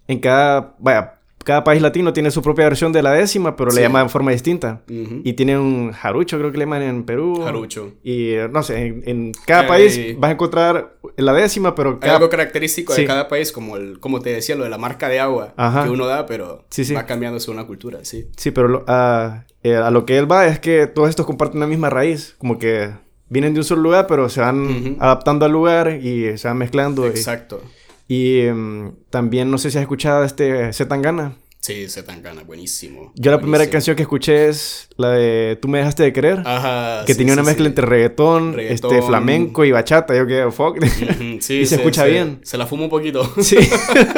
En 0.08 0.20
cada... 0.20 0.76
Vaya, 0.80 1.15
cada 1.46 1.64
país 1.64 1.82
latino 1.82 2.12
tiene 2.12 2.32
su 2.32 2.42
propia 2.42 2.66
versión 2.66 2.92
de 2.92 3.02
la 3.02 3.12
décima, 3.12 3.56
pero 3.56 3.72
Sí. 3.72 3.78
le 3.78 3.84
llaman 3.84 4.08
de 4.08 4.10
forma 4.10 4.32
distinta. 4.32 4.82
Y 4.88 5.34
tienen 5.34 5.60
un 5.60 5.92
jarucho, 5.94 6.38
creo 6.38 6.52
que 6.52 6.58
le 6.58 6.66
llaman 6.66 6.82
en 6.82 7.04
Perú. 7.06 7.42
Jarucho. 7.46 7.94
Y 8.04 8.34
no 8.52 8.62
sé, 8.64 8.88
en, 8.88 9.04
en 9.06 9.32
cada 9.46 9.64
Eh, 9.64 9.68
país 9.68 10.00
vas 10.20 10.30
a 10.30 10.34
encontrar 10.34 10.98
la 11.16 11.32
décima, 11.34 11.74
pero 11.76 11.98
Hay 12.02 12.10
algo 12.10 12.30
característico 12.30 12.92
Sí. 12.94 13.02
de 13.02 13.08
cada 13.08 13.28
país, 13.30 13.52
como 13.54 13.78
el, 13.78 14.00
como 14.02 14.20
te 14.20 14.32
decía, 14.32 14.56
lo 14.56 14.64
de 14.66 14.70
la 14.70 14.78
marca 14.78 15.08
de 15.08 15.20
agua 15.22 15.54
Ajá. 15.56 15.84
que 15.86 15.90
uno 15.92 16.06
da, 16.08 16.26
pero 16.26 16.66
Sí, 16.70 16.84
sí. 16.84 16.94
va 16.94 17.06
cambiando 17.06 17.40
según 17.40 17.58
la 17.58 17.66
cultura, 17.66 18.00
sí. 18.04 18.28
Sí, 18.36 18.52
pero 18.52 18.68
lo- 18.68 18.84
a, 18.88 19.46
eh, 19.64 19.76
a 19.76 19.92
lo 19.92 20.06
que 20.06 20.18
él 20.18 20.30
va 20.30 20.48
es 20.48 20.60
que 20.60 20.88
todos 20.88 21.10
estos 21.10 21.26
comparten 21.26 21.60
la 21.60 21.68
misma 21.68 21.90
raíz. 21.90 22.36
Como 22.38 22.58
que 22.60 22.90
vienen 23.30 23.54
de 23.54 23.60
un 23.60 23.64
solo 23.64 23.82
lugar, 23.82 24.08
pero 24.08 24.30
se 24.30 24.42
van 24.42 24.98
adaptando 25.00 25.46
al 25.46 25.52
lugar 25.52 26.00
y 26.04 26.38
se 26.38 26.48
van 26.48 26.58
mezclando. 26.58 27.06
Exacto. 27.08 27.62
Y, 27.64 27.85
em, 28.08 28.94
también 29.10 29.50
no 29.50 29.58
sé 29.58 29.72
si 29.72 29.78
has 29.78 29.82
escuchado 29.84 30.24
este 30.24 30.72
Zetangana. 30.74 31.36
Sí, 31.66 31.90
se 31.90 32.04
tan 32.04 32.22
gana, 32.22 32.44
buenísimo. 32.44 33.12
Yo 33.16 33.32
la 33.32 33.40
primera 33.40 33.68
canción 33.68 33.96
que 33.96 34.04
escuché 34.04 34.50
es 34.50 34.88
la 34.98 35.10
de 35.10 35.58
Tú 35.60 35.68
me 35.68 35.80
dejaste 35.80 36.04
de 36.04 36.14
querer. 36.14 36.44
Ajá, 36.46 37.04
que 37.08 37.14
sí, 37.14 37.18
tenía 37.18 37.34
sí, 37.34 37.40
una 37.40 37.44
mezcla 37.48 37.64
sí. 37.64 37.70
entre 37.70 37.88
reggaetón, 37.88 38.54
Reggaetón. 38.54 38.94
este 38.94 39.08
flamenco 39.08 39.66
y 39.66 39.72
bachata. 39.72 40.16
Yo 40.16 40.28
que 40.28 40.46
fuck. 40.52 40.78
Y 41.32 41.42
se 41.42 41.64
escucha 41.64 42.06
bien. 42.06 42.40
Se 42.44 42.60
la 42.60 42.68
fuma 42.68 42.84
un 42.84 42.92
poquito. 42.92 43.28
sí. 43.42 43.58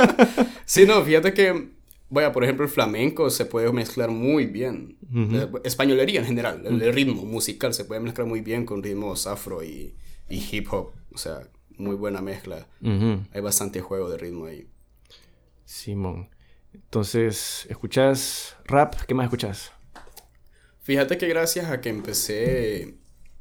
sí, 0.66 0.86
no, 0.86 1.02
fíjate 1.04 1.34
que, 1.34 1.70
vaya, 2.10 2.34
por 2.34 2.44
ejemplo, 2.44 2.66
el 2.66 2.70
flamenco 2.70 3.30
se 3.30 3.46
puede 3.46 3.72
mezclar 3.72 4.12
muy 4.12 4.48
bien. 4.48 4.98
Eh, 5.16 5.48
Españolería 5.64 6.20
en 6.20 6.26
general, 6.26 6.64
el, 6.66 6.82
el 6.82 6.94
ritmo 6.94 7.24
musical 7.24 7.74
se 7.74 7.86
puede 7.86 8.02
mezclar 8.02 8.28
muy 8.28 8.42
bien 8.42 8.66
con 8.66 8.84
ritmos 8.84 9.26
afro 9.26 9.64
y, 9.64 9.96
y 10.30 10.46
hip 10.52 10.68
hop. 10.74 10.92
O 11.14 11.18
sea, 11.18 11.48
muy 11.78 11.96
buena 11.96 12.22
mezcla. 12.22 12.68
Hay 12.82 13.42
bastante 13.42 13.82
juego 13.82 14.10
de 14.10 14.18
ritmo 14.18 14.46
ahí. 14.46 14.68
Simón. 15.66 16.30
Entonces, 16.74 17.66
¿escuchas 17.70 18.56
rap? 18.66 18.96
¿Qué 19.08 19.14
más 19.14 19.26
escuchas? 19.26 19.72
Fíjate 20.82 21.18
que 21.18 21.28
gracias 21.28 21.70
a 21.70 21.82
que 21.82 21.90
empecé 21.90 22.98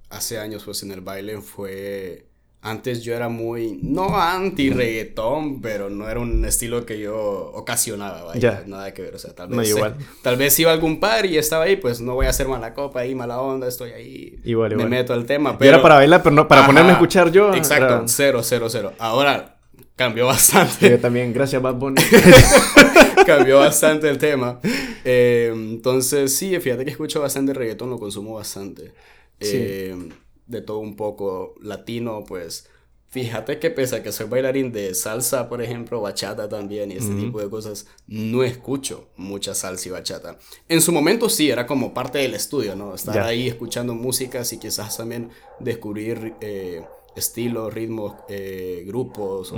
hace 0.09 0.39
años 0.39 0.65
pues 0.65 0.83
en 0.83 0.91
el 0.91 1.01
baile 1.01 1.41
fue... 1.41 2.26
Antes 2.69 3.03
yo 3.05 3.15
era 3.15 3.29
muy, 3.29 3.79
no 3.81 4.21
anti 4.21 4.71
reggaetón, 4.71 5.61
pero 5.61 5.89
no 5.89 6.09
era 6.09 6.19
un 6.19 6.45
estilo 6.45 6.85
que 6.85 6.99
yo 6.99 7.17
ocasionaba, 7.55 8.25
vaya, 8.25 8.41
Ya. 8.41 8.63
nada 8.67 8.93
que 8.93 9.03
ver, 9.03 9.15
o 9.15 9.19
sea, 9.21 9.35
tal 9.35 9.51
No, 9.51 9.59
vez, 9.59 9.69
igual. 9.71 9.95
tal 10.23 10.37
vez 10.37 10.59
iba 10.59 10.73
a 10.73 10.75
algún 10.75 10.99
par 10.99 11.27
y 11.27 11.39
estaba 11.39 11.65
ahí, 11.65 11.77
pues 11.77 12.01
no 12.01 12.15
voy 12.15 12.27
a 12.27 12.31
hacer 12.31 12.49
mala 12.49 12.75
copa 12.75 13.01
ahí, 13.01 13.15
mala 13.15 13.41
onda, 13.41 13.69
estoy 13.69 13.93
ahí, 13.93 14.41
Igual, 14.45 14.75
me 14.75 14.87
meto 14.87 15.13
al 15.13 15.27
tema, 15.27 15.57
Yo 15.61 15.65
era 15.67 15.81
para 15.81 15.95
bailar, 15.95 16.23
pero 16.25 16.35
no 16.35 16.49
para 16.49 16.63
Ajá, 16.63 16.69
ponerme 16.69 16.91
a 16.91 16.93
escuchar 16.95 17.31
yo. 17.31 17.55
Exacto, 17.55 17.85
era- 17.87 18.03
cero, 18.09 18.41
cero, 18.43 18.67
cero. 18.69 18.93
Ahora 18.99 19.59
cambió 19.95 20.27
bastante. 20.35 20.91
Yo 20.91 20.99
también, 20.99 21.33
gracias 21.33 21.63
Bad 21.63 21.75
Bunny. 21.77 22.03
cambió 23.27 23.59
bastante 23.59 24.09
el 24.09 24.19
tema. 24.19 24.61
Eh, 25.05 25.51
entonces, 25.55 26.35
sí, 26.35 26.59
fíjate 26.61 26.85
que 26.85 26.91
escucho 26.91 27.21
bastante 27.21 27.53
reggaetón, 27.55 27.91
lo 27.91 27.99
consumo 27.99 28.35
bastante. 28.35 28.93
Eh, 29.41 29.95
De 30.47 30.61
todo 30.61 30.79
un 30.79 30.97
poco 30.97 31.55
latino, 31.61 32.25
pues. 32.27 32.69
Fíjate 33.09 33.59
que 33.61 33.71
pese 33.71 33.97
a 33.97 34.03
que 34.03 34.13
soy 34.13 34.27
bailarín 34.27 34.73
de 34.73 34.95
salsa, 34.95 35.49
por 35.49 35.63
ejemplo, 35.63 36.01
bachata 36.01 36.49
también 36.49 36.91
y 36.91 36.97
este 36.97 37.15
tipo 37.15 37.41
de 37.41 37.49
cosas, 37.49 37.87
no 38.09 38.43
escucho 38.43 39.09
mucha 39.17 39.55
salsa 39.55 39.89
y 39.89 39.93
bachata. 39.93 40.39
En 40.69 40.81
su 40.83 40.93
momento 40.93 41.29
sí, 41.29 41.49
era 41.49 41.67
como 41.67 41.95
parte 41.95 42.19
del 42.19 42.35
estudio, 42.35 42.75
¿no? 42.75 42.95
Estar 42.95 43.21
ahí 43.21 43.47
escuchando 43.49 43.95
músicas 43.95 44.53
y 44.53 44.59
quizás 44.59 44.97
también 44.99 45.31
descubrir 45.61 46.35
eh, 46.41 46.85
estilos, 47.15 47.73
ritmos, 47.73 48.17
eh, 48.29 48.85
grupos 48.87 49.53
o 49.53 49.57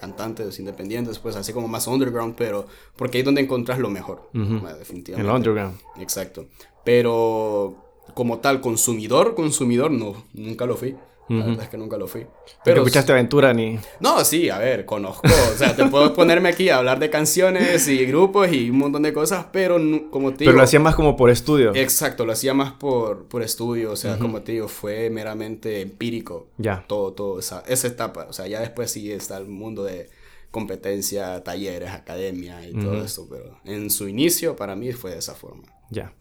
cantantes 0.00 0.58
independientes, 0.58 1.18
pues 1.18 1.36
así 1.36 1.52
como 1.52 1.68
más 1.68 1.86
underground, 1.86 2.34
pero 2.36 2.66
porque 2.96 3.18
ahí 3.18 3.22
es 3.22 3.26
donde 3.26 3.42
encontrás 3.42 3.78
lo 3.80 3.90
mejor, 3.90 4.30
Ujú. 4.32 4.66
eh, 4.66 4.74
definitivamente. 4.78 5.20
En 5.20 5.26
el 5.30 5.36
underground. 5.36 5.78
Exacto. 6.00 6.46
Pero 6.84 7.76
como 8.12 8.38
tal, 8.38 8.60
consumidor, 8.60 9.34
consumidor, 9.34 9.90
no, 9.90 10.24
nunca 10.34 10.66
lo 10.66 10.76
fui. 10.76 10.96
La 11.26 11.46
verdad 11.46 11.62
es 11.62 11.68
que 11.70 11.78
nunca 11.78 11.96
lo 11.96 12.06
fui. 12.06 12.20
Pero 12.20 12.60
Pero 12.64 12.82
escuchaste 12.82 13.12
Aventura 13.12 13.54
ni... 13.54 13.78
no, 13.98 14.22
sí, 14.26 14.50
a 14.50 14.58
ver, 14.58 14.84
conozco. 14.84 15.22
O 15.54 15.56
sea, 15.56 15.74
te 15.74 15.86
puedo 15.86 16.12
ponerme 16.12 16.50
aquí 16.50 16.68
a 16.68 16.76
hablar 16.76 16.98
de 16.98 17.08
canciones 17.08 17.88
y 17.88 18.04
grupos 18.04 18.52
y 18.52 18.68
un 18.68 18.76
montón 18.76 19.04
de 19.04 19.14
cosas, 19.14 19.46
pero 19.50 19.76
como 20.10 20.32
te 20.32 20.40
Pero 20.40 20.50
digo. 20.50 20.58
lo 20.58 20.64
hacía 20.64 20.80
más 20.80 20.94
como 20.94 21.16
por 21.16 21.30
estudio. 21.30 21.74
Exacto, 21.74 22.26
lo 22.26 22.32
hacía 22.32 22.52
más 22.52 22.72
por, 22.72 23.24
por 23.24 23.40
estudio. 23.42 23.92
O 23.92 23.96
sea, 23.96 24.18
como 24.18 24.42
te 24.42 24.52
digo, 24.52 24.68
fue 24.68 25.08
meramente 25.08 25.80
empírico. 25.80 26.48
Ya. 26.58 26.84
Todo, 26.86 27.14
todo, 27.14 27.38
esa, 27.38 27.62
esa 27.68 27.86
etapa. 27.86 28.26
O 28.28 28.34
sea, 28.34 28.46
ya 28.46 28.60
después 28.60 28.90
sí 28.90 29.10
está 29.10 29.38
el 29.38 29.46
mundo 29.46 29.82
de 29.82 30.10
competencia, 30.50 31.42
talleres, 31.42 31.90
academia 31.90 32.68
y 32.68 32.74
todo 32.74 33.02
esto. 33.02 33.26
Pero 33.30 33.58
en 33.64 33.88
su 33.88 34.08
inicio, 34.08 34.56
para 34.56 34.76
mí 34.76 34.92
fue 34.92 35.12
de 35.12 35.20
esa 35.20 35.34
forma. 35.34 35.62
Ya. 35.90 36.12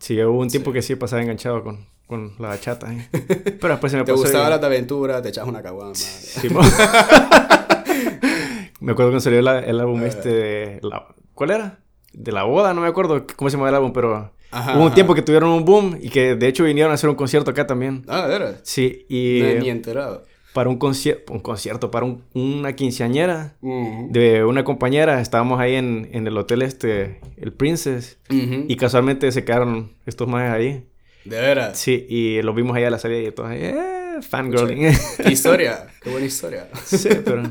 Sí, 0.00 0.20
hubo 0.22 0.40
un 0.40 0.48
tiempo 0.48 0.72
que 0.72 0.82
sí 0.82 0.96
pasaba 0.96 1.22
enganchado 1.22 1.62
con, 1.62 1.86
con 2.06 2.32
la 2.38 2.48
bachata. 2.48 2.92
¿eh? 2.92 3.08
Pero 3.60 3.74
después 3.74 3.92
se 3.92 3.98
me 3.98 4.04
Te 4.04 4.12
pasó. 4.12 4.22
gustaba 4.24 4.46
y- 4.46 4.50
la 4.50 4.56
aventura, 4.66 5.22
te 5.22 5.28
echas 5.28 5.46
una 5.46 5.62
caguama. 5.62 5.94
Sí, 5.94 6.48
me 8.80 8.92
acuerdo 8.92 9.10
cuando 9.10 9.20
salió 9.20 9.42
la- 9.42 9.60
el 9.60 9.78
álbum 9.80 10.02
este 10.04 10.28
de... 10.30 10.80
la- 10.82 11.06
¿Cuál 11.34 11.50
era? 11.50 11.80
De 12.12 12.32
la 12.32 12.42
boda, 12.44 12.74
no 12.74 12.80
me 12.80 12.88
acuerdo 12.88 13.24
cómo 13.36 13.50
se 13.50 13.56
llama 13.56 13.68
el 13.68 13.74
álbum, 13.74 13.92
pero... 13.92 14.32
Ajá, 14.52 14.72
hubo 14.72 14.80
un 14.80 14.86
ajá. 14.88 14.94
tiempo 14.96 15.14
que 15.14 15.22
tuvieron 15.22 15.50
un 15.50 15.64
boom 15.64 15.96
y 16.00 16.08
que 16.08 16.34
de 16.34 16.48
hecho 16.48 16.64
vinieron 16.64 16.90
a 16.90 16.94
hacer 16.94 17.08
un 17.08 17.14
concierto 17.14 17.52
acá 17.52 17.68
también. 17.68 18.04
Ah, 18.08 18.26
¿de 18.26 18.36
veras? 18.38 18.60
Sí, 18.64 19.06
y 19.08 19.40
No, 19.42 19.60
ni 19.60 19.70
enterado. 19.70 20.24
Para 20.52 20.68
un, 20.68 20.78
concierto, 20.78 21.32
un 21.32 21.40
concierto, 21.40 21.90
para 21.90 22.06
un- 22.06 22.24
una 22.34 22.72
quinceañera 22.74 23.56
de 23.62 24.44
una 24.44 24.64
compañera, 24.64 25.20
estábamos 25.20 25.60
ahí 25.60 25.74
en, 25.76 26.08
en 26.12 26.26
el 26.26 26.36
hotel 26.36 26.62
este, 26.62 27.20
el 27.36 27.52
Princess, 27.52 28.18
y 28.28 28.76
casualmente 28.76 29.30
se 29.32 29.44
quedaron 29.44 29.92
estos 30.06 30.26
más 30.28 30.50
ahí. 30.52 30.86
De 31.24 31.38
veras. 31.40 31.78
Sí, 31.78 32.06
y 32.08 32.40
los 32.42 32.54
vimos 32.54 32.76
ahí 32.76 32.84
a 32.84 32.90
la 32.90 32.98
salida 32.98 33.28
y 33.28 33.30
todos 33.32 33.50
ahí, 33.50 33.60
eh, 33.62 33.76
fangirling. 34.22 34.92
Qué 35.22 35.30
historia. 35.32 35.86
Qué 36.02 36.10
buena 36.10 36.26
historia. 36.26 36.68
sí, 36.84 37.08
pero 37.24 37.42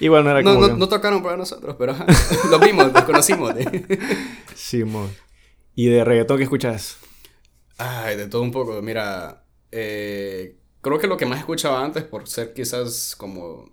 igual 0.00 0.24
no 0.24 0.30
era 0.30 0.42
No, 0.42 0.54
como 0.54 0.66
no, 0.66 0.72
que- 0.74 0.78
no 0.80 0.88
tocaron 0.88 1.22
para 1.22 1.36
nosotros, 1.36 1.76
pero 1.78 1.92
ajá. 1.92 2.04
Los 2.50 2.60
vimos, 2.60 2.92
los 2.92 3.02
conocimos. 3.04 3.54
Sí, 4.54 4.84
mo. 4.84 5.08
¿Y 5.74 5.86
de 5.86 6.02
reggaetón 6.04 6.38
qué 6.38 6.42
escuchas? 6.44 6.96
Ay, 7.78 8.16
de 8.16 8.26
todo 8.26 8.42
un 8.42 8.50
poco. 8.50 8.80
Mira, 8.82 9.44
eh, 9.70 10.56
creo 10.86 10.98
que 10.98 11.06
lo 11.06 11.16
que 11.16 11.26
más 11.26 11.40
escuchaba 11.40 11.84
antes, 11.84 12.04
por 12.04 12.28
ser 12.28 12.54
quizás 12.54 13.16
como 13.16 13.68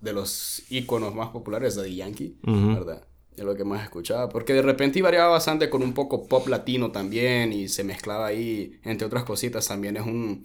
de 0.00 0.12
los 0.12 0.62
íconos 0.70 1.14
más 1.14 1.30
populares 1.30 1.74
de 1.76 1.84
The 1.84 1.94
Yankee, 1.94 2.36
Ujú. 2.46 2.74
¿verdad? 2.74 3.06
Es 3.36 3.44
lo 3.44 3.54
que 3.54 3.64
más 3.64 3.82
escuchaba. 3.84 4.28
Porque 4.28 4.54
de 4.54 4.62
repente 4.62 5.00
variaba 5.02 5.28
bastante 5.28 5.70
con 5.70 5.82
un 5.82 5.92
poco 5.92 6.26
pop 6.26 6.48
latino 6.48 6.90
también 6.90 7.52
y 7.52 7.68
se 7.68 7.84
mezclaba 7.84 8.26
ahí, 8.26 8.80
entre 8.82 9.06
otras 9.06 9.24
cositas, 9.24 9.68
también 9.68 9.96
es 9.96 10.06
un... 10.06 10.44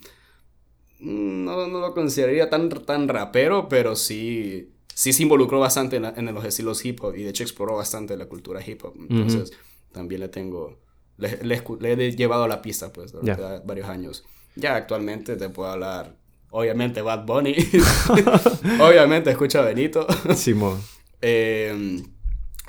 mm, 0.99 1.45
no, 1.45 1.67
no 1.67 1.79
lo 1.79 1.93
consideraría 1.93 2.49
tan, 2.49 2.69
tan 2.69 3.07
rapero, 3.07 3.67
pero 3.67 3.95
sí, 3.95 4.71
sí 4.93 5.13
se 5.13 5.23
involucró 5.23 5.59
bastante 5.59 5.95
en, 5.97 6.33
los 6.33 6.45
estilos 6.45 6.83
hip 6.85 7.03
hop 7.03 7.15
y 7.15 7.23
de 7.23 7.29
hecho 7.29 7.43
exploró 7.43 7.75
bastante 7.77 8.15
la 8.17 8.27
cultura 8.27 8.61
hip 8.65 8.83
hop. 8.83 8.93
Entonces, 9.09 9.51
también 9.91 10.21
le 10.21 10.27
tengo, 10.27 10.79
le, 11.17 11.39
he 11.93 12.15
llevado 12.15 12.43
a 12.43 12.47
la 12.47 12.61
pista, 12.61 12.91
pues, 12.93 13.11
durante 13.11 13.65
varios 13.65 13.87
años. 13.87 14.23
Ya 14.55 14.75
actualmente 14.75 15.35
te 15.35 15.49
puedo 15.49 15.71
hablar, 15.71 16.15
obviamente, 16.49 17.01
Bad 17.01 17.25
Bunny. 17.25 17.55
obviamente, 18.79 19.31
escucha 19.31 19.59
a 19.59 19.63
Benito. 19.63 20.05
Simón. 20.35 20.81
eh, 21.21 22.03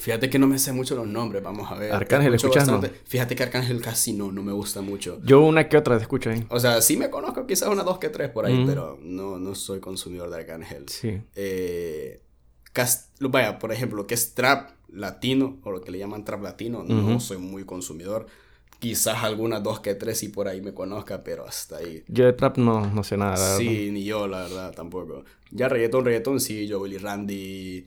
Fíjate 0.02 0.28
que 0.28 0.36
no 0.40 0.48
me 0.48 0.58
sé 0.58 0.72
mucho 0.72 0.96
los 0.96 1.06
nombres, 1.06 1.44
vamos 1.44 1.70
a 1.70 1.76
ver. 1.76 1.92
Arcángel, 1.92 2.34
¿escuchas 2.34 2.68
Fíjate 3.04 3.36
que 3.36 3.44
Arcángel 3.44 3.80
casi 3.80 4.12
no, 4.12 4.32
no 4.32 4.42
me 4.42 4.50
gusta 4.50 4.80
mucho. 4.80 5.20
Yo 5.22 5.42
una 5.42 5.68
que 5.68 5.76
otra 5.76 5.96
te 5.96 6.02
escucho 6.02 6.28
ahí. 6.28 6.44
O 6.48 6.58
sea, 6.58 6.82
sí 6.82 6.96
me 6.96 7.08
conozco 7.08 7.46
quizás 7.46 7.68
una, 7.68 7.84
dos 7.84 8.00
que 8.00 8.08
tres 8.08 8.28
por 8.30 8.44
ahí, 8.44 8.64
pero 8.66 8.98
no, 9.00 9.38
no 9.38 9.54
soy 9.54 9.78
consumidor 9.78 10.28
de 10.30 10.38
Arcángel. 10.38 10.88
Sí. 10.88 11.20
Eh, 11.36 12.20
vaya, 13.20 13.60
por 13.60 13.70
ejemplo, 13.70 14.04
que 14.04 14.14
es 14.14 14.34
trap 14.34 14.70
latino, 14.88 15.60
o 15.62 15.70
lo 15.70 15.80
que 15.82 15.92
le 15.92 15.98
llaman 15.98 16.24
trap 16.24 16.42
latino, 16.42 16.82
no 16.82 17.20
soy 17.20 17.38
muy 17.38 17.64
consumidor. 17.64 18.26
Quizás 18.82 19.22
algunas 19.22 19.62
dos 19.62 19.78
que 19.78 19.94
tres 19.94 20.24
y 20.24 20.28
por 20.28 20.48
ahí 20.48 20.60
me 20.60 20.74
conozca, 20.74 21.22
pero 21.22 21.46
hasta 21.46 21.76
ahí. 21.76 22.02
Yo 22.08 22.24
de 22.24 22.32
trap 22.32 22.58
no, 22.58 22.84
no 22.92 23.04
sé 23.04 23.16
nada. 23.16 23.56
Sí, 23.56 23.92
ni 23.92 24.02
yo, 24.02 24.26
la 24.26 24.42
verdad, 24.42 24.74
tampoco. 24.74 25.24
Ya 25.52 25.68
reggaetón, 25.68 26.04
reggaetón, 26.04 26.40
sí, 26.40 26.66
yo, 26.66 26.80
Willy 26.80 26.98
Randy... 26.98 27.84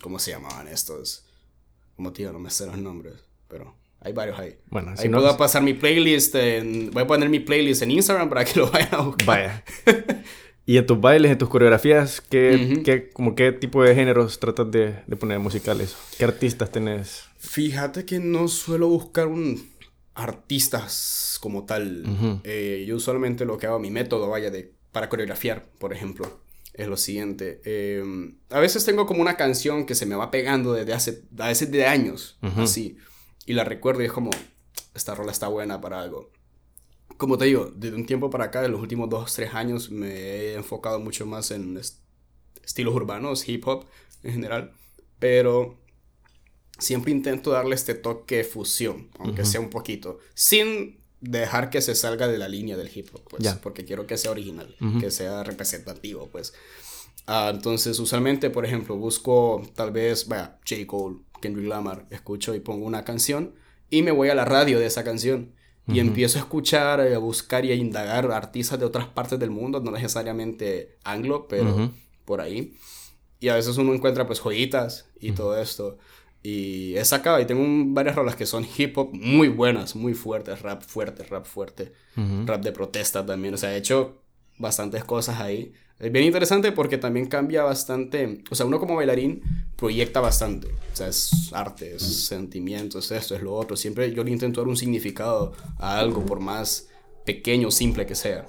¿Cómo 0.00 0.20
se 0.20 0.30
llamaban 0.30 0.68
estos? 0.68 1.24
Como 1.96 2.12
tío, 2.12 2.32
no 2.32 2.38
me 2.38 2.50
sé 2.50 2.66
los 2.66 2.78
nombres, 2.78 3.14
pero 3.48 3.74
hay 3.98 4.12
varios 4.12 4.38
ahí. 4.38 4.56
Bueno, 4.68 4.94
ahí 4.96 5.08
puedo 5.08 5.36
pasar 5.36 5.64
mi 5.64 5.74
playlist, 5.74 6.36
en, 6.36 6.92
voy 6.92 7.02
a 7.02 7.06
poner 7.08 7.28
mi 7.28 7.40
playlist 7.40 7.82
en 7.82 7.90
Instagram 7.90 8.28
para 8.28 8.44
que 8.44 8.60
lo 8.60 8.70
vayan 8.70 8.94
a 8.94 9.00
buscar. 9.00 9.26
Vaya. 9.26 9.64
y 10.66 10.76
en 10.76 10.86
tus 10.86 11.00
bailes, 11.00 11.32
en 11.32 11.38
tus 11.38 11.48
coreografías, 11.48 12.20
¿qué, 12.20 12.80
qué, 12.84 13.10
como 13.10 13.34
qué 13.34 13.50
tipo 13.50 13.82
de 13.82 13.92
géneros 13.96 14.38
tratas 14.38 14.70
de, 14.70 15.02
de, 15.04 15.16
poner 15.16 15.40
musicales? 15.40 15.96
¿Qué 16.16 16.24
artistas 16.24 16.70
tenés? 16.70 17.24
Fíjate 17.38 18.04
que 18.04 18.20
no 18.20 18.46
suelo 18.46 18.86
buscar 18.86 19.26
un 19.26 19.79
artistas 20.14 21.38
como 21.40 21.64
tal. 21.64 22.40
Eh, 22.44 22.84
yo 22.86 22.96
usualmente 22.96 23.44
lo 23.44 23.58
que 23.58 23.66
hago, 23.66 23.78
mi 23.78 23.90
método, 23.90 24.28
vaya, 24.28 24.50
de, 24.50 24.74
para 24.92 25.08
coreografiar, 25.08 25.70
por 25.78 25.92
ejemplo 25.92 26.40
es 26.74 26.88
lo 26.88 26.96
siguiente. 26.96 27.60
Em, 27.64 28.36
a 28.48 28.58
veces 28.58 28.84
tengo 28.84 29.06
como 29.06 29.20
una 29.20 29.36
canción 29.36 29.86
que 29.86 29.94
se 29.94 30.06
me 30.06 30.14
va 30.14 30.30
pegando 30.30 30.72
desde 30.72 30.94
hace, 30.94 31.22
hace 31.38 31.66
de 31.66 31.86
años, 31.86 32.38
así. 32.56 32.96
Y 33.46 33.52
la 33.52 33.64
recuerdo 33.64 34.02
y 34.02 34.06
es 34.06 34.12
como, 34.12 34.30
esta 34.94 35.14
rola 35.14 35.32
está 35.32 35.48
buena 35.48 35.80
para 35.80 36.00
algo. 36.00 36.30
Como 37.16 37.36
te 37.36 37.46
digo, 37.46 37.70
desde 37.74 37.96
un 37.96 38.06
tiempo 38.06 38.30
para 38.30 38.44
acá, 38.44 38.62
de 38.62 38.68
los 38.68 38.80
últimos 38.80 39.10
dos, 39.10 39.34
tres 39.34 39.52
años, 39.54 39.90
me 39.90 40.08
he 40.08 40.54
enfocado 40.54 41.00
mucho 41.00 41.26
más 41.26 41.50
en 41.50 41.78
estilos 42.64 42.94
urbanos, 42.94 43.46
hip 43.48 43.66
hop 43.66 43.84
en 44.22 44.32
general. 44.32 44.72
Pero 45.18 45.78
siempre 46.80 47.12
intento 47.12 47.50
darle 47.50 47.74
este 47.74 47.94
toque 47.94 48.38
de 48.38 48.44
fusión, 48.44 49.08
aunque 49.18 49.44
sea 49.44 49.60
un 49.60 49.70
poquito. 49.70 50.18
Sin 50.34 50.98
dejar 51.20 51.70
que 51.70 51.80
se 51.82 51.94
salga 51.94 52.26
de 52.26 52.38
la 52.38 52.48
línea 52.48 52.76
del 52.76 52.90
hip 52.94 53.08
hop, 53.12 53.22
pues, 53.28 53.54
porque 53.62 53.84
quiero 53.84 54.06
que 54.06 54.16
sea 54.16 54.30
original, 54.30 54.74
que 55.00 55.10
sea 55.10 55.44
representativo, 55.44 56.28
pues. 56.30 56.54
Ah, 57.26 57.50
entonces, 57.54 57.98
usualmente, 57.98 58.50
por 58.50 58.64
ejemplo, 58.64 58.96
busco 58.96 59.62
tal 59.74 59.92
vez, 59.92 60.26
vaya, 60.26 60.58
J. 60.68 60.86
Cole, 60.86 61.18
Kendrick 61.40 61.68
Lamar, 61.68 62.06
escucho 62.10 62.54
y 62.54 62.60
pongo 62.60 62.86
una 62.86 63.04
canción 63.04 63.54
y 63.88 64.02
me 64.02 64.10
voy 64.10 64.30
a 64.30 64.34
la 64.34 64.44
radio 64.44 64.78
de 64.78 64.86
esa 64.86 65.04
canción 65.04 65.54
y 65.86 65.98
empiezo 65.98 66.38
a 66.38 66.42
escuchar, 66.42 67.00
a 67.00 67.18
buscar 67.18 67.64
y 67.64 67.72
a 67.72 67.74
indagar 67.74 68.30
artistas 68.30 68.78
de 68.78 68.84
otras 68.84 69.06
partes 69.08 69.40
del 69.40 69.50
mundo, 69.50 69.80
no 69.80 69.90
necesariamente 69.90 70.96
anglo, 71.02 71.48
pero 71.48 71.90
por 72.24 72.40
ahí. 72.40 72.76
Y 73.40 73.48
a 73.48 73.56
veces 73.56 73.76
uno 73.76 73.92
encuentra 73.92 74.26
pues 74.26 74.38
joyitas 74.38 75.06
y 75.18 75.32
todo 75.32 75.60
esto. 75.60 75.98
Y 76.42 76.96
he 76.96 77.04
sacado 77.04 77.38
y 77.40 77.44
tengo 77.44 77.64
varias 77.92 78.16
rolas 78.16 78.34
que 78.34 78.46
son 78.46 78.66
hip 78.76 78.96
hop 78.96 79.10
muy 79.12 79.48
buenas, 79.48 79.94
muy 79.94 80.14
fuertes, 80.14 80.62
rap 80.62 80.82
fuerte, 80.82 81.22
rap 81.24 81.44
fuerte, 81.44 81.92
rap 82.46 82.62
de 82.62 82.72
protesta 82.72 83.24
también. 83.26 83.54
O 83.54 83.56
sea, 83.56 83.74
he 83.74 83.76
hecho 83.76 84.22
bastantes 84.58 85.04
cosas 85.04 85.40
ahí. 85.40 85.72
Es 85.98 86.10
bien 86.10 86.24
interesante 86.24 86.72
porque 86.72 86.96
también 86.96 87.26
cambia 87.26 87.62
bastante. 87.62 88.42
O 88.50 88.54
sea, 88.54 88.64
uno 88.64 88.80
como 88.80 88.96
bailarín 88.96 89.42
proyecta 89.76 90.20
bastante. 90.20 90.68
O 90.68 90.96
sea, 90.96 91.08
es 91.08 91.50
arte, 91.52 91.96
es 91.96 92.02
sentimientos, 92.26 93.10
esto, 93.10 93.34
es 93.34 93.42
lo 93.42 93.54
otro. 93.54 93.76
Siempre 93.76 94.10
yo 94.12 94.24
le 94.24 94.30
intento 94.30 94.62
dar 94.62 94.68
un 94.68 94.78
significado 94.78 95.52
a 95.78 95.98
algo, 95.98 96.24
por 96.24 96.40
más 96.40 96.89
pequeño, 97.30 97.70
simple 97.70 98.06
que 98.06 98.16
sea. 98.16 98.46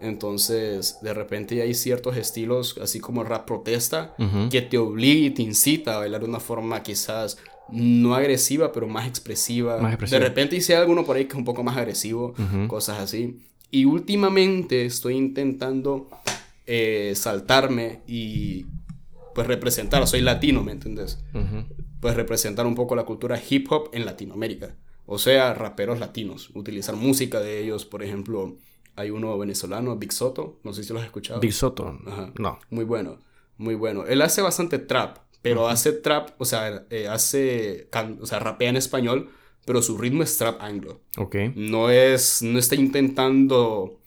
Entonces, 0.00 0.98
de 1.02 1.12
repente 1.12 1.60
hay 1.60 1.74
ciertos 1.74 2.16
estilos, 2.16 2.78
así 2.82 2.98
como 2.98 3.20
el 3.20 3.28
rap 3.28 3.46
protesta, 3.46 4.14
que 4.50 4.62
te 4.62 4.78
obliga 4.78 5.26
y 5.26 5.30
te 5.30 5.42
incita 5.42 5.94
a 5.94 5.98
bailar 5.98 6.22
de 6.22 6.28
una 6.28 6.40
forma 6.40 6.82
quizás 6.82 7.38
no 7.70 8.14
agresiva, 8.14 8.72
pero 8.72 8.86
más 8.86 9.06
expresiva. 9.06 9.96
De 9.98 10.18
repente 10.18 10.56
hice 10.56 10.74
alguno 10.74 11.04
por 11.04 11.16
ahí 11.16 11.24
que 11.26 11.32
es 11.32 11.38
un 11.38 11.44
poco 11.44 11.62
más 11.62 11.76
agresivo, 11.76 12.34
cosas 12.68 13.00
así. 13.00 13.38
Y 13.70 13.84
últimamente 13.84 14.86
estoy 14.86 15.16
intentando 15.16 16.08
eh, 16.66 17.12
saltarme 17.14 18.00
y 18.06 18.66
pues 19.34 19.46
representar, 19.46 20.06
soy 20.06 20.22
latino, 20.22 20.62
¿me 20.62 20.72
entiendes? 20.72 21.18
Pues 22.00 22.16
representar 22.16 22.66
un 22.66 22.74
poco 22.74 22.96
la 22.96 23.04
cultura 23.04 23.40
hip 23.48 23.70
hop 23.70 23.90
en 23.92 24.06
Latinoamérica 24.06 24.74
o 25.06 25.18
sea, 25.18 25.54
raperos 25.54 26.00
latinos, 26.00 26.50
utilizar 26.54 26.96
música 26.96 27.40
de 27.40 27.60
ellos, 27.60 27.84
por 27.84 28.02
ejemplo, 28.02 28.56
hay 28.96 29.10
uno 29.10 29.36
venezolano, 29.38 29.96
Big 29.96 30.12
Soto, 30.12 30.58
no 30.64 30.72
sé 30.72 30.84
si 30.84 30.92
lo 30.92 30.98
has 30.98 31.06
escuchado. 31.06 31.40
Big 31.40 31.52
Soto, 31.52 31.98
no. 32.38 32.58
Muy 32.70 32.84
bueno, 32.84 33.18
muy 33.56 33.74
bueno. 33.74 34.04
Él 34.06 34.22
hace 34.22 34.42
bastante 34.42 34.78
trap, 34.78 35.18
pero 35.40 35.68
hace 35.68 35.92
trap, 35.92 36.30
o 36.38 36.44
sea, 36.44 36.86
eh, 36.90 37.08
hace, 37.08 37.88
o 38.20 38.26
sea, 38.26 38.38
rapea 38.38 38.70
en 38.70 38.76
español, 38.76 39.30
pero 39.64 39.82
su 39.82 39.96
ritmo 39.96 40.22
es 40.22 40.36
trap 40.36 40.60
anglo. 40.60 41.00
Ok. 41.16 41.36
No 41.54 41.90
es, 41.90 42.42
no 42.42 42.58
está 42.58 42.74
intentando, 42.74 44.00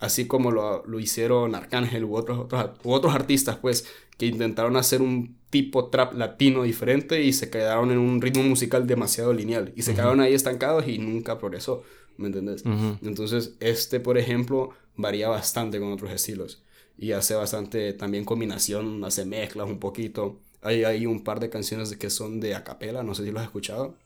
así 0.00 0.26
como 0.26 0.50
lo, 0.50 0.84
lo 0.86 0.98
hicieron 0.98 1.54
Arcángel 1.54 2.04
u 2.04 2.16
otros, 2.16 2.38
otros, 2.38 2.70
u 2.82 2.92
otros 2.92 3.14
artistas, 3.14 3.56
pues, 3.56 3.86
que 4.16 4.26
intentaron 4.26 4.76
hacer 4.76 5.02
un 5.02 5.36
tipo 5.50 5.86
trap 5.86 6.14
latino 6.14 6.62
diferente 6.62 7.22
y 7.22 7.32
se 7.32 7.50
quedaron 7.50 7.90
en 7.90 7.98
un 7.98 8.20
ritmo 8.20 8.42
musical 8.42 8.86
demasiado 8.86 9.32
lineal 9.32 9.72
y 9.76 9.82
se 9.82 9.94
quedaron 9.94 10.20
ahí 10.20 10.34
estancados 10.34 10.86
y 10.88 10.98
nunca 10.98 11.38
progresó, 11.38 11.82
¿me 12.16 12.26
entiendes? 12.26 12.64
Entonces, 13.02 13.54
este, 13.60 14.00
por 14.00 14.18
ejemplo, 14.18 14.70
varía 14.96 15.28
bastante 15.28 15.78
con 15.78 15.92
otros 15.92 16.10
estilos 16.12 16.62
y 16.98 17.12
hace 17.12 17.34
bastante 17.34 17.92
también 17.94 18.24
combinación, 18.24 19.04
hace 19.04 19.24
mezclas 19.24 19.68
un 19.68 19.78
poquito. 19.78 20.38
Hay, 20.62 20.84
hay 20.84 21.06
un 21.06 21.24
par 21.24 21.40
de 21.40 21.48
canciones 21.48 21.96
que 21.96 22.10
son 22.10 22.40
de 22.40 22.54
acapela, 22.54 23.02
no 23.02 23.14
sé 23.14 23.24
si 23.24 23.30
lo 23.30 23.38
has 23.38 23.46
escuchado. 23.46 23.96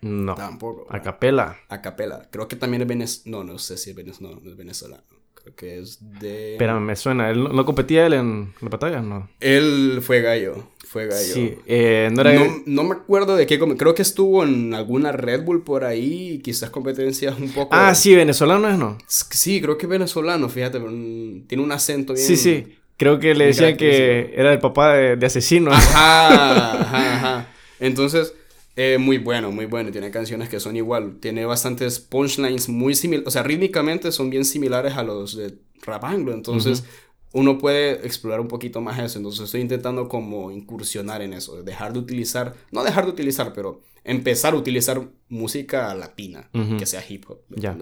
No. 0.00 0.34
Tampoco. 0.34 0.86
Acapela. 0.90 1.56
Acapela. 1.68 2.28
Creo 2.32 2.48
que 2.48 2.56
también 2.56 2.82
es 2.82 2.88
venezolano. 2.88 3.44
No, 3.44 3.52
no 3.52 3.58
sé 3.60 3.76
si 3.76 3.90
es 3.90 3.96
venezolano. 3.96 4.34
No, 4.34 4.40
no 4.42 4.50
es 4.50 4.56
venezolano 4.56 5.21
que 5.56 5.78
es 5.78 5.98
de... 6.20 6.52
Espérame, 6.52 6.80
me 6.80 6.96
suena. 6.96 7.30
¿Él 7.30 7.42
no, 7.42 7.64
competía 7.64 8.06
él 8.06 8.14
en 8.14 8.54
la 8.60 8.68
batalla? 8.68 9.00
No. 9.00 9.28
Él 9.40 10.00
fue 10.02 10.20
gallo. 10.20 10.68
Fue 10.86 11.06
gallo. 11.06 11.34
Sí. 11.34 11.54
Eh, 11.66 12.10
no, 12.12 12.20
era... 12.20 12.46
no, 12.66 12.84
me 12.84 12.94
acuerdo 12.94 13.36
de 13.36 13.46
qué... 13.46 13.58
Creo 13.58 13.94
que 13.94 14.02
estuvo 14.02 14.44
en 14.44 14.74
alguna 14.74 15.12
Red 15.12 15.44
Bull 15.44 15.64
por 15.64 15.84
ahí. 15.84 16.40
Quizás 16.44 16.70
competencias 16.70 17.38
un 17.38 17.50
poco... 17.50 17.74
Ah, 17.74 17.94
sí. 17.94 18.14
¿Venezolano 18.14 18.68
es, 18.68 18.78
no? 18.78 18.98
Sí, 19.06 19.60
creo 19.60 19.78
que 19.78 19.86
es 19.86 19.90
venezolano. 19.90 20.48
Fíjate. 20.48 20.78
Tiene 20.78 21.62
un 21.62 21.72
acento 21.72 22.14
bien... 22.14 22.26
Sí, 22.26 22.36
sí. 22.36 22.78
Creo 22.96 23.18
que 23.18 23.34
le 23.34 23.46
decían 23.46 23.76
que 23.76 24.32
era 24.36 24.52
el 24.52 24.60
papá 24.60 24.94
de, 24.94 25.16
de 25.16 25.26
asesino. 25.26 25.72
Ajá, 25.72 26.80
ajá, 26.80 27.16
ajá. 27.16 27.48
Entonces... 27.80 28.34
Eh, 28.76 28.98
muy 28.98 29.18
bueno, 29.18 29.50
muy 29.52 29.66
bueno. 29.66 29.90
Tiene 29.90 30.10
canciones 30.10 30.48
que 30.48 30.60
son 30.60 30.76
igual. 30.76 31.18
Tiene 31.20 31.44
bastantes 31.44 31.98
punchlines 32.00 32.68
muy 32.68 32.94
similares. 32.94 33.28
O 33.28 33.30
sea, 33.30 33.42
rítmicamente 33.42 34.12
son 34.12 34.30
bien 34.30 34.44
similares 34.44 34.94
a 34.94 35.02
los 35.02 35.36
de 35.36 35.58
rap 35.82 36.04
anglo. 36.04 36.32
Entonces, 36.32 36.84
uno 37.32 37.58
puede 37.58 38.06
explorar 38.06 38.40
un 38.40 38.48
poquito 38.48 38.80
más 38.80 38.98
eso. 38.98 39.18
Entonces, 39.18 39.44
estoy 39.44 39.60
intentando 39.60 40.08
como 40.08 40.50
incursionar 40.50 41.22
en 41.22 41.34
eso. 41.34 41.62
Dejar 41.62 41.92
de 41.92 41.98
utilizar, 41.98 42.54
no 42.70 42.82
dejar 42.82 43.04
de 43.04 43.10
utilizar, 43.10 43.52
pero 43.52 43.80
empezar 44.04 44.54
a 44.54 44.56
utilizar 44.56 45.02
música 45.28 45.94
latina, 45.94 46.48
que 46.78 46.86
sea 46.86 47.04
hip 47.06 47.24
hop. 47.28 47.40
Ya. 47.50 47.76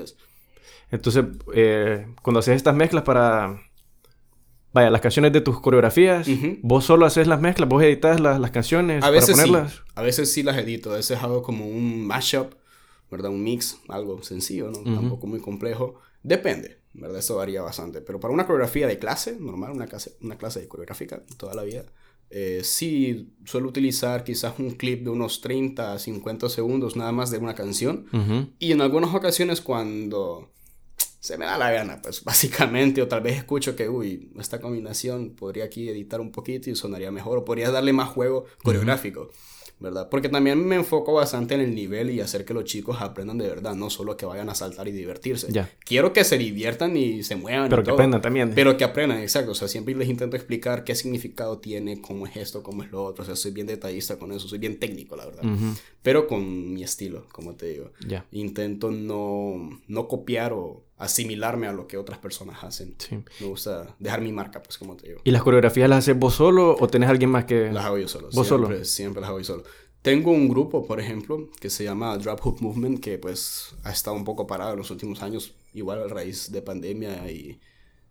Entonces, 0.90 1.24
eh, 1.54 2.06
cuando 2.22 2.40
haces 2.40 2.56
estas 2.56 2.74
mezclas 2.74 3.04
para 3.04 3.60
Vaya, 4.72 4.90
las 4.90 5.00
canciones 5.00 5.32
de 5.32 5.40
tus 5.40 5.60
coreografías, 5.60 6.28
vos 6.62 6.84
solo 6.84 7.06
haces 7.06 7.26
las 7.26 7.40
mezclas, 7.40 7.68
vos 7.68 7.82
editas 7.82 8.20
las, 8.20 8.38
las 8.38 8.50
canciones 8.50 9.02
a 9.02 9.10
veces 9.10 9.36
para 9.36 9.46
ponerlas. 9.46 9.72
Sí. 9.72 9.78
A 9.94 10.02
veces 10.02 10.32
sí 10.32 10.42
las 10.42 10.56
edito, 10.58 10.92
a 10.92 10.96
veces 10.96 11.18
hago 11.22 11.42
como 11.42 11.66
un 11.66 12.06
mashup, 12.06 12.54
¿verdad? 13.10 13.30
Un 13.30 13.42
mix, 13.42 13.78
algo 13.88 14.22
sencillo, 14.22 14.70
¿no? 14.70 14.78
Tampoco 14.94 15.26
muy 15.26 15.40
complejo. 15.40 16.00
Depende, 16.22 16.78
¿verdad? 16.92 17.18
Eso 17.18 17.36
varía 17.36 17.62
bastante. 17.62 18.00
Pero 18.00 18.20
para 18.20 18.32
una 18.32 18.46
coreografía 18.46 18.86
de 18.86 18.98
clase, 18.98 19.36
normal, 19.40 19.72
una 19.72 19.86
clase, 19.86 20.16
una 20.20 20.38
clase 20.38 20.60
de 20.60 20.68
coreográfica 20.68 21.22
toda 21.36 21.54
la 21.54 21.64
vida, 21.64 21.84
eh, 22.30 22.60
sí 22.62 23.32
suelo 23.44 23.68
utilizar 23.68 24.22
quizás 24.22 24.54
un 24.60 24.70
clip 24.72 25.02
de 25.02 25.10
unos 25.10 25.40
30, 25.40 25.98
50 25.98 26.48
segundos 26.48 26.94
nada 26.94 27.10
más 27.10 27.32
de 27.32 27.38
una 27.38 27.56
canción. 27.56 28.06
Y 28.60 28.70
en 28.70 28.80
algunas 28.80 29.12
ocasiones 29.12 29.60
cuando 29.60 30.52
se 31.20 31.36
me 31.36 31.44
da 31.44 31.56
la 31.58 31.70
gana, 31.70 32.00
pues 32.02 32.24
básicamente, 32.24 33.02
o 33.02 33.08
tal 33.08 33.20
vez 33.20 33.36
escucho 33.36 33.76
que, 33.76 33.88
uy, 33.88 34.32
esta 34.38 34.60
combinación 34.60 35.30
podría 35.30 35.64
aquí 35.64 35.88
editar 35.88 36.20
un 36.20 36.32
poquito 36.32 36.70
y 36.70 36.74
sonaría 36.74 37.10
mejor, 37.10 37.38
o 37.38 37.44
podría 37.44 37.70
darle 37.70 37.92
más 37.92 38.08
juego 38.08 38.46
coreográfico. 38.62 39.30
¿verdad? 39.80 40.08
Porque 40.10 40.28
también 40.28 40.62
me 40.64 40.76
enfoco 40.76 41.14
bastante 41.14 41.54
en 41.54 41.62
el 41.62 41.74
nivel 41.74 42.10
y 42.10 42.20
hacer 42.20 42.44
que 42.44 42.52
los 42.52 42.64
chicos 42.64 43.00
aprendan 43.00 43.38
de 43.38 43.48
verdad, 43.48 43.74
no 43.74 43.88
solo 43.88 44.14
que 44.14 44.26
vayan 44.26 44.50
a 44.50 44.54
saltar 44.54 44.86
y 44.88 44.92
divertirse. 44.92 45.48
Quiero 45.84 46.12
que 46.12 46.22
se 46.22 46.36
diviertan 46.36 46.96
y 46.96 47.22
se 47.22 47.34
muevan. 47.34 47.70
Pero 47.70 47.82
que 47.82 47.90
aprendan 47.90 48.20
también. 48.20 48.52
Pero 48.54 48.76
que 48.76 48.84
aprendan, 48.84 49.20
exacto. 49.20 49.52
O 49.52 49.54
sea, 49.54 49.68
siempre 49.68 49.94
les 49.94 50.08
intento 50.08 50.36
explicar 50.36 50.84
qué 50.84 50.94
significado 50.94 51.58
tiene, 51.58 52.02
cómo 52.02 52.26
es 52.26 52.36
esto, 52.36 52.62
cómo 52.62 52.82
es 52.82 52.90
lo 52.90 53.02
otro. 53.02 53.22
O 53.22 53.26
sea, 53.26 53.36
soy 53.36 53.52
bien 53.52 53.66
detallista 53.66 54.18
con 54.18 54.32
eso, 54.32 54.46
soy 54.48 54.58
bien 54.58 54.78
técnico, 54.78 55.16
la 55.16 55.24
verdad. 55.24 55.42
Pero 56.02 56.26
con 56.26 56.74
mi 56.74 56.82
estilo, 56.82 57.26
como 57.32 57.54
te 57.54 57.66
digo. 57.66 57.90
Intento 58.32 58.90
no, 58.90 59.80
no 59.88 60.08
copiar 60.08 60.52
o 60.52 60.84
asimilarme 61.00 61.66
a 61.66 61.72
lo 61.72 61.86
que 61.88 61.96
otras 61.96 62.18
personas 62.18 62.62
hacen. 62.62 62.94
Me 63.40 63.46
gusta 63.46 63.96
dejar 63.98 64.20
mi 64.20 64.32
marca, 64.32 64.62
pues 64.62 64.78
como 64.78 64.96
te 64.96 65.08
digo. 65.08 65.20
¿Y 65.24 65.30
las 65.30 65.42
coreografías 65.42 65.88
las 65.88 66.00
haces 66.00 66.18
vos 66.18 66.34
solo 66.34 66.76
o 66.78 66.86
tenés 66.88 67.08
alguien 67.08 67.30
más 67.30 67.46
que...? 67.46 67.72
Las 67.72 67.86
hago 67.86 67.98
yo 67.98 68.06
solo. 68.06 68.28
¿Vos 68.32 68.46
siempre, 68.46 68.68
solo? 68.68 68.84
Siempre 68.84 69.20
las 69.20 69.30
hago 69.30 69.38
yo 69.38 69.44
solo. 69.44 69.64
Tengo 70.02 70.30
un 70.30 70.48
grupo, 70.48 70.86
por 70.86 71.00
ejemplo, 71.00 71.50
que 71.60 71.68
se 71.68 71.84
llama 71.84 72.16
Drop 72.16 72.40
Hoop 72.44 72.60
Movement, 72.60 73.00
que 73.00 73.18
pues 73.18 73.74
ha 73.84 73.90
estado 73.90 74.16
un 74.16 74.24
poco 74.24 74.46
parado 74.46 74.72
en 74.72 74.78
los 74.78 74.90
últimos 74.90 75.22
años, 75.22 75.54
igual 75.74 76.02
a 76.02 76.08
raíz 76.08 76.50
de 76.52 76.62
pandemia 76.62 77.30
y 77.30 77.60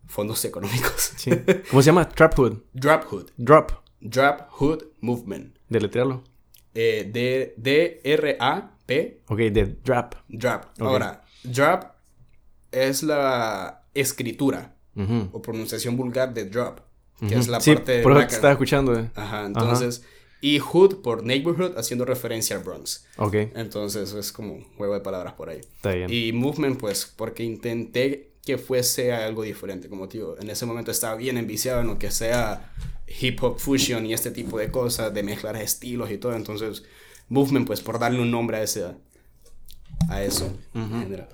fondos 0.06 0.44
económicos. 0.46 1.14
Sí. 1.18 1.32
¿Cómo 1.70 1.82
se 1.82 1.88
llama? 1.88 2.08
Trap 2.10 2.38
Hood. 2.38 2.58
Drop 2.74 3.04
Hood. 3.06 3.32
Drop. 3.38 3.72
Drop 4.02 4.50
Hood 4.52 4.84
Movement. 5.02 5.58
Deletrearlo. 5.68 6.24
Eh, 6.74 7.10
D-R-A-P. 7.58 9.24
Ok, 9.28 9.38
de 9.38 9.66
Drop. 9.84 10.16
Drop. 10.28 10.66
Ahora, 10.80 11.24
Drop 11.44 11.99
es 12.72 13.04
la 13.04 13.84
escritura 13.94 14.76
o 15.32 15.42
pronunciación 15.42 15.96
vulgar 15.96 16.34
de 16.34 16.46
drop, 16.46 16.80
que 17.28 17.36
es 17.36 17.48
la 17.48 17.62
sí, 17.62 17.74
parte 17.74 18.02
por 18.02 18.14
eso 18.18 18.28
te 18.28 18.36
estaba 18.36 18.52
escuchando. 18.54 19.00
eh. 19.00 19.10
Ajá, 19.16 19.46
entonces, 19.46 20.04
y 20.42 20.60
hood 20.60 21.02
por 21.02 21.24
neighborhood 21.24 21.78
haciendo 21.78 22.06
referencia 22.06 22.56
al 22.56 22.64
Bronx. 22.64 23.06
Ok. 23.18 23.34
Entonces 23.56 24.14
es 24.14 24.32
como 24.32 24.54
un 24.54 24.64
juego 24.76 24.94
de 24.94 25.02
palabras 25.02 25.34
por 25.34 25.50
ahí. 25.50 25.60
Está 25.60 25.92
bien. 25.94 26.10
Y 26.12 26.32
movement, 26.34 26.80
pues, 26.80 27.06
porque 27.16 27.44
intenté 27.44 28.32
que 28.46 28.58
fuese 28.58 29.12
algo 29.14 29.44
diferente, 29.44 29.90
como 29.90 30.08
tío. 30.08 30.40
En 30.40 30.50
ese 30.50 30.66
momento 30.66 30.92
estaba 30.92 31.16
bien 31.16 31.38
enviciado 31.38 31.82
en 31.82 31.88
lo 31.88 32.00
que 32.00 32.10
sea 32.10 32.72
hip 33.20 33.44
hop 33.44 33.60
fusion 33.60 34.06
y 34.06 34.14
este 34.14 34.32
tipo 34.32 34.58
de 34.60 34.72
cosas, 34.72 35.14
de 35.14 35.24
mezclar 35.24 35.56
estilos 35.58 36.10
y 36.12 36.18
todo. 36.18 36.34
Entonces, 36.36 36.84
movement, 37.28 37.68
pues, 37.68 37.82
por 37.82 38.00
darle 38.00 38.22
un 38.22 38.32
nombre 38.32 38.58
a 38.58 38.64
ese, 38.64 38.86
a 40.10 40.24
eso. 40.24 40.52
en 40.74 40.90
general. 40.90 41.28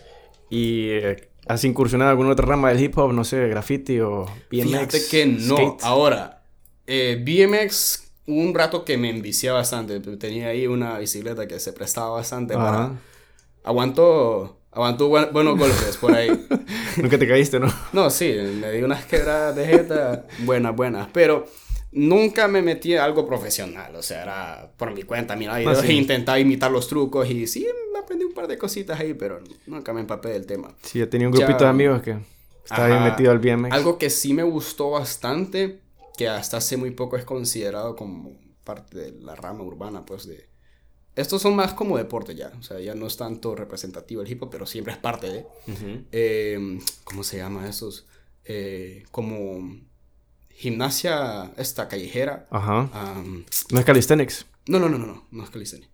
¿Y 0.56 0.90
eh, 0.92 1.30
has 1.48 1.64
incursionado 1.64 2.10
en 2.10 2.14
alguna 2.14 2.30
otra 2.32 2.46
rama 2.46 2.70
del 2.70 2.82
hip 2.82 2.98
hop? 2.98 3.12
No 3.14 3.24
sé, 3.24 3.48
graffiti 3.48 4.00
o 4.00 4.26
BMX. 4.52 4.64
Fíjate 4.64 5.02
que 5.12 5.26
no. 5.26 5.56
skate? 5.58 5.84
Ahora, 5.84 6.44
eh, 6.88 7.22
BMX, 7.26 8.12
un 8.28 8.54
rato 8.54 8.86
que 8.86 8.98
me 8.98 9.10
envicié 9.10 9.52
bastante. 9.52 10.00
Tenía 10.00 10.48
ahí 10.50 10.66
una 10.68 10.98
bicicleta 11.00 11.48
que 11.48 11.60
se 11.60 11.74
prestaba 11.74 12.10
bastante 12.12 12.54
Ajá. 12.56 12.64
para. 12.64 12.92
Aguantó. 13.64 14.60
Aguantó 14.72 15.08
buen- 15.08 15.32
buenos 15.32 15.58
golpes 15.60 15.98
por 15.98 16.14
ahí. 16.14 16.30
Nunca 16.98 17.18
te 17.18 17.28
caíste, 17.28 17.60
¿no? 17.60 17.68
No, 17.94 18.10
sí, 18.10 18.34
me 18.60 18.72
di 18.72 18.84
unas 18.84 19.06
quebradas 19.06 19.56
de 19.56 19.66
jeta 19.66 20.26
buenas, 20.40 20.76
buenas. 20.76 21.08
Pero 21.14 21.46
nunca 21.96 22.48
me 22.48 22.62
metí 22.62 22.94
en 22.94 23.00
algo 23.00 23.26
profesional. 23.26 23.96
O 23.96 24.04
sea, 24.04 24.22
era 24.22 24.72
por 24.78 24.94
mi 24.94 25.02
cuenta. 25.04 25.36
Mira, 25.36 25.58
videos 25.58 25.80
sí. 25.80 25.88
e 25.88 25.94
intentaba 26.04 26.40
imitar 26.40 26.72
los 26.72 26.88
trucos. 26.88 27.30
Y 27.30 27.48
sí, 27.48 27.66
aprendí 27.98 28.26
un 28.26 28.34
par 28.34 28.48
de 28.48 28.58
cositas 28.58 29.00
ahí, 29.00 29.14
pero 29.16 29.40
nunca 29.66 29.94
me 29.94 30.02
empapé 30.02 30.30
del 30.30 30.46
tema. 30.46 30.76
Sí, 30.84 31.00
yo 31.00 31.10
tenía 31.10 31.28
un 31.28 31.34
grupito 31.34 31.60
Ya. 31.60 31.66
de 31.66 31.70
amigos 31.72 32.02
que 32.04 32.18
estaba 32.64 32.88
bien 32.88 33.04
metido 33.04 33.32
al 33.32 33.40
BMX. 33.40 33.72
Algo 33.74 33.98
que 33.98 34.10
sí 34.10 34.34
me 34.34 34.44
gustó 34.44 34.92
bastante, 34.92 35.82
que 36.18 36.28
hasta 36.28 36.58
hace 36.58 36.78
muy 36.78 36.92
poco 36.92 37.18
es 37.18 37.26
considerado 37.26 37.96
como 37.96 38.38
parte 38.64 38.98
de 38.98 39.12
la 39.22 39.36
rama 39.36 39.64
urbana, 39.64 40.06
pues 40.06 40.28
de... 40.28 40.50
Estos 41.16 41.42
son 41.42 41.56
más 41.56 41.74
como 41.74 41.98
deporte 41.98 42.36
ya, 42.36 42.52
o 42.60 42.64
sea, 42.64 42.78
ya 42.82 42.94
no 42.94 43.08
es 43.08 43.16
tanto 43.16 43.56
representativo 43.56 44.22
el 44.22 44.30
hip 44.30 44.44
hop, 44.44 44.50
pero 44.50 44.66
siempre 44.66 44.92
es 44.92 45.00
parte 45.00 45.30
de... 45.32 45.46
Eh, 46.12 46.80
¿Cómo 47.06 47.24
se 47.24 47.38
llama 47.38 47.70
esos? 47.70 48.06
Eh, 48.44 49.06
como 49.12 49.80
gimnasia 50.56 51.54
esta 51.58 51.88
callejera. 51.88 52.48
Ajá. 52.50 52.90
am, 52.94 53.46
No 53.72 53.80
es 53.80 53.86
calisthenics. 53.86 54.46
no, 54.68 54.80
no, 54.80 54.90
no, 54.90 54.98
no, 54.98 55.06
no, 55.08 55.28
no 55.32 55.44
es 55.44 55.50
calistenia. 55.50 55.90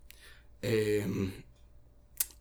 Eh, 0.62 1.04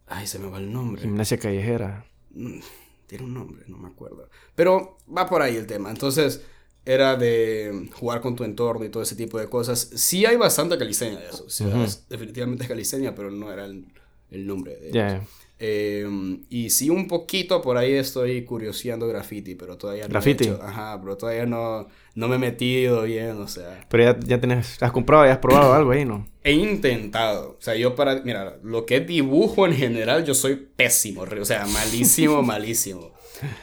ay, 0.07 0.27
se 0.27 0.39
me 0.39 0.49
va 0.49 0.57
el 0.59 0.71
nombre. 0.71 1.01
Gimnasia 1.01 1.37
callejera. 1.37 2.05
Mm, 2.31 2.59
Tiene 3.07 3.25
un 3.25 3.33
nombre, 3.33 3.65
no 3.67 3.77
me 3.77 3.89
acuerdo. 3.89 4.29
Pero 4.55 4.97
va 5.15 5.27
por 5.27 5.41
ahí 5.41 5.55
el 5.57 5.67
tema. 5.67 5.89
Entonces, 5.89 6.41
era 6.85 7.15
de 7.17 7.89
jugar 7.93 8.21
con 8.21 8.35
tu 8.35 8.43
entorno 8.43 8.85
y 8.85 8.89
todo 8.89 9.03
ese 9.03 9.15
tipo 9.15 9.37
de 9.37 9.49
cosas. 9.49 9.89
Sí 9.95 10.25
hay 10.25 10.37
bastante 10.37 10.77
calistenia 10.77 11.19
de 11.19 11.27
eso. 11.29 11.43
O 11.45 11.49
sea, 11.49 11.67
Ujú. 11.67 11.81
es- 11.83 12.07
definitivamente 12.07 12.63
es 12.63 12.69
calistenia, 12.69 13.13
pero 13.13 13.29
no 13.31 13.51
era 13.51 13.65
el, 13.65 13.85
el 14.29 14.47
nombre 14.47 14.75
de 14.77 14.89
ellos. 14.89 14.93
ya. 14.95 15.27
Eh, 15.63 16.07
y 16.49 16.71
sí, 16.71 16.89
un 16.89 17.07
poquito 17.07 17.61
por 17.61 17.77
ahí 17.77 17.93
estoy 17.93 18.43
curioseando 18.45 19.07
graffiti, 19.07 19.53
pero 19.53 19.77
todavía 19.77 20.03
no 20.05 20.09
¿Graffiti? 20.09 20.45
he 20.45 20.47
hecho. 20.47 20.59
Ajá, 20.63 20.99
pero 20.99 21.17
todavía 21.17 21.45
no, 21.45 21.87
no 22.15 22.27
me 22.27 22.37
he 22.37 22.39
metido 22.39 23.03
bien, 23.03 23.39
o 23.39 23.47
sea. 23.47 23.85
Pero 23.87 24.03
ya, 24.05 24.19
ya 24.21 24.41
tenés, 24.41 24.81
has 24.81 24.91
comprado, 24.91 25.23
ya 25.25 25.33
has 25.33 25.37
probado 25.37 25.73
algo 25.75 25.91
ahí, 25.91 26.03
¿no? 26.03 26.27
He 26.43 26.53
intentado. 26.53 27.57
O 27.59 27.61
sea, 27.61 27.75
yo 27.75 27.93
para. 27.93 28.21
Mira, 28.23 28.57
lo 28.63 28.87
que 28.87 28.97
es 28.97 29.05
dibujo 29.07 29.67
en 29.67 29.73
general, 29.73 30.25
yo 30.25 30.33
soy 30.33 30.55
pésimo. 30.55 31.21
O 31.21 31.45
sea, 31.45 31.67
malísimo, 31.67 32.41
malísimo. 32.43 33.11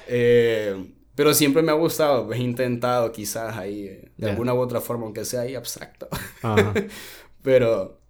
Eh, 0.06 0.76
pero 1.16 1.34
siempre 1.34 1.62
me 1.62 1.72
ha 1.72 1.74
gustado. 1.74 2.26
Pues 2.28 2.38
he 2.38 2.42
intentado, 2.44 3.11
quizás 3.11 3.56
ahí, 3.56 3.87
eh, 3.88 4.12
de 4.16 4.26
Ya. 4.26 4.30
alguna 4.30 4.54
u 4.54 4.58
otra 4.61 4.80
forma, 4.80 5.04
aunque 5.04 5.24
sea 5.24 5.40
ahí 5.40 5.56
abstracto. 5.56 6.08
Ajá. 6.42 6.74
pero 7.42 8.00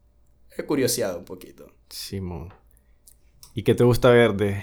he 0.58 0.62
curioseado 0.64 1.20
un 1.20 1.24
poquito. 1.24 1.72
Simón. 1.88 2.52
¿Y 3.58 3.64
qué 3.64 3.74
te 3.74 3.82
gusta 3.82 4.10
ver 4.10 4.34
de, 4.34 4.62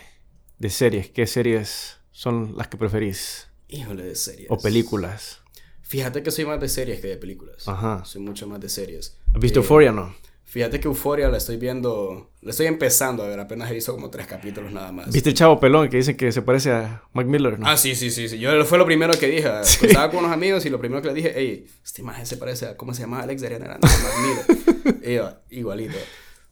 de 0.58 0.70
series? 0.70 1.10
¿Qué 1.10 1.28
series 1.28 1.98
son 2.12 2.56
las 2.56 2.70
que 2.70 2.78
preferís? 2.78 3.50
Híjole 3.68 4.06
de 4.06 4.16
series. 4.16 4.50
¿O 4.50 4.58
películas? 4.58 5.42
Fíjate 5.82 6.24
que 6.24 6.32
soy 6.32 6.46
más 6.46 6.62
de 6.62 6.70
series 6.70 7.02
que 7.02 7.08
de 7.08 7.18
películas. 7.18 7.68
Ajá. 7.68 8.06
Soy 8.06 8.22
mucho 8.22 8.48
más 8.48 8.62
de 8.62 8.70
series. 8.70 9.18
¿Has 9.34 9.42
visto 9.42 9.60
Eh, 9.60 9.64
Euphoria 9.64 9.92
no? 9.92 10.16
Fíjate 10.46 10.80
que 10.80 10.88
Euforia 10.88 11.28
la 11.28 11.40
estoy 11.40 11.58
viendo. 11.58 12.32
La 12.40 12.52
estoy 12.52 12.68
empezando 12.68 13.24
a 13.24 13.28
ver. 13.28 13.38
Apenas 13.38 13.70
he 13.70 13.74
visto 13.74 13.92
como 13.94 14.10
tres 14.10 14.28
capítulos 14.28 14.72
nada 14.72 14.94
más. 14.94 15.12
¿Viste 15.12 15.28
el 15.32 15.36
chavo 15.36 15.60
pelón 15.60 15.90
que 15.90 15.98
dice 15.98 16.16
que 16.16 16.32
se 16.32 16.42
parece 16.42 16.72
a 16.72 17.04
Mac 17.12 17.28
Miller, 17.28 17.60
no? 17.60 17.68
Ah, 17.68 17.76
sí, 17.76 17.96
sí, 17.96 18.10
sí, 18.10 18.30
sí. 18.30 18.40
Yo 18.40 18.64
fue 18.64 18.78
lo 18.78 18.86
primero 18.86 19.12
que 19.20 19.28
dije. 19.28 19.50
Pues, 19.50 19.84
Estaba 19.84 20.10
con 20.10 20.20
unos 20.20 20.32
amigos 20.32 20.66
y 20.66 20.70
lo 20.70 20.80
primero 20.80 21.02
que 21.02 21.10
le 21.10 21.14
dije, 21.16 21.34
hey, 21.36 21.68
este 21.84 22.02
imagen 22.02 22.26
se 22.26 22.38
parece 22.38 22.68
a, 22.68 22.78
¿cómo 22.78 22.94
se 22.94 23.02
llama? 23.02 23.20
Alex 23.20 23.42
de 23.42 23.48
Arena 23.48 23.66
Grande, 23.66 23.88
Mac 23.90 24.14
Miller. 24.22 25.04
Y 25.12 25.16
yo, 25.16 25.34
igualito. 25.50 25.98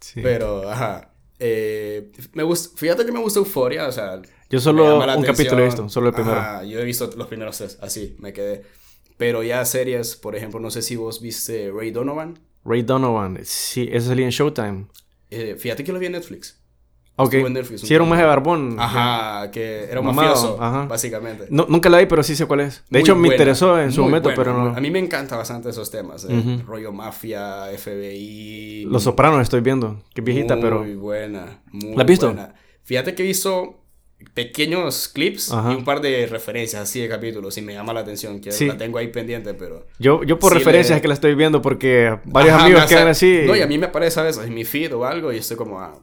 Sí. 0.01 0.19
Pero, 0.21 0.69
ajá. 0.69 1.12
Eh, 1.39 2.11
me 2.33 2.43
gust- 2.43 2.75
fíjate 2.77 3.05
que 3.05 3.11
me 3.11 3.19
gusta 3.19 3.39
Euforia, 3.39 3.87
o 3.87 3.91
sea. 3.91 4.21
Yo 4.49 4.59
solo 4.59 4.99
un 4.99 5.23
capítulo 5.23 5.61
he 5.61 5.65
visto, 5.65 5.89
solo 5.89 6.09
el 6.09 6.13
primero. 6.13 6.37
Ajá, 6.39 6.63
yo 6.63 6.79
he 6.79 6.85
visto 6.85 7.09
los 7.17 7.27
primeros 7.27 7.57
tres, 7.57 7.77
así, 7.81 8.15
me 8.19 8.33
quedé. 8.33 8.63
Pero 9.17 9.43
ya 9.43 9.63
series, 9.65 10.15
por 10.15 10.35
ejemplo, 10.35 10.59
no 10.59 10.69
sé 10.71 10.81
si 10.81 10.95
vos 10.95 11.21
viste 11.21 11.71
Ray 11.71 11.91
Donovan. 11.91 12.39
Ray 12.65 12.83
Donovan. 12.83 13.39
Sí, 13.43 13.89
eso 13.91 14.07
salía 14.07 14.25
en 14.25 14.31
Showtime. 14.31 14.87
Eh, 15.29 15.55
fíjate 15.57 15.83
que 15.83 15.91
lo 15.91 15.99
vi 15.99 16.05
en 16.07 16.13
Netflix. 16.13 16.62
Ok. 17.15 17.33
Netflix 17.49 17.81
Sí, 17.81 17.93
era 17.93 18.03
un 18.03 18.09
maje 18.09 18.23
barbón. 18.23 18.75
Ajá, 18.79 19.51
que 19.51 19.83
era 19.83 19.99
un 19.99 20.07
Mamado, 20.07 20.29
mafioso, 20.29 20.57
ajá. 20.59 20.85
básicamente. 20.87 21.45
No, 21.49 21.67
nunca 21.69 21.87
la 21.89 21.99
vi, 21.99 22.07
pero 22.07 22.23
sí 22.23 22.35
sé 22.35 22.45
cuál 22.47 22.61
es. 22.61 22.83
De 22.89 22.97
Muy 22.97 23.01
hecho, 23.01 23.13
me 23.15 23.19
buena, 23.21 23.35
interesó 23.35 23.79
en 23.79 23.91
su 23.91 24.01
muy 24.01 24.09
momento, 24.09 24.29
buena, 24.29 24.43
pero 24.43 24.57
muy- 24.57 24.71
no. 24.71 24.77
A 24.77 24.81
mí 24.81 24.89
me 24.89 24.97
encanta 24.99 25.37
bastante 25.37 25.69
esos 25.69 25.91
temas. 25.91 26.25
eh. 26.27 26.33
Ujú. 26.35 26.63
Rollo 26.65 26.91
mafia, 26.91 27.65
FBI. 27.77 28.85
Los 28.89 29.03
Sopranos 29.03 29.41
estoy 29.41 29.61
viendo. 29.61 30.01
Es 30.15 30.23
viejita, 30.23 30.55
muy 30.55 30.63
pero. 30.63 30.83
buena. 30.99 31.61
Muy 31.71 31.95
¿La 31.95 32.01
has 32.01 32.07
visto? 32.07 32.27
buena. 32.27 32.55
Fíjate 32.83 33.13
que 33.13 33.25
hizo 33.25 33.79
pequeños 34.33 35.09
clips 35.09 35.51
Ajá. 35.51 35.71
y 35.71 35.75
un 35.75 35.83
par 35.83 36.01
de 36.01 36.25
referencias 36.27 36.81
así 36.81 36.99
de 37.01 37.09
capítulos 37.09 37.57
y 37.57 37.61
me 37.61 37.73
llama 37.73 37.93
la 37.93 37.99
atención. 38.01 38.39
Que 38.39 38.51
Sí. 38.51 38.67
la 38.67 38.77
tengo 38.77 38.97
ahí 38.97 39.09
pendiente, 39.09 39.53
pero. 39.53 39.85
Yo, 39.99 40.23
yo 40.23 40.39
por 40.39 40.53
Sí, 40.53 40.59
referencias 40.59 40.97
le- 40.97 41.01
que 41.01 41.07
la 41.07 41.13
estoy 41.13 41.35
viendo 41.35 41.61
porque 41.61 42.17
varios 42.25 42.55
Ajá, 42.55 42.65
amigos 42.65 42.83
me 42.83 42.87
quedan 42.87 43.07
así. 43.09 43.41
No, 43.45 43.55
y 43.55 43.61
a 43.61 43.67
mí 43.67 43.77
me 43.77 43.87
aparece 43.87 44.19
a 44.19 44.23
veces 44.23 44.45
en 44.45 44.53
mi 44.53 44.63
feed 44.63 44.95
o 44.95 45.05
algo 45.05 45.31
y 45.31 45.37
estoy 45.37 45.57
como, 45.57 45.79
ah, 45.79 45.93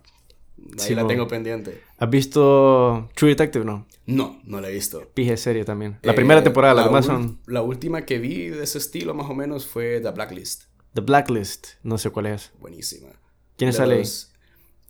ahí 0.79 0.89
Sí, 0.89 0.95
la 0.95 1.07
tengo 1.07 1.27
pendiente. 1.29 1.83
¿Has 1.99 2.11
visto 2.11 3.09
True 3.15 3.31
Detective? 3.31 3.65
No. 3.65 3.87
No, 4.07 4.41
no 4.45 4.61
la 4.61 4.69
he 4.69 4.73
visto. 4.73 5.09
Pije 5.15 5.37
serie 5.37 5.65
también. 5.65 5.99
La 6.03 6.13
Eh, 6.13 6.15
primera 6.17 6.43
temporada, 6.43 6.75
las 6.75 6.85
la 6.85 6.89
demás 6.91 7.07
son 7.07 7.41
La 7.47 7.63
última 7.63 8.05
que 8.07 8.19
vi 8.19 8.49
de 8.49 8.65
ese 8.65 8.79
estilo 8.79 9.15
más 9.15 9.29
o 9.31 9.35
menos 9.35 9.67
fue 9.67 10.01
The 10.01 10.11
Blacklist. 10.11 10.65
The 10.95 11.01
Blacklist. 11.03 11.67
No 11.83 11.99
sé 11.99 12.11
cuál 12.11 12.27
es. 12.27 12.53
Buenísima. 12.61 13.09
¿Quién 13.57 13.71
De 13.71 13.77
sale 13.77 13.97
ahí? 13.97 14.05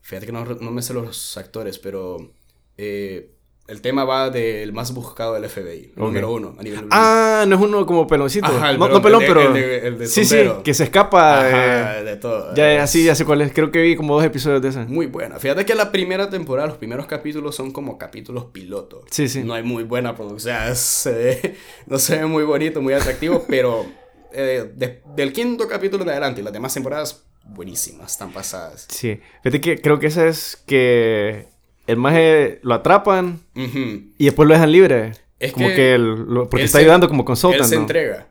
Fíjate 0.02 0.26
que 0.26 0.32
no, 0.32 0.44
no 0.44 0.70
me 0.70 0.80
sé 0.82 0.94
los 0.94 1.36
actores, 1.36 1.78
pero 1.78 2.32
eh, 2.78 3.34
el 3.70 3.80
tema 3.80 4.04
va 4.04 4.30
del 4.30 4.72
más 4.72 4.92
buscado 4.92 5.34
del 5.34 5.48
FBI, 5.48 5.92
número 5.94 6.32
uno 6.32 6.56
a 6.58 6.62
nivel 6.62 6.86
Ah, 6.90 7.44
no 7.46 7.54
es 7.54 7.62
uno 7.62 7.86
como 7.86 8.06
peloncito. 8.08 8.48
no, 8.48 8.88
no, 8.88 9.00
pelón, 9.00 9.22
pero. 9.24 9.54
El 9.54 9.96
de, 9.96 10.06
sí, 10.08 10.24
sí, 10.24 10.36
que 10.64 10.74
se 10.74 10.84
escapa. 10.84 11.46
Ajá, 11.46 12.02
de 12.02 12.16
todo. 12.16 12.52
Ya, 12.56 12.82
así, 12.82 13.04
ya 13.04 13.14
sé 13.14 13.24
cuál 13.24 13.42
es. 13.42 13.52
Creo 13.52 13.70
que 13.70 13.80
vi 13.80 13.94
como 13.94 14.14
dos 14.16 14.24
episodios 14.24 14.60
de 14.60 14.70
esa. 14.70 14.84
Muy 14.86 15.06
buena. 15.06 15.38
Fíjate 15.38 15.64
que 15.64 15.76
la 15.76 15.92
primera 15.92 16.28
temporada, 16.28 16.66
los 16.66 16.78
primeros 16.78 17.06
capítulos 17.06 17.54
son 17.54 17.70
como 17.70 17.96
capítulos 17.96 18.46
pilotos. 18.46 19.04
Sí, 19.10 19.28
sí. 19.28 19.44
No 19.44 19.54
hay 19.54 19.62
muy 19.62 19.84
buena 19.84 20.16
producción. 20.16 20.56
O 20.56 20.74
sea, 20.74 21.36
no 21.86 21.98
se 21.98 22.18
ve 22.18 22.26
muy 22.26 22.42
bonito, 22.42 22.82
muy 22.82 22.94
atractivo, 22.94 23.44
pero 23.48 23.86
eh, 24.32 24.72
del 25.14 25.32
quinto 25.32 25.68
capítulo 25.68 26.02
en 26.02 26.10
adelante 26.10 26.40
y 26.40 26.44
las 26.44 26.52
demás 26.52 26.74
temporadas, 26.74 27.24
buenísimas, 27.44 28.12
están 28.12 28.32
pasadas. 28.32 28.86
Sí. 28.88 29.20
Fíjate 29.44 29.60
que 29.60 29.80
creo 29.80 30.00
que 30.00 30.08
esa 30.08 30.26
es 30.26 30.60
que 30.66 31.49
el 31.90 31.96
maje 31.96 32.60
lo 32.62 32.74
atrapan 32.74 33.40
y 33.54 34.24
después 34.24 34.48
lo 34.48 34.54
dejan 34.54 34.72
libre. 34.72 35.12
Es 35.38 35.52
como 35.52 35.68
que, 35.68 35.98
porque 36.50 36.64
está 36.64 36.78
ayudando 36.78 37.08
como 37.08 37.24
consultant. 37.24 37.62
Él 37.62 37.68
se 37.68 37.76
entrega. 37.76 38.28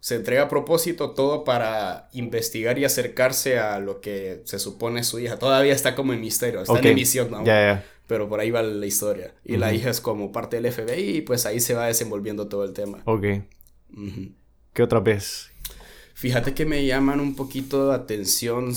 Se 0.00 0.14
entrega 0.14 0.42
a 0.42 0.48
propósito 0.48 1.10
todo 1.10 1.44
para 1.44 2.08
investigar 2.12 2.78
y 2.78 2.84
acercarse 2.84 3.58
a 3.58 3.80
lo 3.80 4.00
que 4.00 4.42
se 4.44 4.58
supone 4.58 5.04
su 5.04 5.18
hija. 5.18 5.38
Todavía 5.38 5.72
está 5.72 5.94
como 5.94 6.12
en 6.12 6.20
misterio, 6.20 6.62
está 6.62 6.78
en 6.78 6.86
emisión 6.86 7.30
¿no? 7.30 7.44
Pero 8.06 8.28
por 8.28 8.40
ahí 8.40 8.50
va 8.50 8.62
la 8.62 8.86
historia. 8.86 9.34
Y 9.44 9.56
la 9.56 9.72
hija 9.72 9.90
es 9.90 10.00
como 10.00 10.32
parte 10.32 10.60
del 10.60 10.72
FBI 10.72 11.16
y 11.16 11.20
pues 11.22 11.46
ahí 11.46 11.60
se 11.60 11.74
va 11.74 11.86
desenvolviendo 11.86 12.48
todo 12.48 12.64
el 12.64 12.72
tema. 12.72 13.00
Ok. 13.04 13.24
¿Qué 14.72 14.82
otra 14.82 15.00
vez? 15.00 15.50
Fíjate 16.14 16.52
que 16.52 16.66
me 16.66 16.84
llaman 16.84 17.20
un 17.20 17.36
poquito 17.36 17.88
de 17.88 17.94
atención 17.94 18.74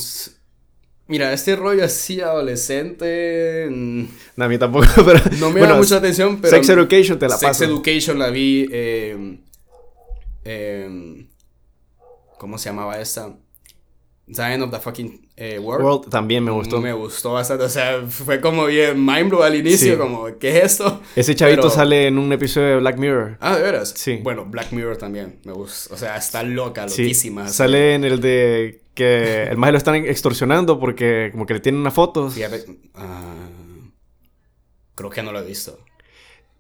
Mira, 1.12 1.34
este 1.34 1.58
rollo 1.58 1.84
así 1.84 2.22
adolescente. 2.22 3.68
Mm, 3.70 4.06
no, 4.38 4.46
a 4.46 4.48
mí 4.48 4.58
tampoco, 4.58 4.86
pero. 5.06 5.20
No 5.40 5.50
me 5.50 5.60
da 5.60 5.76
mucha 5.76 5.98
atención, 5.98 6.40
pero. 6.40 6.56
Sex 6.56 6.70
Education 6.70 7.20
te 7.20 7.28
la 7.28 7.38
paso. 7.38 7.54
Sex 7.54 7.70
Education 7.70 8.18
la 8.18 8.30
vi. 8.30 8.70
Eh, 8.72 9.38
eh, 10.46 11.28
¿Cómo 12.38 12.58
se 12.58 12.70
llamaba 12.70 12.98
esta? 13.02 13.36
Zion 14.34 14.62
of 14.62 14.72
the 14.72 14.80
fucking 14.80 15.28
eh, 15.44 15.58
World. 15.58 15.84
World. 15.84 16.10
También 16.10 16.44
me 16.44 16.52
gustó. 16.52 16.80
Me 16.80 16.94
gustó 16.94 17.34
bastante. 17.34 17.64
O 17.64 17.70
sea, 17.70 18.04
fue 18.08 18.40
como 18.40 18.68
bien 18.68 19.04
mind 19.04 19.34
al 19.42 19.56
inicio. 19.56 19.98
Como, 19.98 20.28
¿qué 20.38 20.60
es 20.60 20.74
esto? 20.74 21.02
Ese 21.16 21.34
chavito 21.34 21.72
sale 21.72 22.06
en 22.06 22.20
un 22.20 22.32
episodio 22.32 22.68
de 22.68 22.76
Black 22.78 23.00
Mirror. 23.00 23.38
Ah, 23.40 23.56
¿de 23.56 23.64
veras? 23.64 23.92
Sí. 23.98 24.20
Bueno, 24.22 24.46
Black 24.46 24.72
Mirror 24.72 24.98
también 24.98 25.40
me 25.44 25.54
gusta. 25.54 25.96
O 25.96 25.98
sea, 25.98 26.16
está 26.16 26.44
loca, 26.44 26.86
loquísima. 26.86 27.48
Sale 27.48 27.96
en 27.96 28.04
el 28.04 28.22
de 28.22 28.84
que 28.94 29.46
el 29.46 29.58
maje 29.58 29.72
lo 29.72 29.80
están 29.80 29.96
extorsionando 29.96 30.80
porque 30.80 31.30
como 31.32 31.48
que 31.48 31.56
le 31.56 31.60
tienen 31.60 31.82
una 31.82 31.92
foto. 31.92 32.30
Ah, 32.94 33.50
creo 34.94 35.10
que 35.10 35.24
no 35.24 35.32
lo 35.32 35.40
he 35.40 35.46
visto. 35.46 35.80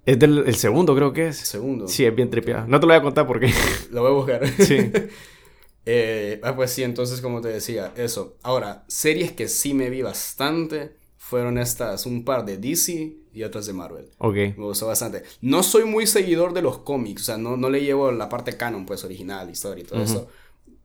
Es 0.08 0.18
del 0.18 0.40
el 0.48 0.56
segundo, 0.56 0.96
creo 0.96 1.14
que 1.14 1.28
es. 1.28 1.38
Segundo. 1.38 1.88
Sí, 1.88 2.04
es 2.04 2.16
bien 2.16 2.32
tripeado. 2.32 2.66
No 2.66 2.80
te 2.80 2.88
lo 2.88 2.94
voy 2.94 3.00
a 3.00 3.04
contar 3.04 3.28
porque. 3.28 3.54
lo 3.92 4.02
voy 4.02 4.12
a 4.12 4.14
buscar. 4.16 4.48
Sí. 4.66 4.92
eh, 5.86 6.40
ah, 6.44 6.56
pues 6.56 6.72
sí, 6.72 6.84
entonces, 6.84 7.22
como 7.22 7.42
te 7.42 7.50
decía, 7.50 7.94
eso. 7.96 8.38
Ahora, 8.44 8.84
series 8.88 9.32
que 9.32 9.48
sí 9.48 9.74
me 9.74 9.90
vi 9.90 10.02
bastante 10.02 10.96
fueron 11.18 11.58
estas, 11.58 12.06
un 12.06 12.26
par 12.26 12.46
de 12.46 12.58
DC 12.58 13.16
y 13.34 13.44
otras 13.44 13.66
de 13.66 13.74
Marvel. 13.74 14.10
Ok. 14.18 14.36
Me 14.36 14.66
gustó 14.66 14.88
bastante. 14.88 15.24
No 15.42 15.64
soy 15.64 15.86
muy 15.86 16.06
seguidor 16.06 16.54
de 16.54 16.62
los 16.62 16.80
cómics, 16.80 17.24
o 17.24 17.26
sea, 17.26 17.38
no, 17.38 17.58
no 17.58 17.70
le 17.70 17.82
llevo 17.82 18.12
la 18.12 18.30
parte 18.30 18.58
canon, 18.58 18.86
pues, 18.86 19.04
original, 19.04 19.50
historia 19.50 19.84
y 19.84 19.88
todo 19.88 20.04
eso. 20.04 20.28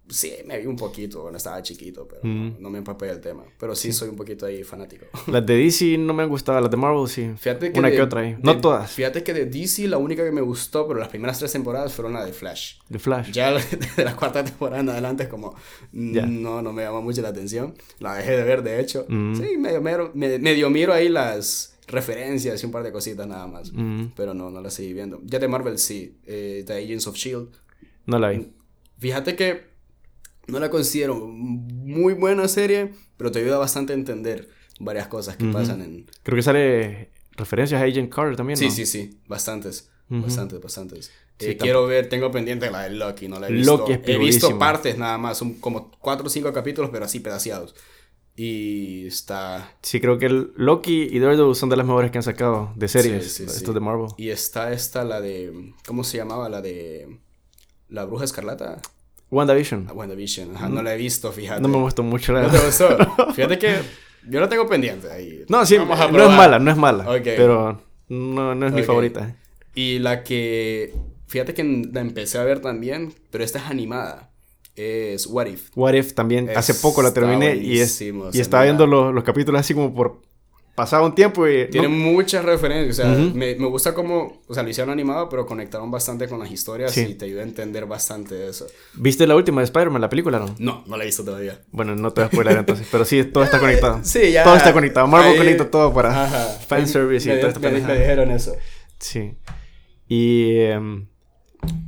Sí, 0.09 0.33
me 0.47 0.59
vi 0.59 0.67
un 0.67 0.77
poquito 0.77 1.21
cuando 1.21 1.37
estaba 1.37 1.61
chiquito, 1.63 2.07
pero 2.07 2.21
no, 2.23 2.71
me 2.71 2.79
empapé 2.79 3.07
del 3.07 3.21
tema. 3.21 3.43
Pero 3.59 3.75
sí, 3.75 3.93
soy 3.93 4.09
un 4.09 4.17
poquito 4.17 4.47
ahí 4.47 4.63
fanático. 4.63 5.07
Las 5.27 5.45
de 5.45 5.57
DC 5.57 5.99
no 5.99 6.15
me 6.15 6.23
han 6.23 6.29
gustado, 6.29 6.61
las 6.61 6.71
de 6.71 6.77
Marvel 6.77 7.09
sí. 7.09 7.33
Fíjate 7.37 7.73
que 7.73 7.79
Una 7.79 7.91
que 7.91 8.01
otra 8.01 8.21
ahí. 8.21 8.37
no 8.41 8.61
todas. 8.61 8.93
Fíjate 8.93 9.25
que 9.25 9.35
de 9.35 9.47
DC 9.47 9.89
la 9.89 9.99
única 9.99 10.25
que 10.25 10.31
me 10.31 10.41
gustó, 10.41 10.87
pero 10.87 11.01
las 11.01 11.09
primeras 11.09 11.39
tres 11.39 11.53
temporadas 11.53 11.93
fueron 11.93 12.13
la 12.13 12.25
de 12.25 12.33
Flash. 12.33 12.77
De 12.89 12.99
Flash. 12.99 13.33
Ya 13.33 13.53
de 13.97 14.05
la 14.05 14.15
cuarta 14.15 14.45
temporada 14.45 14.81
en 14.81 14.89
adelante 14.89 15.25
es 15.25 15.29
como... 15.29 15.55
No, 15.93 16.63
no 16.63 16.73
me 16.73 16.83
llama 16.83 17.01
mucho 17.01 17.23
la 17.23 17.29
atención. 17.29 17.75
La 17.99 18.15
dejé 18.15 18.37
de 18.37 18.45
ver, 18.45 18.63
de 18.63 18.81
hecho. 18.81 19.07
Sí, 19.09 19.57
medio, 19.59 19.81
medio, 19.83 20.71
miro 20.71 20.93
ahí 20.93 21.09
las 21.09 21.77
referencias 21.89 22.63
y 22.63 22.67
un 22.67 22.73
par 22.73 22.83
de 22.83 22.93
cositas 22.93 23.27
nada 23.27 23.47
más. 23.47 23.73
Pero 24.15 24.35
no, 24.35 24.51
no 24.51 24.61
la 24.61 24.71
seguí 24.71 24.93
viendo. 24.93 25.21
Ya 25.25 25.39
de 25.39 25.49
Marvel 25.49 25.79
sí. 25.79 26.17
Eh, 26.27 26.63
The 26.67 26.75
Agents 26.75 27.07
of 27.07 27.17
S.H.I.E.L.D. 27.17 27.51
No 28.07 28.19
la 28.19 28.29
vi. 28.31 28.49
Fíjate 28.99 29.37
que 29.37 29.76
no 30.47 30.59
la 30.59 30.71
considero 30.71 31.15
muy 31.17 32.15
buena 32.15 32.49
serie, 32.49 32.93
pero 33.17 33.31
te 33.31 33.41
ayuda 33.41 33.59
bastante 33.59 33.93
a 33.93 33.97
entender 33.97 34.49
varias 34.81 35.09
cosas 35.09 35.37
que 35.37 35.47
pasan 35.47 35.83
en... 35.83 36.07
Creo 36.23 36.37
que 36.37 36.43
sale 36.43 37.11
referencias 37.33 37.81
a 37.81 37.85
Agent 37.85 38.13
Carter 38.13 38.37
también, 38.37 38.57
Sí, 38.57 38.71
sí, 38.71 38.87
sí, 38.87 39.19
bastantes, 39.27 39.91
bastantes, 40.09 40.61
bastantes. 40.61 41.13
Eh, 41.39 41.57
quiero 41.59 41.87
ver, 41.87 42.09
tengo 42.09 42.31
pendiente 42.31 42.71
la 42.71 42.85
de 42.85 42.91
Loki, 42.91 43.29
no 43.29 43.39
la 43.39 43.49
he 43.49 43.53
visto. 43.53 43.77
Loki 43.77 43.93
es 43.93 44.01
He 44.05 44.19
visto 44.19 44.59
partes 44.59 44.97
nada 44.97 45.19
más, 45.19 45.37
son 45.39 45.55
como 45.55 45.91
cuatro 45.99 46.27
o 46.27 46.31
cinco 46.31 46.53
capítulos, 46.53 46.91
pero 46.91 47.05
así 47.05 47.21
pedaciados. 47.21 47.75
Y 48.37 49.07
está... 49.07 49.73
Sí, 49.83 49.99
creo 49.99 50.19
que 50.19 50.27
el 50.27 50.53
Loki 50.57 51.09
y 51.11 51.19
Daredevil 51.19 51.55
son 51.55 51.71
de 51.71 51.77
las 51.77 51.87
mejores 51.87 52.11
que 52.11 52.19
han 52.19 52.23
sacado 52.23 52.73
de 52.77 52.89
series, 52.89 53.41
estos 53.41 53.75
de 53.75 53.81
Marvel. 53.81 54.09
Y 54.19 54.29
está 54.29 54.73
esta, 54.73 55.05
la 55.05 55.21
de... 55.23 55.73
¿Cómo 55.87 56.05
se 56.05 56.19
llamaba? 56.19 56.49
La 56.51 56.61
de... 56.61 57.19
La 57.89 58.05
Bruja 58.05 58.25
Escarlata. 58.25 58.83
WandaVision. 59.31 59.87
Ah, 59.89 59.93
WandaVision, 59.93 60.57
Ajá, 60.57 60.69
no 60.69 60.83
la 60.83 60.95
he 60.95 60.97
visto, 60.97 61.33
fíjate. 61.33 61.61
No 61.61 61.69
me 61.69 61.79
gustó 61.79 62.03
mucho 62.03 62.33
la 62.33 62.43
¿No 62.43 62.51
te 62.51 62.59
gustó? 62.59 62.97
Fíjate 63.35 63.59
que 63.59 63.77
yo 64.29 64.41
la 64.41 64.49
tengo 64.49 64.69
pendiente 64.69 65.11
ahí. 65.11 65.45
No, 65.49 65.67
sí, 65.67 65.77
no 65.79 65.93
es 65.95 66.31
mala, 66.31 66.59
no 66.59 66.71
es 66.71 66.77
mala. 66.77 67.07
Pero 67.23 67.81
no, 68.09 68.55
no 68.55 68.67
es 68.67 68.73
mi 68.73 68.83
favorita. 68.83 69.37
Y 69.75 69.99
la 69.99 70.23
que, 70.23 70.95
fíjate 71.27 71.55
que 71.55 71.63
la 71.93 72.01
empecé 72.01 72.39
a 72.39 72.45
ver 72.45 72.61
también, 72.61 73.13
pero 73.31 73.45
esta 73.45 73.59
es 73.59 73.67
animada. 73.67 74.31
Es 74.75 75.27
What 75.27 75.47
If. 75.47 75.71
What 75.75 75.95
If 75.95 76.15
también. 76.15 76.51
Hace 76.55 76.75
poco 76.75 77.03
la 77.03 77.13
terminé 77.13 77.57
y, 77.57 77.81
es, 77.81 78.01
y 78.01 78.41
estaba 78.41 78.65
viendo 78.65 78.87
los, 78.87 79.13
los 79.13 79.25
capítulos 79.25 79.61
así 79.61 79.75
como 79.75 79.95
por 79.95 80.23
pasaba 80.77 81.07
un 81.07 81.15
tiempo 81.15 81.49
y... 81.49 81.69
Tiene 81.69 81.89
muchas 81.89 82.45
referencias, 82.45 83.01
o 83.01 83.03
sea, 83.03 83.33
me, 83.35 83.57
me, 83.57 83.67
gusta 83.67 83.95
cómo, 83.95 84.43
o 84.47 84.55
sea, 84.55 84.63
lo 84.63 84.69
hicieron 84.69 84.93
animado, 84.93 85.29
pero 85.29 85.47
conectaron 85.47 85.91
bastante 85.91 86.29
con 86.29 86.39
las 86.39 86.51
historias 86.51 86.97
y 86.97 87.15
te 87.15 87.25
ayuda 87.25 87.41
a 87.41 87.45
entender 87.45 87.87
bastante 87.87 88.49
eso. 88.49 88.67
¿Viste 88.95 89.27
la 89.27 89.35
última 89.35 89.63
de 89.63 89.65
Spider-Man, 89.65 90.03
la 90.03 90.11
película, 90.11 90.39
no? 90.39 90.55
No, 90.59 90.85
no 90.87 90.97
la 90.97 91.03
he 91.03 91.07
visto 91.07 91.25
todavía. 91.25 91.61
Bueno, 91.73 91.97
no 91.97 92.13
te 92.13 92.21
voy 92.21 92.29
a 92.29 92.31
spoiler 92.31 92.59
entonces, 92.59 92.87
pero 92.93 93.05
sí, 93.05 93.25
todo 93.25 93.43
está 93.43 93.59
conectado. 93.59 94.01
Sí, 94.07 94.31
ya. 94.31 94.45
Todo 94.45 94.57
está 94.57 94.73
conectado, 94.73 95.07
Marvel 95.09 95.37
conecta 95.37 95.69
todo 95.69 95.93
para 95.93 96.29
fanservice 96.69 97.35
y 97.35 97.41
todo 97.41 97.49
esto. 97.49 97.61
Me, 97.61 97.71
me, 97.73 97.99
dijeron 97.99 98.31
eso. 98.31 98.55
Sí. 98.99 99.35
Y 100.09 100.59
em, 100.59 101.07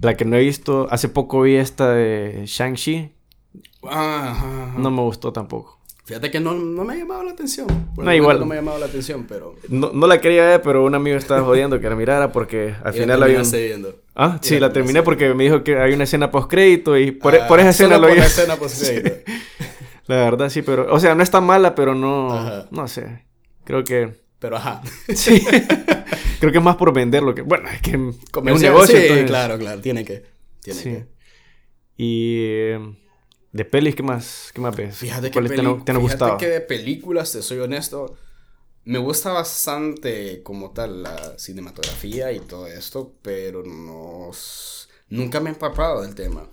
la 0.01 0.16
que 0.16 0.24
no 0.24 0.36
he 0.36 0.41
visto, 0.41 0.89
hace 0.91 1.09
poco 1.09 1.43
vi 1.43 1.57
esta 1.57 1.93
de 1.93 2.43
Shang-Chi. 2.47 3.12
No 3.82 4.91
me 4.91 5.03
gustó 5.03 5.32
tampoco. 5.32 5.78
Fíjate 6.09 6.31
que 6.31 6.41
no, 6.41 6.55
no 6.55 6.85
me 6.87 6.95
ha 6.95 6.97
llamado 6.97 7.23
la 7.23 7.33
atención. 7.33 7.67
no, 7.95 8.15
igual. 8.15 8.41
No 8.41 8.47
me 8.47 8.55
ha 8.55 8.61
llamado 8.61 8.79
la 8.79 8.87
atención, 8.87 9.27
pero... 9.29 9.57
No, 9.69 9.91
no 9.93 10.07
la 10.07 10.23
quería 10.23 10.43
ver, 10.43 10.63
pero 10.63 10.83
un 10.83 10.95
amigo 10.95 11.19
estaba 11.19 11.43
jodiendo 11.43 11.79
que 11.81 11.91
la 11.91 11.97
mirara 11.97 12.33
porque 12.33 12.75
al 12.83 12.95
final 12.95 13.21
la 13.21 13.27
vi... 13.27 13.35
viendo. 13.35 13.95
Ah, 14.15 14.39
sí, 14.41 14.59
la, 14.59 14.73
terminé 14.73 15.03
porque 15.03 15.35
me 15.35 15.45
dijo 15.45 15.63
que 15.63 15.79
hay 15.79 15.93
una 15.93 16.05
escena 16.05 16.31
post-crédito 16.31 16.97
y 16.97 17.11
por, 17.11 17.35
ah, 17.35 17.47
por 17.47 17.61
esa 17.61 17.69
escena 17.69 17.99
lo 17.99 18.07
vi. 18.07 18.15
por 18.15 18.23
escena 18.25 18.57
post-crédito. 18.57 19.17
La 20.07 20.17
verdad, 20.17 20.49
sí, 20.49 20.63
pero... 20.63 20.91
O 20.91 20.99
sea, 20.99 21.15
no 21.15 21.23
está 21.23 21.43
mala, 21.43 21.75
pero 21.75 21.95
no... 21.95 22.65
No 22.71 22.89
sé. 22.89 23.27
Creo 23.65 23.85
que... 23.85 24.15
Pero 24.39 24.57
ajá. 24.57 24.81
Sí. 25.15 25.47
Creo 26.41 26.53
que 26.53 26.57
es 26.57 26.65
más 26.65 26.77
por 26.77 26.95
venderlo 26.95 27.35
que... 27.35 27.43
Bueno, 27.43 27.69
es 27.69 27.83
que 27.83 27.91
es 27.91 27.97
un 27.97 28.61
negocio, 28.63 28.99
Sí, 28.99 29.25
claro, 29.27 29.59
claro. 29.59 29.83
Tiene 29.83 30.07
que. 30.07 30.25
Tiene 30.63 30.81
sí. 30.81 30.89
que. 30.89 31.07
Y... 31.99 33.08
De 33.53 33.64
pelis, 33.64 33.94
¿qué 33.94 34.03
más, 34.03 34.51
qué 34.55 34.61
más 34.61 34.76
ves? 34.76 34.96
Fíjate 34.96 35.30
que, 35.30 35.40
fíjate 35.40 36.36
que 36.38 36.49
de 36.49 36.61
películas, 36.61 37.32
te 37.32 37.42
soy 37.42 37.59
honesto, 37.59 38.14
me 38.84 38.99
gusta 38.99 39.32
bastante 39.32 40.42
como 40.42 40.70
tal 40.70 41.03
la 41.03 41.38
cinematografía 41.38 42.32
y 42.32 42.40
todo 42.40 42.66
esto, 42.66 43.14
pero 43.22 43.62
no... 43.64 44.30
Nunca 45.11 45.40
me 45.40 45.49
he 45.49 45.53
empapado 45.55 46.03
del 46.03 46.14
tema. 46.14 46.49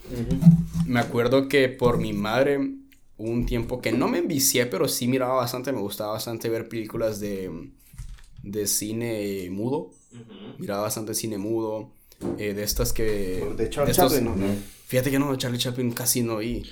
Me 0.85 0.99
acuerdo 1.01 1.49
que 1.49 1.67
por 1.67 1.97
mi 1.97 2.13
madre 2.13 2.59
un 3.17 3.45
tiempo 3.45 3.81
que 3.81 3.91
no 3.91 4.07
me 4.07 4.19
envicié, 4.19 4.65
pero 4.65 4.87
sí 4.87 5.07
miraba 5.07 5.35
bastante, 5.35 5.71
me 5.73 5.79
gustaba 5.79 6.13
bastante 6.13 6.49
ver 6.49 6.69
películas 6.69 7.19
de, 7.19 7.71
de 8.43 8.67
cine 8.67 9.49
mudo. 9.51 9.91
Miraba 10.57 10.83
bastante 10.83 11.13
cine 11.13 11.37
mudo. 11.37 11.91
Eh, 12.37 12.53
de 12.53 12.63
estas 12.63 12.93
que... 12.93 13.45
De 13.57 13.69
Charlie 13.69 13.93
Chaplin, 13.93 14.23
¿no? 14.23 14.35
Fíjate 14.87 15.11
que 15.11 15.19
no, 15.19 15.35
Charlie 15.35 15.59
Chaplin 15.59 15.91
casi 15.91 16.21
no 16.21 16.37
vi. 16.37 16.63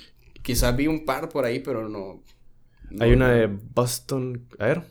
Quizás 0.44 0.76
vi 0.76 0.86
un 0.86 1.06
par 1.06 1.30
por 1.30 1.46
ahí, 1.46 1.60
pero 1.60 1.88
no. 1.88 2.22
Hay 3.00 3.12
una 3.12 3.30
de 3.30 3.46
Boston. 3.46 4.46
A 4.58 4.66
ver. 4.66 4.84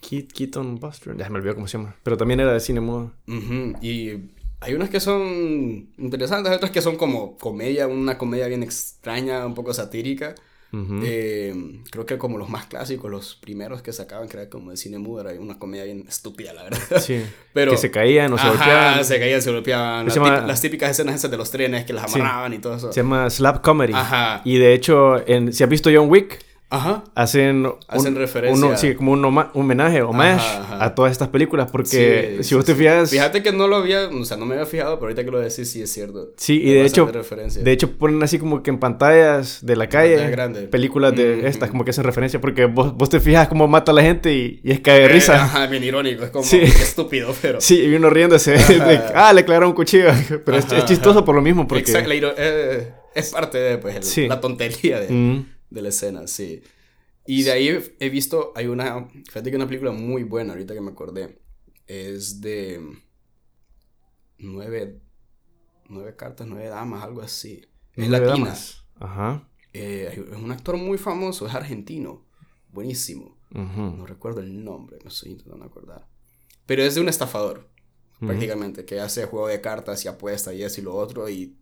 Keat, 0.00 0.32
Keaton 0.32 0.80
Boston. 0.80 1.18
Ya 1.18 1.28
me 1.28 1.38
olvidó 1.38 1.54
cómo 1.54 1.68
se 1.68 1.76
llama. 1.76 1.94
Pero 2.02 2.16
también 2.16 2.40
era 2.40 2.54
de 2.54 2.60
cine 2.60 2.80
mudo. 2.80 3.12
Y 3.82 4.30
hay 4.60 4.74
unas 4.74 4.88
que 4.88 4.98
son 4.98 5.92
interesantes, 5.98 6.50
otras 6.50 6.70
que 6.70 6.80
son 6.80 6.96
como 6.96 7.36
comedia, 7.36 7.86
una 7.88 8.16
comedia 8.16 8.46
bien 8.46 8.62
extraña, 8.62 9.44
un 9.44 9.54
poco 9.54 9.74
satírica. 9.74 10.34
Eh, 10.72 11.82
creo 11.90 12.06
que 12.06 12.16
como 12.16 12.38
los 12.38 12.48
más 12.48 12.66
clásicos, 12.66 13.10
los 13.10 13.34
primeros 13.34 13.82
que 13.82 13.92
sacaban, 13.92 14.28
que 14.28 14.36
era 14.36 14.48
como 14.48 14.70
de 14.70 14.76
cine 14.76 14.98
mudo, 14.98 15.28
era 15.28 15.40
una 15.40 15.58
comedia 15.58 15.84
bien 15.84 16.04
estúpida, 16.08 16.52
la 16.52 16.64
verdad. 16.64 17.00
Sí. 17.00 17.24
Pero, 17.52 17.72
que 17.72 17.76
se 17.76 17.90
caían 17.90 18.32
o 18.32 18.38
se 18.38 18.46
golpeaban. 18.46 19.04
se 19.04 19.18
caían, 19.18 19.42
se 19.42 19.50
golpeaban. 19.50 20.06
Las, 20.46 20.60
típicas 20.60 20.90
escenas 20.90 21.16
esas 21.16 21.30
de 21.30 21.36
los 21.36 21.50
trenes 21.50 21.84
que 21.84 21.92
las 21.92 22.14
amarraban 22.14 22.52
y 22.54 22.58
todo 22.58 22.76
eso. 22.76 22.92
Se 22.92 23.00
llama 23.00 23.28
Slap 23.28 23.62
Comedy. 23.62 23.92
Ajá. 23.94 24.42
Y 24.44 24.58
de 24.58 24.74
hecho, 24.74 25.26
en, 25.26 25.52
si 25.52 25.64
has 25.64 25.70
visto 25.70 25.90
John 25.92 26.08
Wick, 26.08 26.38
Ajá. 26.70 27.02
Hacen, 27.16 27.66
Hacen 27.88 28.14
referencia. 28.14 28.76
sí, 28.76 28.94
como 28.94 29.12
un, 29.12 29.24
un 29.24 29.48
homenaje, 29.54 30.02
homage 30.02 30.40
a 30.70 30.94
todas 30.94 31.10
estas 31.12 31.28
películas. 31.28 31.68
Porque 31.70 32.38
si 32.42 32.54
vos 32.54 32.64
te 32.64 32.74
fijas. 32.74 33.10
Fíjate 33.10 33.42
que 33.42 33.52
no 33.52 33.66
lo 33.66 33.76
había, 33.76 34.08
o 34.08 34.24
sea, 34.24 34.36
no 34.36 34.46
me 34.46 34.54
había 34.54 34.66
fijado, 34.66 34.96
pero 34.96 35.06
ahorita 35.06 35.24
que 35.24 35.30
lo 35.30 35.40
decís, 35.40 35.70
sí 35.70 35.82
es 35.82 35.92
cierto. 35.92 36.30
Sí, 36.36 36.60
y 36.62 36.72
de 36.72 36.86
hecho, 36.86 37.10
de 37.10 37.72
hecho 37.72 37.90
ponen 37.92 38.22
así 38.22 38.38
como 38.38 38.62
que 38.62 38.70
en 38.70 38.78
pantallas 38.78 39.58
de 39.62 39.76
la 39.76 39.88
calle, 39.88 40.68
películas 40.68 41.14
de 41.14 41.48
estas, 41.48 41.70
como 41.70 41.84
que 41.84 41.90
hacen 41.90 42.04
referencia. 42.04 42.40
Porque 42.40 42.66
vos, 42.66 42.96
vos 42.96 43.10
te 43.10 43.20
fijas 43.20 43.48
cómo 43.48 43.66
mata 43.66 43.90
a 43.92 43.94
la 43.94 44.02
gente 44.02 44.32
y, 44.32 44.60
y 44.62 44.70
es 44.70 44.80
cae 44.80 45.00
de 45.00 45.04
eh, 45.06 45.08
risa. 45.08 45.42
Ajá, 45.42 45.66
bien 45.66 45.82
irónico, 45.82 46.24
es 46.24 46.30
como 46.30 46.44
estúpido, 46.44 47.34
pero. 47.42 47.60
Sí, 47.60 47.80
y 47.80 47.94
uno 47.94 48.10
riéndose. 48.10 48.56
ah, 49.14 49.32
le 49.32 49.44
clavaron 49.44 49.70
un 49.70 49.74
cuchillo. 49.74 50.10
Pero 50.44 50.56
es, 50.56 50.66
chistoso 50.86 51.24
por 51.24 51.34
lo 51.34 51.42
mismo. 51.42 51.66
Porque... 51.66 51.90
Exacto, 51.90 52.10
eh, 52.36 52.92
es 53.14 53.30
parte 53.30 53.58
de 53.58 53.78
pues, 53.78 54.16
la 54.18 54.40
tontería 54.40 55.00
de, 55.00 55.44
de 55.70 55.82
la 55.82 55.88
escena, 55.88 56.26
sí. 56.26 56.62
Y 57.26 57.42
de 57.42 57.52
ahí 57.52 57.94
he 57.98 58.08
visto, 58.08 58.52
hay 58.56 58.66
una, 58.66 59.08
fíjate 59.08 59.50
que 59.50 59.56
una 59.56 59.66
película 59.66 59.92
muy 59.92 60.24
buena, 60.24 60.52
ahorita 60.52 60.74
que 60.74 60.80
me 60.80 60.90
acordé, 60.90 61.40
es 61.86 62.40
de 62.40 62.80
nueve, 64.38 65.00
nueve 65.88 66.16
cartas, 66.16 66.46
nueve 66.46 66.68
damas, 66.68 67.04
algo 67.04 67.22
así. 67.22 67.66
Es 67.94 68.08
latina. 68.08 68.54
Ajá. 68.98 69.48
Eh, 69.72 70.26
es 70.30 70.36
un 70.36 70.50
actor 70.50 70.76
muy 70.76 70.98
famoso, 70.98 71.46
es 71.46 71.54
argentino, 71.54 72.26
buenísimo. 72.72 73.38
No 73.50 74.06
recuerdo 74.06 74.40
el 74.40 74.64
nombre, 74.64 74.98
me 75.02 75.08
estoy 75.10 75.32
intentando 75.32 75.64
acordar. 75.64 76.06
Pero 76.66 76.84
es 76.84 76.94
de 76.94 77.00
un 77.00 77.08
estafador, 77.08 77.68
prácticamente, 78.20 78.84
que 78.84 79.00
hace 79.00 79.26
juego 79.26 79.48
de 79.48 79.60
cartas 79.60 80.04
y 80.04 80.08
apuesta 80.08 80.54
y 80.54 80.62
eso 80.62 80.80
y 80.80 80.84
lo 80.84 80.94
otro, 80.94 81.28
y 81.28 81.56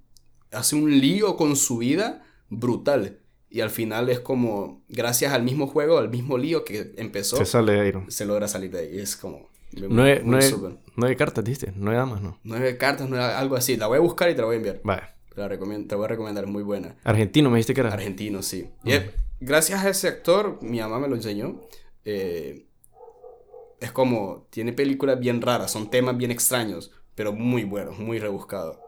hace 0.51 0.77
un 0.77 0.91
lío 1.01 1.37
con 1.37 1.57
su 1.57 1.79
vida 1.79 2.23
brutal. 2.51 3.21
Y 3.51 3.61
al 3.61 3.71
final 3.71 4.11
es 4.11 4.21
como, 4.21 4.83
gracias 4.89 5.33
al 5.33 5.43
mismo 5.43 5.67
juego, 5.67 5.99
al 5.99 6.11
mismo 6.11 6.37
lío 6.37 6.65
que 6.65 6.93
empezó, 6.97 7.37
se, 7.37 7.47
sale 7.47 7.73
de 7.73 8.05
se 8.09 8.27
logra 8.27 8.47
salir 8.47 8.71
de 8.71 8.81
ahí. 8.81 8.99
Es 8.99 9.17
como... 9.17 9.49
Nueve, 9.73 10.23
nueve, 10.25 11.17
cartas, 11.17 11.45
¿viste? 11.45 11.73
Nueve 11.77 11.99
damas, 11.99 12.23
¿no? 12.23 12.39
Nueve 12.43 12.79
cartas, 12.79 13.11
algo 13.13 13.57
así. 13.57 13.77
La 13.77 13.87
voy 13.87 13.99
a 13.99 14.01
buscar 14.01 14.31
y 14.31 14.35
te 14.35 14.41
la 14.41 14.47
voy 14.47 14.55
a 14.55 14.57
enviar. 14.57 14.81
Vale. 14.83 15.03
Te, 15.35 15.41
la 15.41 15.49
recomiendo, 15.49 15.89
te 15.89 15.95
voy 15.95 16.07
a 16.07 16.09
recomendar, 16.09 16.45
es 16.45 16.51
muy 16.51 16.63
buena. 16.63 16.97
Argentino, 17.05 17.51
me 17.51 17.57
dijiste 17.57 17.75
que 17.75 17.81
era. 17.81 17.93
Argentino, 17.93 18.43
sí. 18.43 18.71
Y 18.85 18.93
gracias 19.41 19.85
a 19.85 19.91
ese 19.91 20.09
actor, 20.09 20.59
mi 20.63 20.81
mamá 20.81 20.99
me 20.99 21.09
lo 21.09 21.17
enseñó. 21.17 21.61
Eh, 22.05 22.67
es 23.81 23.93
como, 23.93 24.47
tiene 24.51 24.73
películas 24.73 25.21
bien 25.21 25.43
raras, 25.43 25.71
son 25.71 25.91
temas 25.91 26.17
bien 26.17 26.31
extraños, 26.31 26.91
pero 27.15 27.33
muy 27.33 27.65
buenos, 27.65 27.99
muy 27.99 28.19
rebuscados. 28.19 28.79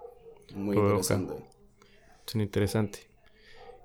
Muy 0.54 0.76
interesante. 0.76 1.34
Son 2.26 2.40
interesantes. 2.40 3.09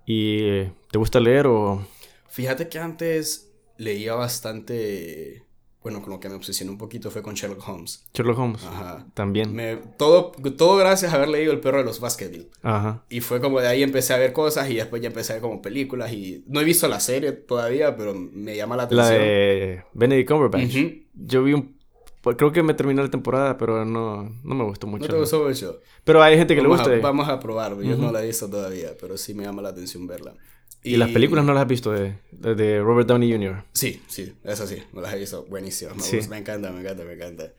¿Y 0.06 0.64
te 0.92 0.98
gusta 0.98 1.20
leer 1.20 1.48
o...? 1.48 1.86
Fíjate 2.30 2.68
que 2.68 2.80
antes 2.80 3.52
leía 3.78 4.14
bastante... 4.14 5.44
Bueno, 5.82 6.02
con 6.02 6.10
lo 6.10 6.20
que 6.20 6.30
me 6.30 6.36
obsesioné 6.36 6.72
un 6.72 6.80
poquito 6.80 7.12
fue 7.12 7.22
con 7.22 7.36
Sherlock 7.36 7.68
Holmes. 7.68 8.08
Sherlock 8.12 8.40
Holmes. 8.40 8.66
Ajá. 8.66 9.06
También. 9.14 9.54
Me, 9.54 9.78
todo, 9.98 10.32
todo 10.58 10.78
gracias 10.78 11.14
a 11.14 11.18
haber 11.18 11.30
leído 11.30 11.54
El 11.54 11.60
perro 11.60 11.78
de 11.78 11.84
los 11.84 12.00
Baskerville. 12.00 12.50
Ajá. 12.64 13.06
Y 13.08 13.22
fue 13.22 13.40
como 13.40 13.62
de 13.62 13.68
ahí 13.68 13.84
empecé 13.84 14.14
a 14.14 14.18
ver 14.18 14.34
cosas 14.34 14.68
y 14.72 14.74
después 14.74 15.00
ya 15.04 15.10
empecé 15.10 15.34
a 15.34 15.36
ver 15.36 15.44
como 15.44 15.62
películas 15.62 16.12
y... 16.12 16.44
No 16.48 16.60
he 16.60 16.64
visto 16.64 16.88
la 16.88 17.00
serie 17.00 17.34
todavía, 17.34 17.96
pero 17.96 18.16
me 18.16 18.56
llama 18.56 18.76
la 18.76 18.84
atención. 18.84 19.08
La 19.08 19.14
de 19.14 19.84
Benedict 19.94 20.28
Cumberbatch. 20.28 20.76
Yo 21.14 21.44
vi 21.44 21.54
un 21.54 21.78
pues 22.26 22.38
creo 22.38 22.52
que 22.52 22.64
me 22.64 22.74
terminó 22.74 23.04
la 23.04 23.12
temporada, 23.12 23.56
pero 23.56 23.86
no, 23.86 24.36
no 24.44 24.56
me 24.56 24.64
gustó 24.64 24.88
mucho. 24.88 25.04
No 25.04 25.14
te 25.14 25.20
gustó 25.20 25.44
mucho. 25.44 25.80
Pero 26.04 26.24
hay 26.24 26.36
gente 26.36 26.56
que 26.56 26.62
le 26.64 26.68
gusta. 26.68 26.90
vamos 26.98 27.30
a 27.30 27.40
probarlo. 27.40 27.84
Yo 27.84 27.98
no 27.98 28.12
la 28.12 28.24
he 28.24 28.26
visto 28.26 28.50
todavía, 28.50 28.98
pero 29.00 29.16
sí 29.16 29.36
me 29.36 29.44
llama 29.44 29.62
la 29.62 29.70
atención 29.70 30.08
verla. 30.08 30.34
¿Y, 30.82 30.98
las 30.98 31.12
películas 31.12 31.46
no 31.46 31.54
las 31.54 31.62
has 31.62 31.68
visto 31.68 31.92
de, 31.92 32.16
de, 32.32 32.82
Robert 32.82 33.08
Downey 33.08 33.32
Jr.? 33.32 33.66
Sí, 33.74 34.02
sí, 34.08 34.34
eso 34.44 34.66
sí, 34.66 34.82
no 34.92 35.02
las 35.02 35.14
he 35.14 35.20
visto. 35.20 35.46
Buenísimas. 35.46 35.98
Me, 36.28 36.40
encanta, 36.40 36.72
me 36.72 36.82
encanta, 36.82 37.04
me 37.04 37.14
encanta. 37.14 37.54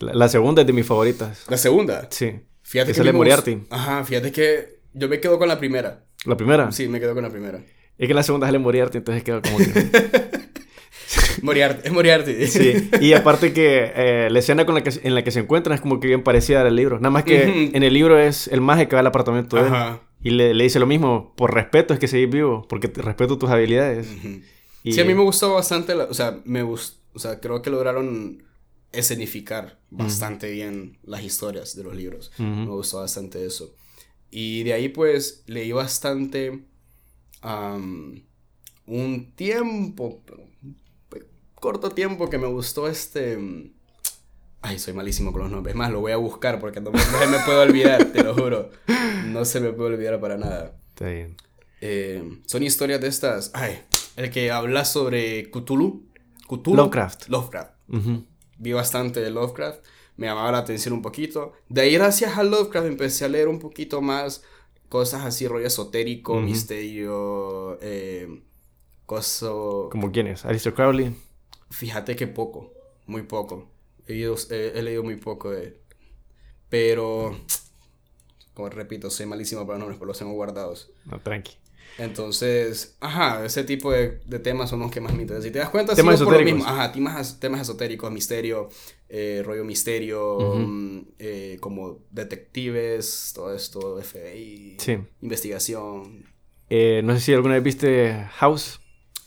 La, 0.00 0.28
segunda 0.28 0.62
es 0.62 0.66
de 0.66 0.72
mis 0.72 0.86
favoritas. 0.86 1.44
¿La 1.48 1.56
segunda? 1.56 2.08
Sí. 2.10 2.32
Fíjate 2.62 2.90
que 2.90 2.98
sale 2.98 3.12
Moriarty. 3.12 3.62
Ajá, 3.70 4.04
fíjate 4.04 4.32
que 4.32 4.80
yo 4.92 5.08
me 5.08 5.20
quedo 5.20 5.38
con 5.38 5.46
la 5.46 5.60
primera. 5.60 6.04
¿La 6.24 6.36
primera? 6.36 6.72
Sí, 6.72 6.88
me 6.88 6.98
quedo 6.98 7.14
con 7.14 7.22
la 7.22 7.30
primera. 7.30 7.62
Es 7.96 8.08
que 8.08 8.14
la 8.14 8.24
segunda 8.24 8.48
sale 8.48 8.58
Moriarty, 8.58 8.98
entonces 8.98 9.22
quedo 9.22 9.40
como 9.40 9.58
que... 9.58 9.64
Moriarty, 11.42 11.80
es 11.86 11.92
Moriarty. 11.92 12.46
Sí, 12.46 12.90
y 13.00 13.12
aparte 13.12 13.52
que 13.52 13.92
eh, 13.94 14.28
la 14.30 14.38
escena 14.38 14.66
con 14.66 14.74
la 14.74 14.82
que, 14.82 14.92
en 15.02 15.14
la 15.14 15.24
que 15.24 15.30
se 15.30 15.40
encuentran 15.40 15.74
es 15.74 15.80
como 15.80 16.00
que 16.00 16.06
bien 16.08 16.22
parecida 16.22 16.62
al 16.62 16.76
libro. 16.76 16.98
Nada 16.98 17.10
más 17.10 17.24
que 17.24 17.70
en 17.72 17.82
el 17.82 17.92
libro 17.94 18.18
es 18.18 18.48
el 18.48 18.60
maje 18.60 18.88
que 18.88 18.96
va 18.96 19.00
al 19.00 19.06
apartamento 19.06 19.56
de 19.56 19.68
él. 19.68 19.74
Y 20.22 20.30
le, 20.30 20.52
le, 20.52 20.64
dice 20.64 20.78
lo 20.78 20.86
mismo, 20.86 21.32
por 21.34 21.54
respeto 21.54 21.94
es 21.94 22.00
que 22.00 22.06
seguís 22.06 22.28
vivo, 22.28 22.66
porque 22.68 22.88
respeto 22.88 23.38
tus 23.38 23.48
habilidades. 23.48 24.06
Sí, 24.84 25.00
a 25.00 25.04
mí 25.04 25.14
me 25.14 25.22
gustó 25.22 25.54
bastante, 25.54 25.94
o 25.94 26.14
sea, 26.14 26.40
me 26.44 26.62
gustó, 26.62 26.98
o 27.14 27.18
sea, 27.18 27.40
creo 27.40 27.62
que 27.62 27.70
lograron 27.70 28.42
escenificar 28.92 29.78
bastante 29.90 30.50
bien 30.50 30.98
las 31.02 31.22
historias 31.22 31.76
de 31.76 31.84
los 31.84 31.94
libros. 31.94 32.32
Me 32.38 32.66
gustó 32.66 32.98
bastante 32.98 33.44
eso. 33.44 33.74
Y 34.30 34.62
de 34.62 34.72
ahí 34.72 34.88
pues 34.88 35.42
leí 35.46 35.72
bastante 35.72 36.62
un 38.86 39.32
tiempo, 39.34 40.22
corto 41.60 41.90
tiempo 41.90 42.28
que 42.30 42.38
me 42.38 42.46
gustó 42.46 42.88
este... 42.88 43.38
Ay, 44.62 44.78
soy 44.78 44.92
malísimo 44.92 45.32
con 45.32 45.42
los 45.42 45.50
nombres. 45.50 45.74
Es 45.74 45.78
más, 45.78 45.90
lo 45.90 46.00
voy 46.00 46.12
a 46.12 46.16
buscar 46.16 46.60
porque 46.60 46.80
no 46.80 46.90
me, 46.90 46.98
me 46.98 47.38
puedo 47.46 47.62
olvidar, 47.62 48.06
te 48.06 48.22
lo 48.22 48.34
juro. 48.34 48.70
No 49.26 49.44
se 49.44 49.60
me 49.60 49.72
puede 49.72 49.94
olvidar 49.94 50.20
para 50.20 50.36
nada. 50.36 50.76
Está 50.88 51.08
bien. 51.08 51.36
Eh, 51.80 52.40
son 52.44 52.62
historias 52.62 53.00
de 53.00 53.08
estas. 53.08 53.50
Ay, 53.54 53.80
el 54.16 54.30
que 54.30 54.50
habla 54.50 54.84
sobre 54.84 55.50
Cthulhu. 55.50 56.04
Cthulhu. 56.46 56.76
Lovecraft. 56.76 57.28
Lovecraft. 57.28 57.72
Vi 58.58 58.72
bastante 58.72 59.20
de 59.20 59.30
Lovecraft. 59.30 59.82
Me 60.16 60.26
llamaba 60.26 60.52
la 60.52 60.58
atención 60.58 60.92
un 60.92 61.00
poquito. 61.00 61.54
De 61.70 61.80
ahí, 61.80 61.94
gracias 61.94 62.36
a 62.36 62.42
Lovecraft, 62.42 62.86
empecé 62.86 63.24
a 63.24 63.28
leer 63.28 63.48
un 63.48 63.58
poquito 63.58 64.02
más 64.02 64.42
cosas 64.90 65.24
así, 65.24 65.48
rollo 65.48 65.66
esotérico, 65.66 66.38
misterio, 66.40 67.78
eh, 67.80 68.42
coso... 69.06 69.88
¿Como 69.90 70.12
quién 70.12 70.26
es? 70.26 70.44
¿Alistair 70.44 70.74
Crowley? 70.74 71.14
Fíjate 71.70 72.16
que 72.16 72.26
poco, 72.26 72.72
muy 73.06 73.22
poco. 73.22 73.70
He, 74.06 74.82
leído 74.82 75.02
muy 75.02 75.16
poco 75.16 75.50
de... 75.50 75.80
Pero, 76.68 77.36
como 78.54 78.68
repito, 78.68 79.10
soy 79.10 79.26
malísimo 79.26 79.66
para 79.66 79.78
nombres, 79.78 79.98
pero 79.98 80.08
los 80.08 80.18
tengo 80.18 80.32
guardados. 80.32 80.90
No, 81.04 81.20
tranqui. 81.20 81.52
Entonces, 81.98 82.96
ajá, 83.00 83.44
ese 83.44 83.64
tipo 83.64 83.92
de, 83.92 84.20
temas 84.42 84.70
son 84.70 84.80
los 84.80 84.90
que 84.90 85.00
más 85.00 85.12
me 85.14 85.22
interesan. 85.22 85.42
Si 85.42 85.50
te 85.50 85.58
das 85.58 85.70
cuenta, 85.70 85.94
temas 85.94 86.14
esotéricos. 86.14 86.42
Por 86.42 86.50
lo 86.50 86.56
mismo. 86.56 86.70
Ajá, 86.70 86.92
temas, 86.92 87.40
temas 87.40 87.60
esotéricos, 87.62 88.10
misterio, 88.10 88.68
eh, 89.08 89.42
rollo 89.44 89.64
misterio, 89.64 90.38
mm, 90.56 91.00
eh, 91.18 91.56
como 91.60 91.98
detectives, 92.10 93.32
todo 93.34 93.54
esto, 93.54 94.00
FBI, 94.00 94.76
sí. 94.78 94.98
investigación. 95.20 96.24
Eh, 96.68 97.02
no 97.04 97.14
sé 97.14 97.20
si 97.20 97.32
alguna 97.34 97.54
vez 97.54 97.64
viste 97.64 98.28
House. 98.34 98.80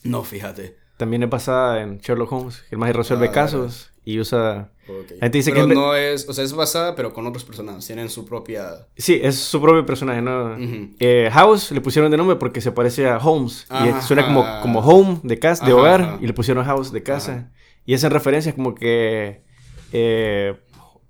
No, 0.04 0.24
fíjate. 0.24 0.83
También 1.04 1.24
es 1.24 1.30
basada 1.30 1.82
en 1.82 1.98
Sherlock 1.98 2.32
Holmes, 2.32 2.64
el 2.72 2.78
más 2.78 2.96
resuelve 2.96 3.28
ah, 3.28 3.32
casos 3.34 3.92
y 4.06 4.22
usa... 4.22 4.72
gente 5.20 5.38
dice 5.38 5.52
pero 5.52 5.68
que 5.68 5.76
no 5.76 5.94
es... 5.98 6.30
O 6.30 6.34
sea, 6.34 6.46
es 6.46 6.54
basada, 6.54 6.96
pero 6.96 7.12
con 7.12 7.28
otros 7.28 7.44
personajes. 7.44 7.86
Tienen 7.86 8.08
su 8.10 8.24
propia... 8.24 8.88
Sí, 8.96 9.20
es 9.22 9.36
su 9.36 9.62
propio 9.62 9.86
personaje, 9.86 10.22
¿no? 10.22 10.56
Eh, 11.02 11.30
House 11.34 11.74
le 11.74 11.82
pusieron 11.82 12.10
de 12.10 12.16
nombre 12.16 12.38
porque 12.38 12.62
se 12.62 12.72
parece 12.72 13.10
a 13.10 13.18
Holmes. 13.18 13.68
Y 13.70 14.02
suena 14.02 14.26
como, 14.26 14.46
como 14.62 14.80
home 14.80 15.20
de 15.24 15.38
casa, 15.40 15.66
de 15.66 15.74
hogar. 15.74 16.20
Y 16.22 16.26
le 16.28 16.32
pusieron 16.32 16.64
House 16.64 16.94
de 16.94 17.04
casa. 17.04 17.52
Y 17.86 17.94
es 17.94 18.02
en 18.06 18.12
referencia 18.12 18.56
como 18.56 18.76
que... 18.76 19.44
Eh, 19.92 20.56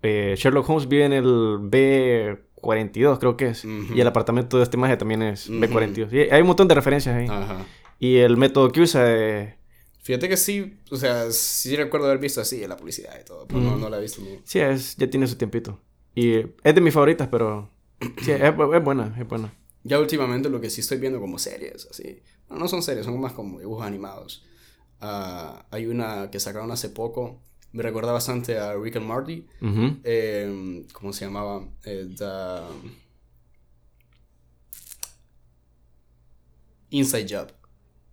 eh, 0.02 0.34
Sherlock 0.40 0.68
Holmes 0.68 0.88
vive 0.88 1.06
en 1.06 1.14
el 1.14 1.26
B42, 1.26 3.20
creo 3.20 3.38
que 3.38 3.50
es. 3.50 3.64
Y 3.64 4.02
el 4.02 4.08
apartamento 4.08 4.58
de 4.58 4.64
este 4.64 4.76
maje 4.76 4.98
también 4.98 5.22
es 5.22 5.52
B42. 5.52 6.12
Y 6.12 6.32
hay 6.34 6.42
un 6.42 6.48
montón 6.48 6.68
de 6.68 6.74
referencias 6.74 7.16
ahí. 7.16 7.28
Y 8.00 8.18
el 8.18 8.38
método 8.38 8.72
que 8.72 8.82
usa... 8.82 9.62
Fíjate 10.04 10.28
que 10.28 10.36
sí, 10.36 10.78
o 10.92 10.98
sea, 10.98 11.32
sí 11.32 11.78
recuerdo 11.78 12.08
haber 12.08 12.20
visto 12.20 12.42
así 12.42 12.62
en 12.62 12.68
la 12.70 12.76
publicidad 12.76 13.18
y 13.20 13.24
todo, 13.24 13.48
pero 13.48 13.62
no, 13.62 13.78
no, 13.78 13.90
la 13.90 14.00
he 14.00 14.02
visto. 14.02 14.22
Sí, 14.44 14.60
es, 14.60 14.98
ya 14.98 15.10
tiene 15.10 15.28
su 15.28 15.38
tiempito. 15.38 15.80
Y 16.14 16.40
es 16.40 16.76
de 16.76 16.82
mis 16.82 16.94
favoritas, 16.94 17.30
pero 17.30 17.70
sí, 18.22 18.32
es, 18.32 18.56
buena, 18.56 19.16
es 19.18 19.26
buena. 19.26 19.54
Ya 19.84 20.00
últimamente 20.02 20.50
lo 20.50 20.60
que 20.60 20.70
sí 20.70 20.82
estoy 20.82 20.98
viendo 20.98 21.22
como 21.22 21.40
series, 21.40 21.88
así. 21.90 22.22
no 22.50 22.68
son 22.68 22.84
series, 22.84 23.06
son 23.06 23.20
más 23.20 23.32
como 23.32 23.60
dibujos 23.60 23.86
animados. 23.86 24.46
Uh, 25.02 25.60
hay 25.72 25.88
una 25.88 26.30
que 26.30 26.40
sacaron 26.42 26.70
hace 26.72 26.90
poco, 26.90 27.42
me 27.72 27.82
recuerda 27.82 28.12
bastante 28.12 28.60
a 28.60 28.76
Rick 28.76 28.98
and 28.98 29.06
Morty. 29.06 29.48
eh, 30.04 30.86
¿Cómo 30.92 31.14
se 31.14 31.26
llamaba? 31.26 31.66
Eh, 31.86 32.14
Inside 36.90 37.28
Job. 37.28 37.52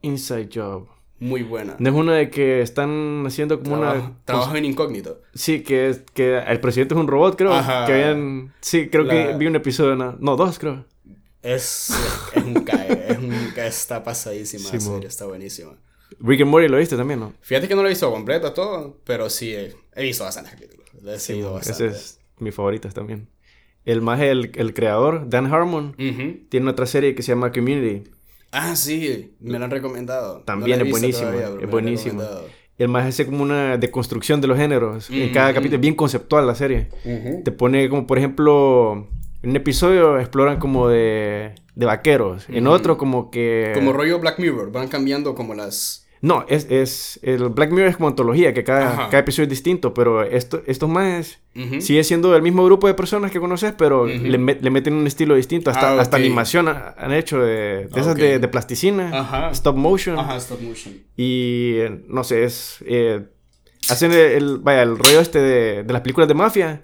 Inside 0.03 0.49
Job. 0.55 0.99
Muy 1.21 1.43
buena. 1.43 1.77
No 1.79 1.91
es 1.91 1.95
una 1.95 2.14
de 2.14 2.31
que 2.31 2.62
están 2.62 3.25
haciendo 3.27 3.61
como 3.61 3.77
una... 3.77 4.16
Trabajo 4.25 4.57
en 4.57 4.64
incógnito. 4.64 5.21
Sí, 5.35 5.62
que, 5.62 5.95
que 6.14 6.39
el 6.39 6.61
presidente 6.61 6.95
es 6.95 7.01
un 7.01 7.07
robot, 7.07 7.37
creo. 7.37 7.53
Ajá. 7.53 7.85
Que 7.85 7.93
habían... 7.93 8.55
Sí, 8.61 8.89
creo 8.89 9.07
que 9.07 9.35
vi 9.37 9.47
un 9.47 9.55
episodio, 9.55 9.97
no, 9.97 10.16
no 10.18 10.37
dos, 10.37 10.59
creo. 10.59 10.87
Es, 11.43 11.91
es 12.35 12.43
un 12.45 12.55
cae, 12.64 13.07
es 13.09 13.18
un 13.18 13.53
cae, 13.55 13.68
está 13.68 14.03
pasadísima 14.03 14.68
sí, 14.68 14.81
serie, 14.81 15.09
está 15.09 15.27
buenísima. 15.27 15.73
Rick 16.18 16.43
and 16.43 16.51
Morty 16.51 16.68
lo 16.68 16.77
viste 16.77 16.97
también, 16.97 17.21
¿no? 17.21 17.33
Fíjate 17.41 17.66
que 17.66 17.75
no 17.75 17.83
lo 17.83 17.89
he 17.89 17.91
visto 17.91 18.11
completo 18.11 18.53
todo, 18.53 18.99
pero 19.05 19.31
sí 19.31 19.55
he, 19.55 20.03
visto 20.03 20.25
bastantes 20.25 20.53
capítulos. 20.53 20.87
He 21.07 21.18
sí, 21.18 21.43
Ese 21.61 21.87
es 21.87 22.21
mi 22.39 22.51
favorito 22.51 22.89
también. 22.91 23.29
El 23.85 24.03
más 24.03 24.21
el, 24.21 24.53
el 24.55 24.75
creador, 24.75 25.29
Dan 25.29 25.47
Harmon, 25.47 25.97
tiene 26.51 26.71
otra 26.71 26.87
serie 26.87 27.14
que 27.14 27.23
se 27.23 27.33
llama 27.33 27.53
Community. 27.53 28.11
Ah, 28.53 28.74
sí, 28.76 29.34
me 29.40 29.59
lo 29.59 29.64
han 29.64 29.70
recomendado. 29.70 30.40
También 30.40 30.80
es 30.80 30.90
buenísimo, 30.90 31.30
es 31.30 31.70
buenísimo. 31.70 32.22
El 32.78 32.88
más 32.88 33.20
es 33.20 33.26
como 33.26 33.42
una 33.42 33.76
deconstrucción 33.76 34.40
de 34.40 34.46
los 34.46 34.57
géneros. 34.57 35.11
En 35.11 35.32
cada 35.32 35.53
capítulo 35.53 35.76
es 35.76 35.80
bien 35.82 35.94
conceptual 35.94 36.46
la 36.46 36.55
serie. 36.55 36.88
Te 37.44 37.53
pone 37.53 37.88
como, 37.88 38.07
por 38.07 38.18
ejemplo, 38.18 39.07
en 39.42 39.51
un 39.51 39.57
episodio 39.57 40.18
exploran 40.18 40.59
como 40.59 40.88
de, 40.88 41.55
de 41.74 41.86
vaqueros. 41.86 42.46
En 42.48 42.66
otro 42.66 42.96
como 42.96 43.30
que... 43.30 43.72
Como 43.74 43.92
rollo 43.92 44.18
Black 44.18 44.38
Mirror. 44.38 44.72
Van 44.72 44.88
cambiando 44.88 45.34
como 45.34 45.55
las... 45.55 45.99
No, 46.23 46.45
es, 46.49 46.66
es... 46.71 47.18
El 47.23 47.49
Black 47.49 47.71
Mirror 47.71 47.89
es 47.89 47.97
como 47.97 48.09
antología, 48.09 48.53
que 48.53 48.62
cada, 48.62 49.09
cada 49.09 49.18
episodio 49.18 49.45
es 49.45 49.51
distinto. 49.51 49.95
Pero 49.95 50.23
esto, 50.23 50.62
estos 50.66 50.89
más... 50.89 51.39
Sigue 51.81 52.05
siendo 52.05 52.35
el 52.37 52.43
mismo 52.43 52.64
grupo 52.64 52.87
de 52.87 52.95
personas 52.95 53.31
que 53.31 53.41
conoces, 53.41 53.75
pero 53.77 54.07
le, 54.07 54.39
le, 54.39 54.71
meten 54.71 54.95
un 54.95 55.07
estilo 55.07 55.35
distinto. 55.35 55.71
Hasta, 55.71 55.95
ah, 55.95 56.01
hasta 56.01 56.16
animación 56.16 56.68
han 56.68 57.12
hecho 57.12 57.41
de, 57.41 57.89
de 57.93 58.01
esas 58.01 58.14
de, 58.14 58.39
de, 58.39 58.49
plasticina. 58.49 59.51
Stop 59.53 59.77
motion. 59.77 60.18
Ajá, 60.18 60.37
stop 60.37 60.61
motion. 60.61 60.95
Y... 61.16 61.79
No 62.09 62.25
sé, 62.25 62.45
es... 62.45 62.85
Eh, 62.87 63.23
hacen 63.89 64.12
el, 64.12 64.59
vaya, 64.59 64.83
el 64.83 64.97
rollo 64.97 65.21
este 65.21 65.41
de, 65.41 65.83
de 65.83 65.93
las 65.93 66.03
películas 66.03 66.29
de 66.29 66.35
mafia 66.35 66.81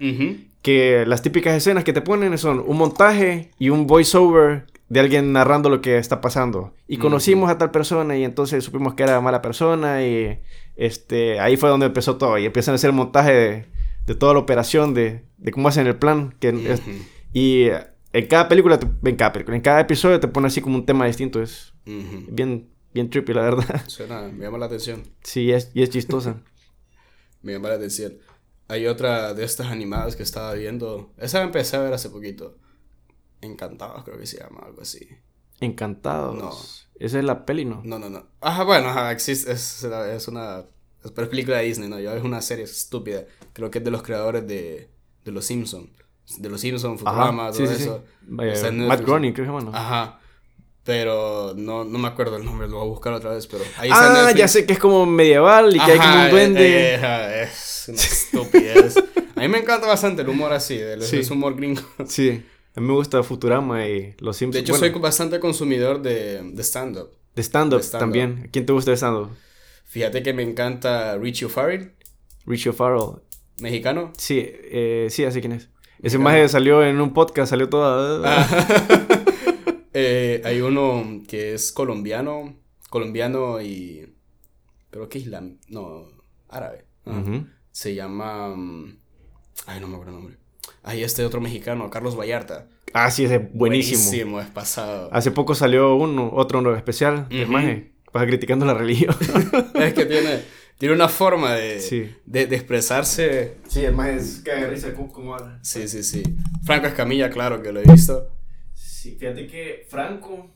que 0.67 1.05
las 1.07 1.23
típicas 1.23 1.55
escenas 1.55 1.85
que 1.85 1.93
te 1.93 2.01
ponen 2.01 2.37
son 2.39 2.61
un 2.67 2.77
montaje 2.77 3.53
y 3.57 3.69
un 3.69 3.87
voiceover 3.87 4.67
de 4.89 5.01
alguien 5.01 5.33
narrando 5.33 5.69
lo 5.69 5.81
que 5.81 5.99
está 5.99 6.21
pasando. 6.21 6.75
Y 6.87 6.99
conocimos 6.99 7.51
a 7.51 7.59
tal 7.59 7.71
persona 7.71 8.17
y 8.17 8.25
entonces 8.25 8.65
supimos 8.65 8.95
que 8.95 9.03
era 9.03 9.21
mala 9.21 9.43
persona 9.43 10.05
y 10.05 10.41
este 10.77 11.41
ahí 11.41 11.57
fue 11.57 11.69
donde 11.69 11.87
empezó 11.87 12.17
todo 12.17 12.39
y 12.39 12.47
empiezan 12.47 12.73
a 12.73 12.77
hacer 12.77 12.91
el 12.91 12.97
montaje 12.97 13.67
de, 14.07 14.15
toda 14.15 14.35
la 14.35 14.41
operación 14.41 14.95
de, 14.95 15.25
cómo 15.53 15.69
hacen 15.69 15.87
el 15.87 15.97
plan 15.97 16.35
que 16.39 16.79
y 17.33 17.69
en 18.13 18.27
cada 18.29 18.49
película 18.49 18.79
en 19.05 19.17
cada 19.17 19.33
película, 19.33 19.57
en 19.57 19.63
cada 19.63 19.81
episodio 19.81 20.21
te 20.21 20.29
pone 20.29 20.47
así 20.47 20.61
como 20.61 20.77
un 20.77 20.87
tema 20.87 21.07
distinto, 21.07 21.43
es 21.43 21.75
bien 21.85 22.69
bien 22.97 23.11
trippy 23.11 23.35
la 23.35 23.43
verdad. 23.43 23.83
Suena, 23.87 24.23
me 24.23 24.45
llama 24.45 24.59
la 24.59 24.67
atención. 24.67 25.03
Sí, 25.23 25.53
es, 25.53 25.71
y 25.75 25.83
es 25.83 25.91
chistosa. 25.91 26.43
me 27.43 27.53
llama 27.53 27.69
la 27.69 27.75
atención. 27.75 28.19
Hay 28.69 28.87
otra 28.87 29.35
de 29.35 29.45
estas 29.45 29.69
animadas 29.69 30.17
que 30.17 30.23
estaba 30.23 30.55
viendo. 30.55 31.13
Esa 31.19 31.39
la 31.39 31.45
empecé 31.45 31.77
a 31.77 31.81
ver 31.81 31.93
hace 31.93 32.11
poquito. 32.11 32.57
Encantados, 33.41 34.05
creo 34.05 34.19
que 34.19 34.27
se 34.27 34.39
llama, 34.39 34.61
algo 34.67 34.83
así. 34.83 35.09
Encantados. 35.61 36.37
No. 36.37 36.51
Esa 36.99 37.19
es 37.19 37.25
la 37.25 37.45
peli, 37.45 37.65
¿no? 37.65 37.83
No, 37.85 37.99
no, 37.99 38.09
no. 38.09 38.27
Ajá, 38.41 38.65
bueno, 38.65 38.89
ajá, 38.89 39.13
existe, 39.13 39.53
es, 39.53 39.85
es 39.85 40.29
una. 40.29 40.65
Es 41.05 41.13
película 41.13 41.59
de 41.59 41.65
Disney, 41.65 41.89
¿no? 41.89 41.99
es 41.99 42.25
una 42.25 42.43
serie 42.43 42.65
estúpida. 42.65 43.25
Creo 43.53 43.71
que 43.71 43.79
es 43.79 43.85
de 43.85 43.91
los 43.91 44.03
creadores 44.03 44.47
de, 44.47 44.91
de 45.25 45.33
Los 45.33 45.47
Simpsons. 45.47 45.91
De 46.39 46.49
Los 46.49 46.61
Simpsons, 46.61 46.99
Futurama, 46.99 47.53
todo 47.53 47.65
eso. 47.65 48.05
Matt 48.27 49.03
Groening, 49.03 49.33
creo 49.33 49.47
que 49.47 49.53
bueno. 49.53 49.71
Ajá. 49.73 50.19
Pero 50.83 51.53
no, 51.57 51.85
no 51.85 51.99
me 51.99 52.07
acuerdo 52.07 52.37
el 52.37 52.45
nombre, 52.45 52.69
lo 52.69 52.77
voy 52.77 52.87
a 52.87 52.89
buscar 52.89 53.13
otra 53.13 53.31
vez, 53.31 53.49
pero... 53.49 53.65
Ahí 53.77 53.91
ah, 53.93 54.31
ya 54.31 54.47
sé 54.47 54.67
que 54.67 54.75
es 54.75 54.79
como 54.79 55.05
medieval 55.05 55.75
y 55.75 55.81
que 55.81 55.93
hay 55.93 55.99
como 55.99 56.25
un 56.25 56.31
duende. 56.31 56.95
Eh, 56.95 57.01
eh, 57.03 57.43
es 57.43 57.87
una 57.89 57.99
estupidez. 57.99 58.97
a 59.37 59.41
mí 59.41 59.49
me 59.49 59.59
encanta 59.59 59.89
bastante 59.89 60.23
el 60.23 60.29
humor 60.29 60.53
así, 60.53 60.79
el, 60.79 61.03
sí. 61.03 61.21
humor 61.33 61.57
gringo. 61.57 61.83
Sí, 62.07 62.45
a 62.77 62.81
mí 62.81 62.87
me 62.87 62.93
gusta 62.93 63.23
Futurama 63.23 63.89
y 63.89 64.15
Los 64.19 64.37
Simpsons. 64.37 64.55
De 64.55 64.61
hecho, 64.61 64.79
soy 64.79 64.91
bastante 64.91 65.41
consumidor 65.41 66.03
de, 66.03 66.43
de 66.43 66.63
stand-up. 66.63 67.11
De 67.35 67.43
stand-up 67.43 67.81
también. 67.91 68.51
¿Quién 68.53 68.67
te 68.67 68.75
gusta 68.75 68.91
de 68.91 68.99
stand-up? 68.99 69.31
Fíjate 69.85 70.23
que 70.23 70.35
me 70.35 70.43
encanta 70.43 71.17
Richie 71.17 71.47
O'Farrell. 71.47 71.95
Richie 72.45 72.69
O'Farrell. 72.69 73.23
¿Mexicano? 73.61 74.13
Sí, 74.19 74.45
eh, 74.45 75.07
sí, 75.09 75.25
así 75.25 75.41
quién 75.41 75.53
es. 75.53 75.71
Ese 76.03 76.19
maje 76.19 76.47
salió 76.51 76.85
en 76.85 77.01
un 77.01 77.15
podcast, 77.15 77.49
salió 77.49 77.69
toda... 77.69 78.21
Ah. 78.25 79.03
Eh, 79.99 80.43
hay 80.45 80.61
uno 80.61 81.23
que 81.27 81.55
es 81.55 81.73
colombiano, 81.73 82.55
colombiano 82.91 83.63
y... 83.63 84.07
Creo 84.91 85.09
que 85.09 85.21
islam... 85.21 85.57
No, 85.69 86.07
árabe. 86.51 86.85
Se 87.71 87.95
llama... 87.95 88.55
Mm, 88.55 88.99
ay, 89.65 89.81
no 89.81 89.89
me 89.89 89.95
acuerdo 89.95 90.13
el 90.13 90.19
nombre. 90.19 90.46
Hay 90.83 91.03
este 91.03 91.25
otro 91.25 91.41
mexicano, 91.41 91.91
Carlos 91.91 92.19
Vallarta. 92.19 92.67
Ah, 92.93 93.11
sí, 93.11 93.25
es 93.25 93.31
buenísimo. 93.31 93.57
Buenísimo, 93.59 94.41
es 94.41 94.49
pasado. 94.49 95.09
Hace 95.13 95.31
poco 95.31 95.55
salió 95.55 95.97
uno, 95.97 96.31
otro 96.33 96.61
uno 96.61 96.75
especial, 96.75 97.27
uh 97.31 97.51
maje, 97.51 97.93
pasa 98.13 98.27
criticando 98.27 98.65
la 98.65 98.75
religión. 98.75 99.15
es 99.75 99.95
que 99.95 100.07
tiene, 100.07 100.43
tiene 100.79 100.95
una 100.95 101.09
forma 101.09 101.55
de, 101.55 102.15
de, 102.25 102.43
expresarse. 102.43 103.57
Sí, 103.69 103.85
el 103.85 103.95
maje 103.95 104.17
es 104.17 104.41
que 104.45 104.67
risa 104.69 104.95
como 104.95 105.35
habla. 105.35 105.59
Sí, 105.63 105.89
sí, 105.89 106.03
sí. 106.03 106.23
Franco 106.65 106.87
Escamilla, 106.87 107.31
claro 107.31 107.63
que 107.63 107.73
lo 107.73 107.81
he 107.81 107.85
visto 107.85 108.37
fíjate 109.15 109.47
que 109.47 109.87
Franco. 109.89 110.51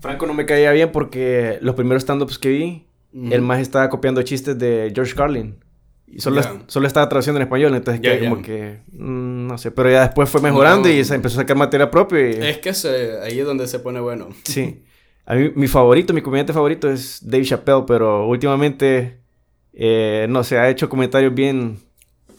Franco 0.00 0.26
no 0.26 0.34
me 0.34 0.46
caía 0.46 0.72
bien 0.72 0.92
porque 0.92 1.58
los 1.62 1.74
primeros 1.74 2.02
stand-ups 2.02 2.38
que 2.38 2.48
vi, 2.48 2.86
el 3.12 3.42
más 3.42 3.60
estaba 3.60 3.88
copiando 3.88 4.22
chistes 4.22 4.58
de 4.58 4.92
George 4.94 5.14
Carlin. 5.14 5.56
Y 6.06 6.20
solo, 6.20 6.42
solo 6.66 6.86
estaba 6.86 7.08
traduciendo 7.08 7.38
en 7.40 7.44
español, 7.44 7.74
entonces 7.74 8.20
como 8.20 8.42
que, 8.42 8.80
mm, 8.92 9.46
no 9.46 9.58
sé, 9.58 9.70
pero 9.70 9.90
ya 9.90 10.02
después 10.02 10.28
fue 10.28 10.40
mejorando 10.40 10.88
y 10.88 11.02
se 11.04 11.14
empezó 11.14 11.38
a 11.38 11.42
sacar 11.42 11.56
materia 11.56 11.90
propia. 11.90 12.18
Es 12.48 12.58
que 12.58 12.70
ahí 13.22 13.38
es 13.38 13.46
donde 13.46 13.66
se 13.66 13.78
pone 13.78 14.00
bueno. 14.00 14.28
Sí. 14.44 14.84
A 15.26 15.34
mí, 15.34 15.50
mi 15.54 15.66
favorito, 15.66 16.12
mi 16.12 16.20
comediante 16.20 16.52
favorito 16.52 16.90
es 16.90 17.18
Dave 17.22 17.44
Chappelle, 17.44 17.84
pero 17.86 18.28
últimamente, 18.28 19.18
eh, 19.72 20.26
no 20.28 20.44
sé, 20.44 20.58
ha 20.58 20.68
hecho 20.68 20.88
comentarios 20.88 21.34
bien 21.34 21.78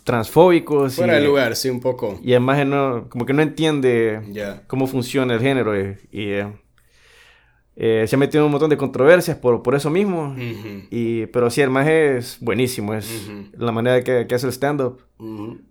transfóbicos. 0.03 0.95
Fuera 0.95 1.16
de 1.16 1.22
lugar, 1.22 1.55
sí, 1.55 1.70
un 1.70 1.82
poco. 1.82 2.20
Y 2.24 2.32
además 2.34 2.66
no, 2.66 3.07
como 3.09 3.26
que 3.26 3.34
no 3.34 3.41
entiende 3.41 4.22
cómo 4.68 4.86
funciona 4.88 5.34
el 5.34 5.41
género 5.41 5.76
y, 5.78 5.97
eh, 6.11 6.47
eh, 7.76 8.06
se 8.08 8.16
ha 8.16 8.20
metido 8.20 8.44
en 8.44 8.46
un 8.46 8.52
montón 8.52 8.70
de 8.70 8.78
controversias 8.78 9.38
por, 9.38 9.62
por 9.62 9.76
eso 9.76 9.90
mismo. 9.90 10.36
y, 10.38 11.26
pero 11.28 11.50
sí, 11.50 11.62
el 11.62 11.70
más 11.70 11.88
es 11.88 12.38
buenísimo, 12.40 12.94
es 12.94 13.30
la 13.58 13.72
manera 13.72 14.04
que, 14.04 14.28
que 14.28 14.36
hace 14.36 14.48
el 14.48 14.54
stand-up. 14.54 15.02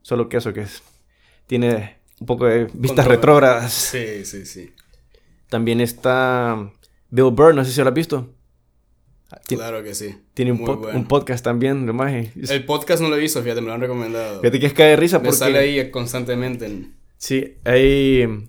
Solo 0.02 0.28
que 0.28 0.38
eso 0.38 0.52
que 0.52 0.60
es, 0.62 0.82
tiene 1.46 1.98
un 2.20 2.26
poco 2.26 2.46
de 2.46 2.68
vistas 2.74 3.06
retrógradas. 3.06 3.72
Sí, 3.72 4.24
sí, 4.24 4.46
sí. 4.46 4.72
También 5.48 5.80
está 5.80 6.70
Bill 7.10 7.30
Burr, 7.30 7.54
no 7.54 7.64
sé 7.64 7.72
si 7.72 7.80
lo 7.80 7.88
has 7.88 7.94
visto. 7.94 8.30
Claro 9.46 9.82
que 9.82 9.94
sí. 9.94 10.14
Tiene 10.32 10.52
un, 10.52 10.60
un 10.60 11.06
podcast 11.06 11.44
también, 11.44 11.86
lo 11.86 12.06
El 12.06 12.64
podcast 12.64 13.02
no 13.02 13.08
lo 13.08 13.16
he 13.16 13.20
visto, 13.20 13.42
fíjate, 13.42 13.60
me 13.60 13.68
lo 13.68 13.74
han 13.74 13.80
recomendado. 13.80 14.40
Fíjate 14.40 14.60
que 14.60 14.66
es 14.66 14.72
cae 14.74 14.90
de 14.90 14.96
risa 14.96 15.18
porque... 15.18 15.30
Me 15.30 15.36
sale 15.36 15.58
ahí 15.58 15.90
constantemente. 15.90 16.90
Sí, 17.16 17.56
ahí... 17.64 18.48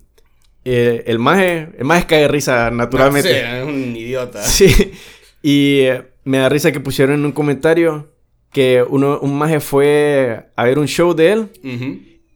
Eh, 0.68 1.04
el 1.06 1.20
maje, 1.20 1.68
el 1.78 1.84
maje 1.84 2.06
cae 2.06 2.22
de 2.22 2.28
risa 2.28 2.72
naturalmente. 2.72 3.28
sí, 3.28 3.36
es 3.36 3.64
un 3.64 3.96
idiota. 3.96 4.42
Sí, 4.48 4.92
y 5.40 5.78
eh, 5.82 6.02
me 6.24 6.38
da 6.38 6.48
risa 6.48 6.72
que 6.72 6.80
pusieron 6.80 7.14
en 7.14 7.24
un 7.24 7.30
comentario 7.30 8.12
que 8.50 8.84
uno, 8.88 9.20
un 9.20 9.38
maje 9.38 9.60
fue 9.60 10.50
a 10.56 10.64
ver 10.64 10.80
un 10.80 10.88
show 10.88 11.14
de 11.14 11.30
él 11.30 11.48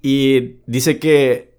y 0.00 0.60
dice 0.66 1.00
que 1.00 1.54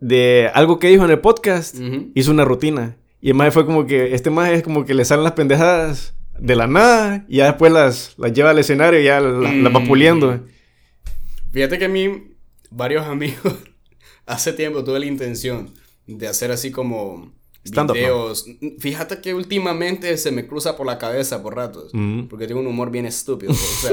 de 0.00 0.50
algo 0.52 0.78
que 0.78 0.88
dijo 0.88 1.06
en 1.06 1.10
el 1.10 1.20
podcast 1.20 1.76
hizo 2.14 2.30
una 2.30 2.44
rutina. 2.44 2.98
Y 3.22 3.30
el 3.30 3.34
maje 3.34 3.50
fue 3.52 3.64
como 3.64 3.86
que, 3.86 4.14
este 4.14 4.28
maje 4.28 4.56
es 4.56 4.62
como 4.62 4.84
que 4.84 4.92
le 4.92 5.06
salen 5.06 5.24
las 5.24 5.32
pendejadas 5.32 6.14
de 6.38 6.54
la 6.54 6.66
nada 6.66 7.24
y 7.28 7.38
ya 7.38 7.46
después 7.46 7.72
las, 7.72 8.14
las 8.18 8.34
lleva 8.34 8.50
al 8.50 8.58
escenario 8.58 9.00
y 9.00 9.04
ya 9.04 9.20
las 9.20 9.74
va 9.74 9.84
puliendo. 9.84 10.32
Mm. 10.32 10.46
Fíjate 11.52 11.78
que 11.78 11.86
a 11.86 11.88
mí, 11.88 12.34
varios 12.70 13.06
amigos, 13.06 13.54
hace 14.26 14.52
tiempo 14.52 14.84
tuve 14.84 15.00
la 15.00 15.06
intención 15.06 15.79
de 16.18 16.28
hacer 16.28 16.50
así 16.50 16.70
como 16.70 17.32
videos. 17.64 18.46
Fíjate 18.78 19.20
que 19.20 19.34
últimamente 19.34 20.16
se 20.16 20.30
me 20.30 20.46
cruza 20.46 20.76
por 20.76 20.86
la 20.86 20.98
cabeza 20.98 21.42
por 21.42 21.56
ratos, 21.56 21.90
mm. 21.92 22.24
porque 22.24 22.46
tengo 22.46 22.60
un 22.60 22.66
humor 22.66 22.90
bien 22.90 23.06
estúpido. 23.06 23.52
o 23.52 23.54
sea, 23.54 23.92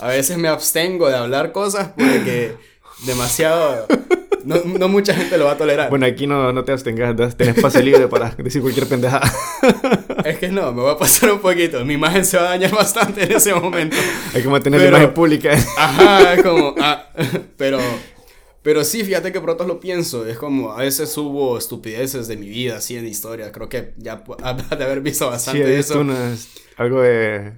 a 0.00 0.08
veces 0.08 0.38
me 0.38 0.48
abstengo 0.48 1.08
de 1.08 1.16
hablar 1.16 1.52
cosas 1.52 1.92
porque 1.96 2.56
demasiado 3.06 3.86
no, 4.44 4.56
no, 4.78 4.88
mucha 4.88 5.14
gente 5.14 5.38
lo 5.38 5.46
va 5.46 5.52
a 5.52 5.56
tolerar. 5.56 5.90
Bueno, 5.90 6.06
aquí 6.06 6.26
no, 6.26 6.52
no 6.52 6.64
te 6.64 6.72
abstengas, 6.72 7.36
tenés 7.36 7.60
pase 7.60 7.82
libre 7.82 8.08
para 8.08 8.30
decir 8.30 8.60
cualquier 8.60 8.86
pendejada. 8.86 9.30
Es 10.24 10.38
que 10.38 10.48
no, 10.48 10.72
me 10.72 10.82
voy 10.82 10.90
a 10.90 10.96
pasar 10.96 11.32
un 11.32 11.38
poquito. 11.38 11.84
Mi 11.84 11.94
imagen 11.94 12.24
se 12.24 12.36
va 12.36 12.44
a 12.44 12.48
dañar 12.50 12.74
bastante 12.74 13.24
en 13.24 13.32
ese 13.32 13.54
momento. 13.54 13.96
Hay 14.34 14.42
que 14.42 14.48
mantener 14.48 14.80
la 14.80 14.88
imagen 14.88 15.14
pública. 15.14 15.52
Ajá, 15.76 16.34
es 16.34 16.42
como, 16.42 16.74
ah, 16.80 17.10
pero, 17.56 17.78
Pero 18.64 18.82
sí, 18.82 19.04
fíjate 19.04 19.30
que 19.30 19.42
pronto 19.42 19.66
lo 19.66 19.78
pienso. 19.78 20.26
Es 20.26 20.38
como, 20.38 20.72
a 20.72 20.78
veces 20.78 21.14
hubo 21.18 21.58
estupideces 21.58 22.28
de 22.28 22.38
mi 22.38 22.48
vida, 22.48 22.78
así 22.78 22.96
en 22.96 23.06
historia. 23.06 23.52
Creo 23.52 23.68
que 23.68 23.92
ya 23.98 24.24
de 24.78 24.84
haber 24.84 25.02
visto 25.02 25.28
bastante 25.28 25.62
sí, 25.62 25.70
de 25.70 25.78
eso. 25.78 26.02
algo 26.78 27.02
de... 27.02 27.52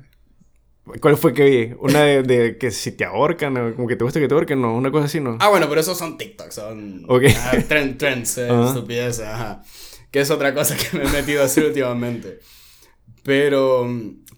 ¿Cuál 1.01 1.17
fue 1.17 1.33
que 1.33 1.45
vi? 1.45 1.75
Una 1.79 2.03
de, 2.03 2.59
que 2.59 2.73
si 2.73 2.91
te 2.91 3.05
ahorcan, 3.05 3.57
o 3.57 3.75
como 3.77 3.87
que 3.87 3.95
te 3.95 4.03
gusta 4.03 4.19
que 4.19 4.27
te 4.27 4.35
ahorquen, 4.35 4.61
no, 4.61 4.75
una 4.75 4.91
cosa 4.91 5.05
así, 5.05 5.21
¿no? 5.21 5.39
Ah, 5.41 5.49
bueno, 5.49 5.69
pero 5.69 5.81
esos 5.81 5.97
son 5.97 6.19
TikToks, 6.19 6.55
son 6.55 7.05
okay. 7.09 7.33
Ah, 7.39 7.53
trends, 7.69 8.39
eh, 8.39 8.49
estupideces, 8.67 9.27
ajá. 9.27 9.63
Que 10.11 10.21
es 10.21 10.31
otra 10.33 10.55
cosa 10.55 10.77
que 10.91 10.99
me 10.99 11.05
he 11.05 11.09
metido 11.09 11.43
a 11.43 11.45
hacer 11.45 11.67
últimamente. 11.67 12.41
Pero, 13.23 13.89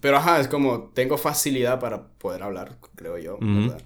pero 0.01 0.17
ajá, 0.17 0.39
es 0.39 0.47
como, 0.47 0.91
tengo 0.93 1.17
facilidad 1.17 1.79
para 1.79 2.09
poder 2.09 2.43
hablar, 2.43 2.77
creo 2.95 3.17
yo, 3.17 3.39
¿verdad? 3.41 3.81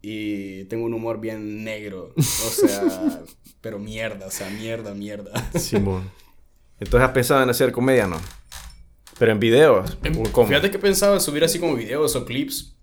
Y 0.00 0.64
tengo 0.64 0.84
un 0.84 0.94
humor 0.94 1.20
bien 1.20 1.64
negro. 1.64 2.12
O 2.16 2.22
sea, 2.22 3.24
pero 3.60 3.78
mierda, 3.78 4.26
o 4.26 4.30
sea, 4.30 4.48
mierda, 4.50 4.94
mierda. 4.94 5.32
Simón. 5.58 6.10
Entonces 6.80 7.08
has 7.08 7.12
pensado 7.12 7.42
en 7.42 7.50
hacer 7.50 7.72
comedia, 7.72 8.06
¿no? 8.06 8.20
Pero 9.18 9.32
en 9.32 9.40
videos. 9.40 9.98
¿cómo? 10.32 10.46
Fíjate 10.46 10.70
que 10.70 10.78
pensaba 10.78 11.14
en 11.14 11.20
subir 11.20 11.42
así 11.42 11.58
como 11.58 11.74
videos 11.74 12.14
o 12.14 12.24
clips. 12.24 12.76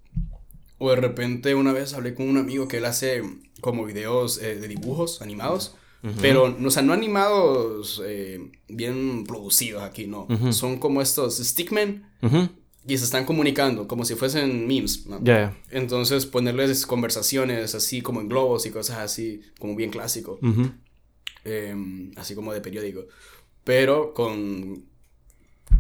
O 0.77 0.89
de 0.89 0.97
repente 0.97 1.55
una 1.55 1.71
vez 1.71 1.93
hablé 1.93 2.13
con 2.13 2.27
un 2.27 2.37
amigo 2.37 2.67
que 2.67 2.77
él 2.77 2.85
hace 2.85 3.23
como 3.61 3.85
videos 3.85 4.41
eh, 4.41 4.55
de 4.55 4.67
dibujos 4.67 5.21
animados. 5.21 5.75
Pero, 6.21 6.55
o 6.63 6.69
sea, 6.69 6.83
no 6.83 6.93
animados 6.93 7.99
eh, 8.05 8.51
bien 8.67 9.23
producidos 9.23 9.81
aquí, 9.81 10.05
no. 10.05 10.27
Son 10.51 10.77
como 10.77 11.01
estos 11.01 11.37
stickmen 11.37 12.05
y 12.87 12.97
se 12.97 13.05
están 13.05 13.25
comunicando 13.25 13.87
como 13.87 14.05
si 14.05 14.15
fuesen 14.15 14.67
memes, 14.67 15.05
¿no? 15.07 15.19
Entonces 15.71 16.25
ponerles 16.25 16.85
conversaciones 16.85 17.73
así 17.73 18.01
como 18.01 18.21
en 18.21 18.29
globos 18.29 18.65
y 18.65 18.71
cosas 18.71 18.99
así, 18.99 19.41
como 19.59 19.75
bien 19.75 19.89
clásico. 19.89 20.39
Em, 21.43 22.11
así 22.15 22.35
como 22.35 22.53
de 22.53 22.61
periódico. 22.61 23.05
Pero 23.63 24.13
con, 24.13 24.85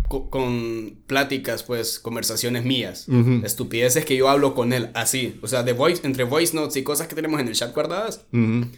con, 0.07 0.97
pláticas, 1.05 1.63
pues, 1.63 1.99
conversaciones 1.99 2.65
mías. 2.65 3.07
Estupideces 3.43 4.05
que 4.05 4.15
yo 4.15 4.29
hablo 4.29 4.55
con 4.55 4.73
él, 4.73 4.89
así. 4.95 5.39
O 5.43 5.47
sea, 5.47 5.61
de 5.61 5.73
voice, 5.73 6.05
entre 6.05 6.23
voice 6.23 6.55
notes 6.55 6.75
y 6.77 6.83
cosas 6.83 7.07
que 7.07 7.15
tenemos 7.15 7.39
en 7.39 7.47
el 7.47 7.53
chat 7.53 7.73
guardadas. 7.73 8.25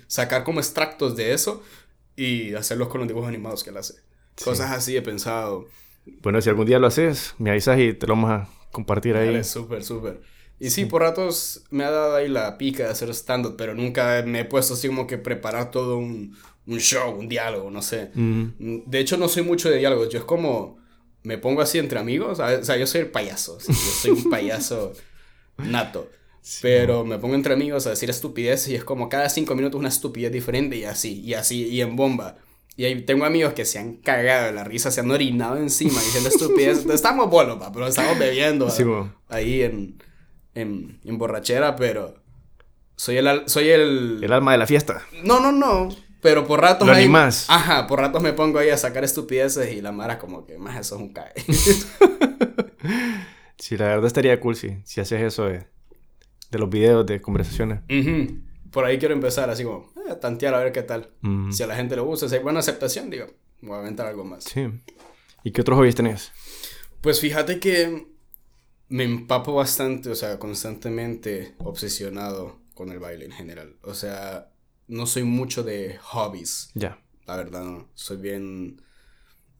Sacar 0.08 0.44
como 0.44 0.60
extractos 0.60 1.16
de 1.16 1.34
eso 1.34 1.64
y 2.18 2.54
hacerlos 2.56 2.90
con 2.90 3.00
los 3.00 3.08
dibujos 3.08 3.30
animados 3.30 3.64
que 3.64 3.70
él 3.70 3.78
hace. 3.78 3.96
Cosas 4.44 4.72
así 4.72 4.98
he 4.98 5.02
pensado. 5.02 5.68
Bueno, 6.22 6.42
si 6.42 6.50
algún 6.50 6.66
día 6.66 6.80
lo 6.80 6.88
haces, 6.88 7.36
me 7.38 7.52
avisas 7.52 7.80
y 7.80 7.94
te 7.94 8.08
lo 8.08 8.16
vamos 8.16 8.32
a 8.32 8.50
compartir 8.72 9.16
ahí. 9.16 9.44
Súper, 9.44 9.84
súper. 9.84 10.22
Y 10.60 10.72
sí, 10.72 10.86
por 10.86 11.04
ratos 11.04 11.64
me 11.70 11.84
ha 11.84 11.92
dado 11.92 12.16
ahí 12.16 12.28
la 12.28 12.58
pica 12.58 12.84
de 12.84 12.90
hacer 12.90 13.10
stand-up, 13.10 13.56
pero 13.58 13.76
nunca 13.76 14.24
me 14.26 14.40
he 14.40 14.46
puesto 14.46 14.74
así 14.74 14.88
como 14.88 15.06
que 15.06 15.18
preparar 15.18 15.70
todo 15.70 15.98
un, 15.98 16.36
un 16.66 16.80
show, 16.80 17.16
un 17.16 17.30
diálogo, 17.30 17.70
no 17.70 17.82
sé. 17.82 18.12
De 18.16 19.00
hecho, 19.00 19.18
no 19.18 19.28
soy 19.28 19.44
mucho 19.44 19.70
de 19.70 19.78
diálogos. 19.78 20.10
Yo 20.10 20.20
es 20.20 20.26
como, 20.26 20.80
me 21.24 21.38
pongo 21.38 21.62
así 21.62 21.78
entre 21.78 22.00
amigos. 22.00 22.40
O 22.40 22.64
sea, 22.64 22.78
yo 22.78 22.88
soy 22.88 23.02
el 23.02 23.12
payaso. 23.12 23.60
yo 23.60 23.74
soy 23.74 24.12
un 24.12 24.30
payaso 24.30 24.94
nato. 25.58 26.10
Pero 26.62 27.04
me 27.04 27.20
pongo 27.20 27.36
entre 27.36 27.54
amigos 27.54 27.88
a 27.88 27.90
decir 27.92 28.10
estupideces 28.10 28.70
y 28.70 28.76
es 28.76 28.84
como 28.84 29.10
cada 29.10 29.28
cinco 29.30 29.54
minutos 29.54 29.78
una 29.80 29.90
estupidez 29.90 30.32
diferente 30.32 30.78
y 30.78 30.86
así, 30.86 31.20
y 31.20 31.34
así, 31.34 31.68
y 31.68 31.82
en 31.82 31.96
bomba. 31.96 32.38
Y 32.78 32.86
ahí 32.86 33.02
tengo 33.02 33.26
amigos 33.26 33.54
que 33.54 33.66
se 33.66 33.80
han 33.80 33.96
cagado 33.96 34.46
de 34.46 34.52
la 34.54 34.64
risa, 34.64 34.92
se 34.92 35.00
han 35.02 35.10
orinado 35.10 35.58
encima 35.58 36.00
diciendo 36.00 36.30
estupidez. 36.30 36.86
estamos 36.94 37.28
buenos, 37.28 37.58
pa, 37.58 37.72
pero 37.72 37.88
estamos 37.88 38.20
bebiendo 38.20 38.72
ahí 39.30 39.64
en, 39.64 39.98
en, 40.54 41.00
en, 41.04 41.18
borrachera, 41.18 41.76
pero 41.76 42.22
soy 42.96 43.18
el, 43.18 43.50
soy 43.50 43.70
el... 43.70 44.20
El 44.24 44.32
alma 44.32 44.52
de 44.52 44.60
la 44.60 44.68
fiesta. 44.68 45.02
No, 45.24 45.40
no, 45.40 45.52
no. 45.52 45.90
Pero 46.22 46.46
por 46.46 46.62
ratos... 46.62 46.88
Lo 46.88 46.94
animás. 46.94 47.48
Ajá, 47.50 47.88
por 47.88 48.00
ratos 48.00 48.22
me 48.22 48.34
pongo 48.34 48.60
ahí 48.60 48.70
a 48.70 48.78
sacar 48.78 49.04
estupideces 49.04 49.74
y 49.74 49.82
la 49.82 49.92
mara 49.92 50.20
como 50.20 50.46
que, 50.46 50.60
más 50.60 50.80
eso 50.80 50.98
es 50.98 51.02
un 51.02 51.14
cae. 51.14 51.34
sí, 53.58 53.76
la 53.76 53.88
verdad 53.88 54.06
estaría 54.06 54.40
cool 54.40 54.56
si, 54.56 54.78
si 54.84 55.02
haces 55.02 55.24
eso 55.24 55.46
de, 55.46 55.66
de 56.52 56.60
los 56.60 56.70
videos 56.70 57.08
de 57.08 57.22
conversaciones. 57.22 57.80
Por 58.70 58.86
ahí 58.86 59.00
quiero 59.00 59.16
empezar 59.16 59.50
así 59.50 59.64
como 59.64 59.92
tantear 60.16 60.54
a 60.54 60.60
ver 60.60 60.72
qué 60.72 60.84
tal. 60.84 61.12
Si 61.52 61.62
a 61.64 61.68
la 61.68 61.76
gente 61.76 61.96
le 61.96 62.02
gusta, 62.02 62.28
si 62.28 62.36
hay 62.36 62.42
buena 62.42 62.60
aceptación, 62.60 63.10
digo, 63.10 63.28
voy 63.62 63.76
a 63.76 63.80
aventar 63.80 64.08
algo 64.08 64.24
más. 64.24 64.46
Sí. 64.46 64.68
¿Y 65.44 65.52
qué 65.52 65.62
otros 65.62 65.78
hobbies 65.78 65.96
tenés? 65.96 66.32
Pues 67.02 67.20
fíjate 67.20 67.60
que 67.60 68.08
me 68.90 69.04
empapo 69.04 69.54
bastante, 69.54 70.10
o 70.10 70.16
sea, 70.16 70.40
constantemente 70.40 71.56
obsesionado 71.60 72.60
con 72.74 72.92
el 72.92 73.00
baile 73.00 73.26
en 73.26 73.32
general. 73.32 73.76
O 73.82 73.94
sea, 73.94 74.52
no 74.88 75.06
soy 75.06 75.24
mucho 75.24 75.64
de 75.64 75.98
hobbies. 76.02 76.72
Ya. 76.74 77.02
La 77.26 77.36
verdad, 77.36 77.64
no. 77.64 77.90
Soy 77.94 78.18
bien. 78.18 78.82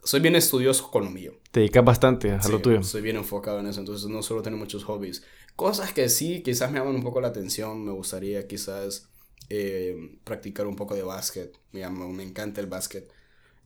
Soy 0.04 0.22
bien 0.22 0.36
estudioso 0.36 0.90
con 0.90 1.04
lo 1.04 1.10
mío. 1.10 1.34
Te 1.52 1.60
dedicas 1.60 1.84
bastante 1.84 2.32
a 2.32 2.48
lo 2.48 2.60
tuyo. 2.62 2.82
Soy 2.84 3.02
bien 3.02 3.18
enfocado 3.18 3.60
en 3.60 3.68
eso, 3.68 3.82
entonces 3.82 4.10
no 4.10 4.22
suelo 4.22 4.42
tener 4.42 4.58
muchos 4.58 4.86
hobbies. 4.86 5.24
Cosas 5.56 5.92
que 5.92 6.08
sí, 6.08 6.44
quizás 6.44 6.72
me 6.72 6.80
llaman 6.80 6.96
un 6.96 7.04
poco 7.04 7.20
la 7.20 7.28
atención. 7.30 7.84
Me 7.84 7.92
gustaría 7.92 8.48
quizás 8.48 9.10
eh, 9.50 10.20
practicar 10.24 10.68
un 10.68 10.76
poco 10.76 10.96
de 10.96 11.04
básquet. 11.04 11.58
Me, 11.72 11.88
me 11.90 12.24
encanta 12.24 12.62
el 12.62 12.68
básquet. 12.68 13.12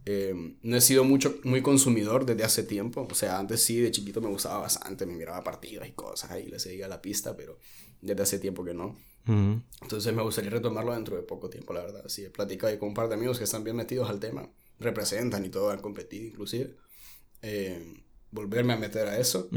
Eh, 0.06 0.56
no 0.64 0.78
he 0.78 0.82
sido 0.82 1.04
mucho, 1.04 1.40
muy 1.44 1.62
consumidor 1.62 2.26
desde 2.26 2.44
hace 2.44 2.64
tiempo. 2.64 3.08
O 3.10 3.16
sea, 3.16 3.40
antes 3.40 3.64
sí, 3.64 3.80
de 3.80 3.92
chiquito 3.92 4.22
me 4.22 4.30
gustaba 4.30 4.60
bastante, 4.60 5.06
me 5.06 5.16
miraba 5.16 5.44
partidos 5.44 5.88
y 5.88 5.92
cosas 5.92 6.32
ahí, 6.32 6.48
le 6.48 6.60
seguía 6.60 6.88
la 6.88 7.02
pista, 7.02 7.36
pero 7.36 7.58
desde 8.02 8.24
hace 8.24 8.40
tiempo 8.40 8.64
que 8.64 8.74
no. 8.74 8.98
Entonces 9.24 10.14
me 10.16 10.24
gustaría 10.24 10.50
retomarlo 10.50 10.94
dentro 10.94 11.16
de 11.16 11.22
poco 11.22 11.50
tiempo, 11.50 11.74
la 11.74 11.82
verdad. 11.82 12.04
Sí, 12.08 12.26
he 12.26 12.32
platicado 12.32 12.78
con 12.80 12.90
un 12.90 12.94
par 12.96 13.08
de 13.08 13.14
amigos 13.16 13.38
que 13.38 13.44
están 13.44 13.64
bien 13.64 13.76
metidos 13.76 14.10
al 14.10 14.20
tema, 14.20 14.50
representan 14.80 15.46
y 15.46 15.50
todo, 15.50 15.70
han 15.70 15.80
competido 15.80 16.26
inclusive. 16.26 16.76
Eh, 17.44 18.02
volverme 18.32 18.74
a 18.74 18.78
meter 18.78 19.08
a 19.08 19.20
eso. 19.20 19.48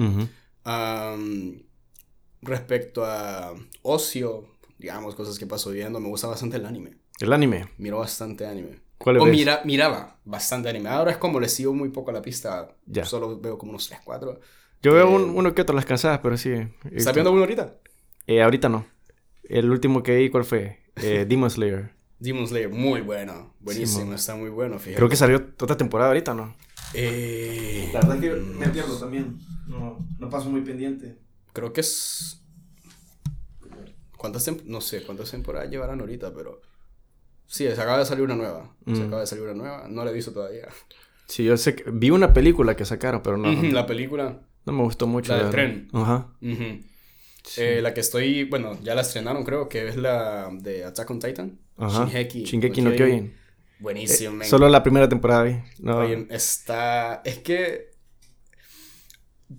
respecto 2.43 3.07
a 3.07 3.55
ocio, 3.83 4.54
digamos, 4.79 5.15
cosas 5.15 5.39
que 5.39 5.47
paso 5.47 5.71
viendo. 5.71 6.01
Me 6.01 6.09
gusta 6.09 6.27
bastante 6.27 6.57
el 6.57 6.67
anime. 6.67 6.99
¿El 7.21 7.33
anime? 7.33 7.69
Miro 7.79 7.99
bastante 7.99 8.47
anime. 8.47 8.81
¿Cuál 8.99 9.19
o 9.19 9.27
mira, 9.27 9.63
miraba 9.65 10.19
bastante 10.25 10.69
anime. 10.69 10.89
Ahora 10.89 11.11
es 11.11 11.19
como 11.19 11.41
le 11.41 11.49
sigo 11.49 11.75
muy 11.75 11.91
poco 11.91 12.11
a 12.11 12.15
la 12.15 12.23
pista. 12.23 12.75
Ya. 12.87 13.05
Solo 13.05 13.39
veo 13.41 13.59
como 13.59 13.71
unos 13.71 13.87
3, 13.89 14.01
4. 14.05 14.41
Yo 14.83 14.93
veo 14.93 15.09
eh, 15.09 15.23
uno 15.23 15.55
que 15.55 15.63
otro 15.63 15.75
las 15.75 15.85
cansadas, 15.85 16.21
pero 16.23 16.37
sí. 16.37 16.53
¿Estás 16.91 17.15
viendo 17.15 17.33
uno 17.33 17.41
ahorita? 17.41 17.77
Eh, 18.27 18.43
ahorita 18.43 18.69
no. 18.69 18.87
El 19.45 19.71
último 19.71 20.03
que 20.03 20.17
vi, 20.17 20.31
¿cuál 20.31 20.45
fue? 20.45 20.81
Eh, 20.97 21.25
Demon 21.29 21.51
Slayer. 21.51 21.91
Demon 22.19 22.47
Slayer, 22.47 22.71
muy 22.71 23.01
bueno. 23.01 23.55
Buenísimo, 23.61 24.15
está 24.15 24.37
muy 24.37 24.51
bueno, 24.51 24.79
fíjate. 24.79 24.97
Creo 24.97 25.09
que 25.09 25.17
salió 25.17 25.37
otra 25.37 25.77
temporada 25.77 26.11
ahorita, 26.11 26.35
¿no? 26.35 26.55
Eh... 26.95 27.91
La 27.93 28.01
verdad 28.01 28.17
es 28.17 28.31
que 28.31 28.37
me 28.37 28.69
pierdo 28.69 28.97
también. 28.99 29.39
No, 29.67 30.07
no 30.19 30.31
paso 30.31 30.49
muy 30.49 30.61
pendiente. 30.61 31.19
Creo 31.53 31.73
que 31.73 31.81
es 31.81 32.44
¿Cuántas 34.25 34.51
no 34.65 34.81
sé 34.81 35.03
cuántas 35.03 35.31
temporadas 35.31 35.69
llevarán 35.69 36.01
ahorita, 36.01 36.33
pero 36.33 36.63
sí, 37.47 37.67
se 37.67 37.73
acaba 37.73 37.99
de 37.99 38.07
salir 38.07 38.25
una 38.25 38.35
nueva. 38.35 38.75
Se 38.87 38.93
mm. 38.93 39.03
acaba 39.03 39.21
de 39.21 39.27
salir 39.27 39.45
una 39.45 39.53
nueva, 39.53 39.87
no 39.87 40.03
la 40.03 40.11
he 40.11 40.15
visto 40.15 40.33
todavía. 40.33 40.67
Sí, 41.27 41.45
yo 41.45 41.55
sé 41.59 41.75
que 41.75 41.91
vi 41.91 42.09
una 42.09 42.33
película 42.33 42.75
que 42.75 42.87
sacaron, 42.87 43.21
pero 43.23 43.37
no. 43.37 43.53
la 43.53 43.85
película. 43.85 44.41
No 44.65 44.73
me 44.73 44.83
gustó 44.83 45.07
mucho. 45.07 45.37
La 45.37 45.43
del 45.43 45.51
tren. 45.51 45.89
Ajá. 45.93 46.33
Eh, 46.41 47.81
la 47.83 47.93
que 47.93 48.01
estoy, 48.01 48.45
bueno, 48.45 48.79
ya 48.83 48.95
la 48.95 49.03
estrenaron 49.03 49.45
creo, 49.45 49.69
que 49.69 49.89
es 49.89 49.97
la 49.97 50.49
de 50.55 50.87
Attack 50.87 51.11
on 51.11 51.19
Titan. 51.19 51.59
Ajá. 51.77 52.07
Shingeki. 52.07 52.45
Shingeki 52.45 52.81
no 52.81 52.93
Kyojin. 52.93 53.35
Buenísimo. 53.79 54.43
Eh, 54.43 54.47
solo 54.47 54.71
la 54.71 54.83
primera 54.83 55.07
temporada 55.07 55.43
vi. 55.43 55.57
No. 55.81 55.99
Oye, 55.99 56.27
está... 56.31 57.21
Es 57.27 57.41
que... 57.41 57.91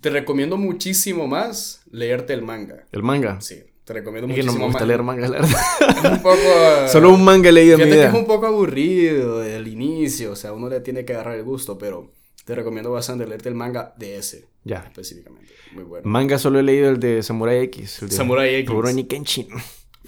Te 0.01 0.09
recomiendo 0.09 0.57
muchísimo 0.57 1.27
más 1.27 1.83
leerte 1.91 2.33
el 2.33 2.41
manga. 2.41 2.87
¿El 2.91 3.03
manga? 3.03 3.39
Sí. 3.41 3.63
Te 3.85 3.93
recomiendo 3.93 4.27
muchísimo. 4.27 4.51
Es 4.51 4.55
que 4.55 4.59
no 4.59 4.65
me 4.67 4.71
gusta 4.71 4.85
leer 4.85 5.03
manga, 5.03 5.27
la 5.27 5.39
verdad. 5.39 6.11
un 6.11 6.21
poco. 6.23 6.37
Solo 6.91 7.13
un 7.13 7.23
manga 7.23 7.51
leído 7.51 7.75
en 7.75 7.83
mi 7.83 7.85
vida. 7.85 8.01
que 8.03 8.07
es 8.07 8.13
un 8.15 8.25
poco 8.25 8.47
aburrido 8.47 9.43
el 9.43 9.67
inicio. 9.67 10.31
O 10.31 10.35
sea, 10.35 10.53
uno 10.53 10.69
le 10.69 10.79
tiene 10.79 11.05
que 11.05 11.13
agarrar 11.13 11.35
el 11.35 11.43
gusto, 11.43 11.77
pero 11.77 12.11
te 12.45 12.55
recomiendo 12.55 12.91
bastante 12.91 13.27
leerte 13.27 13.47
el 13.47 13.55
manga 13.55 13.93
de 13.97 14.17
ese. 14.17 14.47
Ya. 14.63 14.85
Específicamente. 14.87 15.53
Muy 15.73 15.83
bueno. 15.83 16.09
Manga 16.09 16.39
solo 16.39 16.59
he 16.59 16.63
leído 16.63 16.89
el 16.89 16.99
de 16.99 17.21
Samurai 17.21 17.59
X. 17.65 18.01
El 18.01 18.09
de 18.09 18.15
Samurai 18.15 18.55
X. 18.55 18.69
Rurouni 18.71 19.03
Kenshin. 19.03 19.47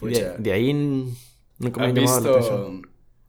De, 0.02 0.34
de, 0.40 0.52
ahí 0.54 0.74
nunca 0.74 1.82
me 1.82 1.88
ha 1.88 1.92
llamado 1.92 2.20
la 2.20 2.30
atención. 2.32 2.82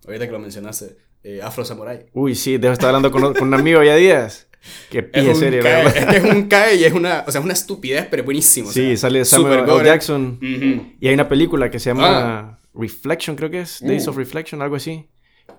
Ahorita 0.07 0.27
que 0.27 0.33
lo 0.33 0.39
mencionaste, 0.39 0.97
eh, 1.25 1.41
Afro 1.43 1.65
Samurai. 1.67 2.07
Uy, 2.15 2.35
sí, 2.35 2.57
debo 2.57 2.73
estar 2.73 2.89
hablando 2.89 3.11
con, 3.11 3.35
con 3.35 3.49
un 3.49 3.55
amigo 3.55 3.83
ya 3.83 3.97
días. 3.97 4.48
Qué 4.91 5.03
pie 5.03 5.35
serie, 5.35 5.61
¿verdad? 5.63 5.97
Es 5.97 6.07
que 6.07 6.17
es 6.17 6.25
un 6.25 6.43
CAE 6.49 6.77
y 6.77 6.85
es 6.85 6.93
una, 6.93 7.25
o 7.27 7.33
sea, 7.33 7.41
una 7.41 7.53
estupidez, 7.53 8.07
pero 8.11 8.25
buenísimo. 8.25 8.71
Sí, 8.71 8.97
sale 8.97 9.25
Samuel 9.25 9.61
L. 9.61 9.85
Jackson. 9.85 10.39
Y 11.01 11.09
hay 11.09 11.15
una 11.15 11.29
película 11.29 11.71
que 11.71 11.79
se 11.79 11.91
llama 11.91 12.07
ah. 12.09 12.59
Reflection, 12.75 13.37
creo 13.37 13.51
que 13.51 13.61
es. 13.61 13.81
Days 13.81 14.07
uh. 14.07 14.11
of 14.11 14.17
Reflection, 14.17 14.63
algo 14.63 14.77
así. 14.77 15.09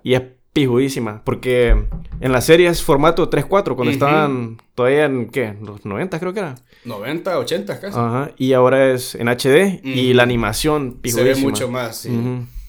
Y 0.04 0.14
es 0.14 0.22
pijudísima. 0.54 1.24
Porque 1.24 1.76
en 2.20 2.32
la 2.32 2.42
serie 2.42 2.68
es 2.68 2.82
formato 2.82 3.30
3-4, 3.30 3.76
cuando 3.76 3.92
estaban 3.92 4.58
todavía 4.76 5.06
en, 5.06 5.30
¿qué? 5.30 5.56
Los 5.62 5.86
90 5.86 6.20
creo 6.20 6.34
que 6.34 6.40
era. 6.40 6.56
90, 6.86 7.40
80 7.40 7.80
casi. 7.80 7.98
Ajá. 7.98 8.32
Y 8.38 8.54
ahora 8.54 8.92
es 8.92 9.16
en 9.16 9.28
HD 9.28 9.82
y 9.84 10.14
la 10.14 10.24
animación 10.24 11.00
pijudísima. 11.02 11.36
Se 11.36 11.42
ve 11.42 11.42
mucho 11.42 11.70
más, 11.70 11.98
sí. 11.98 12.10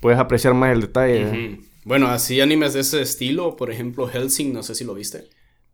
puedes 0.01 0.18
apreciar 0.18 0.55
más 0.55 0.72
el 0.72 0.83
detalle. 0.83 1.61
Bueno, 1.85 2.09
así 2.09 2.41
animes 2.41 2.74
de 2.74 2.81
ese 2.81 3.01
estilo, 3.01 3.57
por 3.57 3.70
ejemplo, 3.70 4.07
Helsing, 4.07 4.53
no 4.53 4.62
sé 4.62 4.74
si 4.74 4.85
lo 4.85 4.95
viste. 4.95 5.28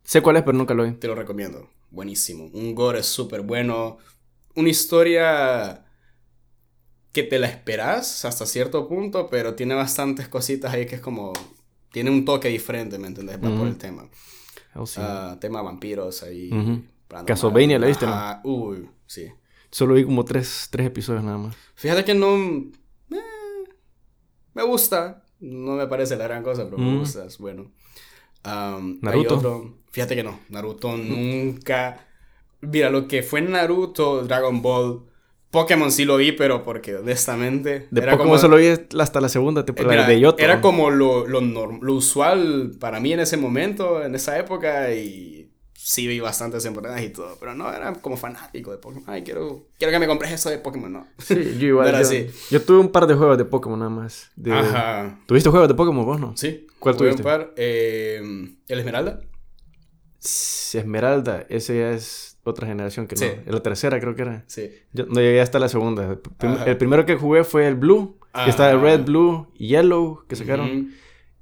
Sé 0.07 0.21
cuál 0.21 0.37
es, 0.37 0.43
pero 0.43 0.57
nunca 0.57 0.73
lo 0.73 0.85
vi. 0.85 0.93
Te 0.93 1.07
lo 1.07 1.15
recomiendo. 1.15 1.69
Buenísimo. 1.91 2.45
Un 2.53 2.73
gore 2.73 3.03
súper 3.03 3.41
bueno. 3.41 3.97
Una 4.55 4.69
historia 4.69 5.83
que 7.11 7.23
te 7.23 7.37
la 7.37 7.47
esperas 7.47 8.23
hasta 8.23 8.45
cierto 8.45 8.87
punto, 8.87 9.29
pero 9.29 9.53
tiene 9.55 9.75
bastantes 9.75 10.29
cositas 10.29 10.73
ahí 10.73 10.85
que 10.85 10.95
es 10.95 11.01
como... 11.01 11.33
Tiene 11.91 12.09
un 12.09 12.23
toque 12.23 12.47
diferente, 12.47 12.97
¿me 12.97 13.07
entiendes? 13.07 13.37
por 13.37 13.67
el 13.67 13.77
tema. 13.77 14.07
Uh, 14.75 15.35
tema 15.41 15.61
vampiros 15.61 16.23
ahí. 16.23 16.51
Uh 16.53 16.83
Castlevania, 17.25 17.77
¿la 17.77 17.87
viste? 17.87 18.05
Ah, 18.07 18.39
uy, 18.45 18.89
sí. 19.07 19.29
Solo 19.71 19.95
vi 19.95 20.05
como 20.05 20.23
tres, 20.23 20.69
tres 20.71 20.87
episodios 20.87 21.25
nada 21.25 21.37
más. 21.37 21.55
Fíjate 21.75 22.05
que 22.05 22.13
no... 22.13 22.33
Eh, 23.11 23.65
me 24.53 24.63
gusta. 24.63 25.25
No 25.41 25.73
me 25.73 25.87
parece 25.87 26.15
la 26.15 26.23
gran 26.23 26.43
cosa, 26.43 26.63
pero 26.63 26.77
me 26.77 26.97
gusta. 26.97 27.25
Es 27.25 27.37
bueno. 27.37 27.73
Naruto. 29.01 29.75
Fíjate 29.91 30.15
que 30.15 30.23
no. 30.23 30.39
Naruto 30.49 30.97
nunca... 30.97 32.03
Mira, 32.61 32.89
lo 32.89 33.07
que 33.07 33.23
fue 33.23 33.41
Naruto, 33.41 34.23
Dragon 34.23 34.61
Ball... 34.61 35.03
Pokémon 35.51 35.91
sí 35.91 36.05
lo 36.05 36.17
vi, 36.17 36.33
pero 36.33 36.63
porque 36.63 36.95
honestamente. 36.95 37.87
De 37.89 38.01
era 38.01 38.17
Pokémon 38.17 38.37
solo 38.37 38.57
vi 38.57 38.67
hasta 38.67 39.21
la 39.21 39.29
segunda 39.29 39.65
temporada 39.65 40.07
de 40.07 40.19
Yoto. 40.19 40.43
Era 40.43 40.61
como 40.61 40.89
lo, 40.89 41.25
lo, 41.25 41.41
lo, 41.41 41.93
usual 41.93 42.73
para 42.79 42.99
mí 42.99 43.13
en 43.13 43.21
ese 43.21 43.37
momento, 43.37 44.03
en 44.03 44.13
esa 44.13 44.37
época, 44.37 44.93
y 44.93 45.49
sí 45.73 46.05
vi 46.05 46.19
bastantes 46.19 46.63
temporadas 46.63 47.01
y 47.01 47.09
todo, 47.09 47.37
pero 47.39 47.55
no 47.55 47.71
era 47.71 47.93
como 47.93 48.17
fanático 48.17 48.71
de 48.71 48.77
Pokémon. 48.77 49.05
Ay, 49.07 49.23
quiero, 49.23 49.67
quiero 49.77 49.91
que 49.93 49.99
me 49.99 50.07
compres 50.07 50.33
eso 50.33 50.49
de 50.49 50.57
Pokémon, 50.57 50.91
no. 50.91 51.07
Sí, 51.17 51.57
yo 51.57 51.67
igual. 51.67 52.05
yo, 52.51 52.61
tuve 52.61 52.79
un 52.79 52.91
par 52.91 53.07
de 53.07 53.15
juegos 53.15 53.37
de 53.37 53.45
Pokémon 53.45 53.79
nada 53.79 53.89
más. 53.89 54.29
Ajá. 54.51 55.17
¿Tuviste 55.27 55.49
juegos 55.49 55.69
de 55.69 55.75
Pokémon 55.75 56.05
vos, 56.05 56.19
no? 56.19 56.35
Sí. 56.35 56.67
¿Cuál 56.77 56.97
tuviste? 56.97 57.21
Un 57.21 57.23
par. 57.23 57.53
Eh, 57.55 58.21
¿El 58.67 58.79
Esmeralda? 58.79 59.21
Esmeralda, 60.73 61.45
ese 61.49 61.79
ya 61.79 61.91
es 61.91 62.37
otra 62.43 62.67
generación 62.67 63.07
que 63.07 63.15
no. 63.15 63.21
Sí. 63.21 63.31
La 63.45 63.61
tercera 63.61 63.99
creo 63.99 64.15
que 64.15 64.21
era. 64.21 64.43
Sí. 64.47 64.71
Yo 64.93 65.05
no 65.05 65.19
llegué 65.19 65.41
hasta 65.41 65.59
la 65.59 65.69
segunda. 65.69 66.17
El 66.65 66.77
primero 66.77 67.05
que 67.05 67.15
jugué 67.15 67.43
fue 67.43 67.67
el 67.67 67.75
Blue. 67.75 68.17
Que 68.33 68.49
está 68.49 68.69
el 68.69 68.81
Red, 68.81 69.05
Blue 69.05 69.47
y 69.55 69.69
Yellow 69.69 70.25
que 70.27 70.35
sacaron. 70.35 70.91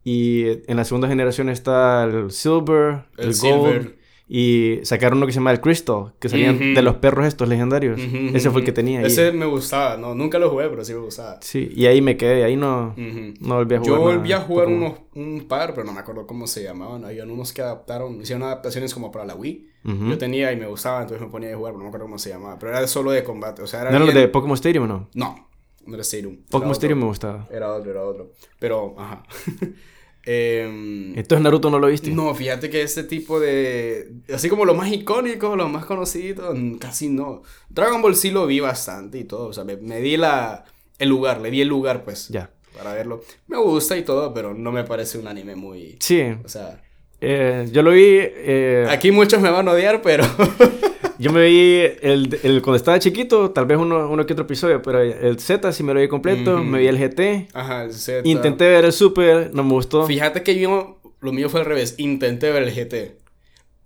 Y 0.04 0.46
en 0.70 0.78
la 0.78 0.86
segunda 0.86 1.08
generación 1.08 1.50
está 1.50 2.04
el 2.04 2.32
Silver, 2.32 3.06
el, 3.18 3.36
Gold. 3.36 3.96
Y 4.28 4.80
sacaron 4.84 5.20
uno 5.20 5.28
que 5.28 5.34
se 5.34 5.38
llama 5.38 5.52
el 5.52 5.62
Crystal, 5.62 6.14
que 6.20 6.30
salían 6.30 6.74
de 6.74 6.82
los 6.82 6.96
perros 6.96 7.28
estos 7.28 7.48
legendarios. 7.48 8.00
Ese 8.34 8.50
fue 8.50 8.62
el 8.62 8.66
que 8.66 8.72
tenía. 8.72 9.02
Ese 9.04 9.32
me 9.32 9.46
gustaba, 9.46 9.98
no, 9.98 10.16
nunca 10.16 10.40
lo 10.40 10.50
jugué, 10.50 10.68
pero 10.68 10.84
sí 10.84 10.94
me 10.94 11.00
gustaba. 11.00 11.38
Sí, 11.42 11.72
y 11.76 11.86
ahí 11.86 12.02
me 12.02 12.18
quedé, 12.18 12.44
ahí 12.44 12.56
no, 12.56 12.96
no 12.98 13.56
volví 13.56 13.76
a 13.76 13.80
jugar. 13.80 13.96
Yo 13.96 14.00
volví 14.00 14.32
a 14.32 14.40
jugar 14.42 14.68
unos, 14.68 14.94
un 15.14 15.46
par, 15.48 15.74
pero 15.76 15.86
no 15.86 15.94
me 15.94 16.00
acuerdo 16.00 16.26
cómo 16.26 16.48
se 16.48 16.64
llamaban. 16.64 17.06
Había 17.06 17.24
unos 17.24 17.54
que 17.54 17.62
adaptaron, 17.62 18.20
hicieron 18.20 18.44
adaptaciones 18.44 18.94
como 18.94 19.12
para 19.12 19.26
la 19.26 19.36
Wii. 19.36 19.70
Yo 19.84 20.18
tenía 20.18 20.52
y 20.52 20.58
me 20.58 20.66
gustaba, 20.66 21.02
entonces 21.02 21.24
me 21.24 21.32
ponía 21.32 21.54
a 21.54 21.58
jugar, 21.58 21.74
pero 21.74 21.78
no 21.78 21.84
me 21.84 21.90
acuerdo 21.90 22.06
cómo 22.08 22.18
se 22.18 22.30
llamaba. 22.32 22.58
Pero 22.58 22.76
era 22.76 22.88
solo 22.88 23.12
de 23.12 23.24
combate, 23.24 23.62
o 23.62 23.68
sea, 23.68 23.82
era. 23.82 23.92
¿No 23.92 24.04
era 24.04 24.20
de 24.20 24.28
Pokémon 24.28 24.56
Stadium 24.56 24.86
o 24.86 24.88
no? 24.88 25.10
No, 25.14 25.50
no 25.86 25.94
era 25.94 26.02
Stadium. 26.02 26.38
Pokémon 26.50 26.72
Stadium 26.72 27.00
me 27.00 27.06
gustaba. 27.06 27.48
Era 27.52 27.72
otro, 27.72 27.92
era 27.92 28.04
otro. 28.04 28.32
Pero, 28.58 28.96
ajá. 28.98 29.24
Eh, 30.26 31.14
Entonces 31.16 31.44
Naruto 31.44 31.70
no 31.70 31.80
lo 31.80 31.88
viste. 31.88 32.10
No, 32.10 32.34
fíjate 32.34 32.70
que 32.70 32.82
ese 32.82 33.04
tipo 33.04 33.40
de... 33.40 34.12
Así 34.34 34.50
como 34.50 34.66
los 34.66 34.76
más 34.76 34.92
icónicos, 34.92 35.56
los 35.56 35.70
más 35.70 35.86
conocidos, 35.86 36.58
casi 36.80 37.10
no. 37.10 37.44
Dragon 37.70 38.02
Ball 38.02 38.16
sí 38.16 38.32
lo 38.32 38.48
vi 38.48 38.60
bastante 38.60 39.20
y 39.20 39.24
todo. 39.24 39.48
O 39.48 39.54
sea, 39.54 39.64
me, 39.64 40.00
di 40.00 40.18
la, 40.18 40.66
el 40.98 41.10
lugar, 41.10 41.42
le 41.42 41.52
di 41.52 41.62
el 41.62 41.68
lugar 41.68 42.04
pues. 42.04 42.30
Ya. 42.30 42.50
Para 42.76 42.94
verlo. 42.94 43.24
Me 43.48 43.58
gusta 43.58 43.96
y 43.96 44.04
todo, 44.04 44.34
pero 44.34 44.54
no 44.54 44.72
me 44.72 44.84
parece 44.84 45.18
un 45.18 45.28
anime 45.28 45.56
muy... 45.56 45.98
Sí. 46.00 46.24
O 46.44 46.50
sea... 46.50 46.82
Eh, 47.22 47.68
yo 47.72 47.82
lo 47.84 47.92
vi... 47.92 48.18
Eh, 48.20 48.88
Aquí 48.90 49.12
muchos 49.12 49.42
me 49.42 49.50
van 49.50 49.68
a 49.68 49.72
odiar, 49.72 50.02
pero... 50.02 50.26
Yo 51.18 51.32
me 51.32 51.46
vi 51.46 51.82
el, 52.02 52.40
el, 52.44 52.62
cuando 52.62 52.76
estaba 52.76 53.00
chiquito, 53.00 53.52
tal 53.52 53.66
vez 53.66 53.78
uno, 53.78 54.10
uno 54.10 54.26
que 54.26 54.34
otro 54.34 54.46
episodio, 54.46 54.82
pero 54.82 55.02
el 55.02 55.40
Z 55.40 55.72
sí 55.72 55.84
me 55.84 55.94
lo 55.94 56.00
vi 56.00 56.08
completo, 56.08 56.64
me 56.64 56.80
vi 56.80 56.88
el 56.88 56.98
GT. 56.98 57.50
Ajá, 57.54 57.84
el 57.84 57.94
Z. 57.94 58.28
Intenté 58.28 58.68
ver 58.68 58.86
el 58.86 58.92
Super, 58.92 59.54
no 59.54 59.64
me 59.64 59.72
gustó. 59.72 60.06
Fíjate 60.06 60.44
que 60.44 60.60
yo, 60.60 61.00
lo 61.22 61.32
mío 61.32 61.50
fue 61.50 61.62
al 61.62 61.66
revés, 61.66 61.96
intenté 61.98 62.52
ver 62.52 62.64
el 62.64 62.74
GT. 62.74 63.18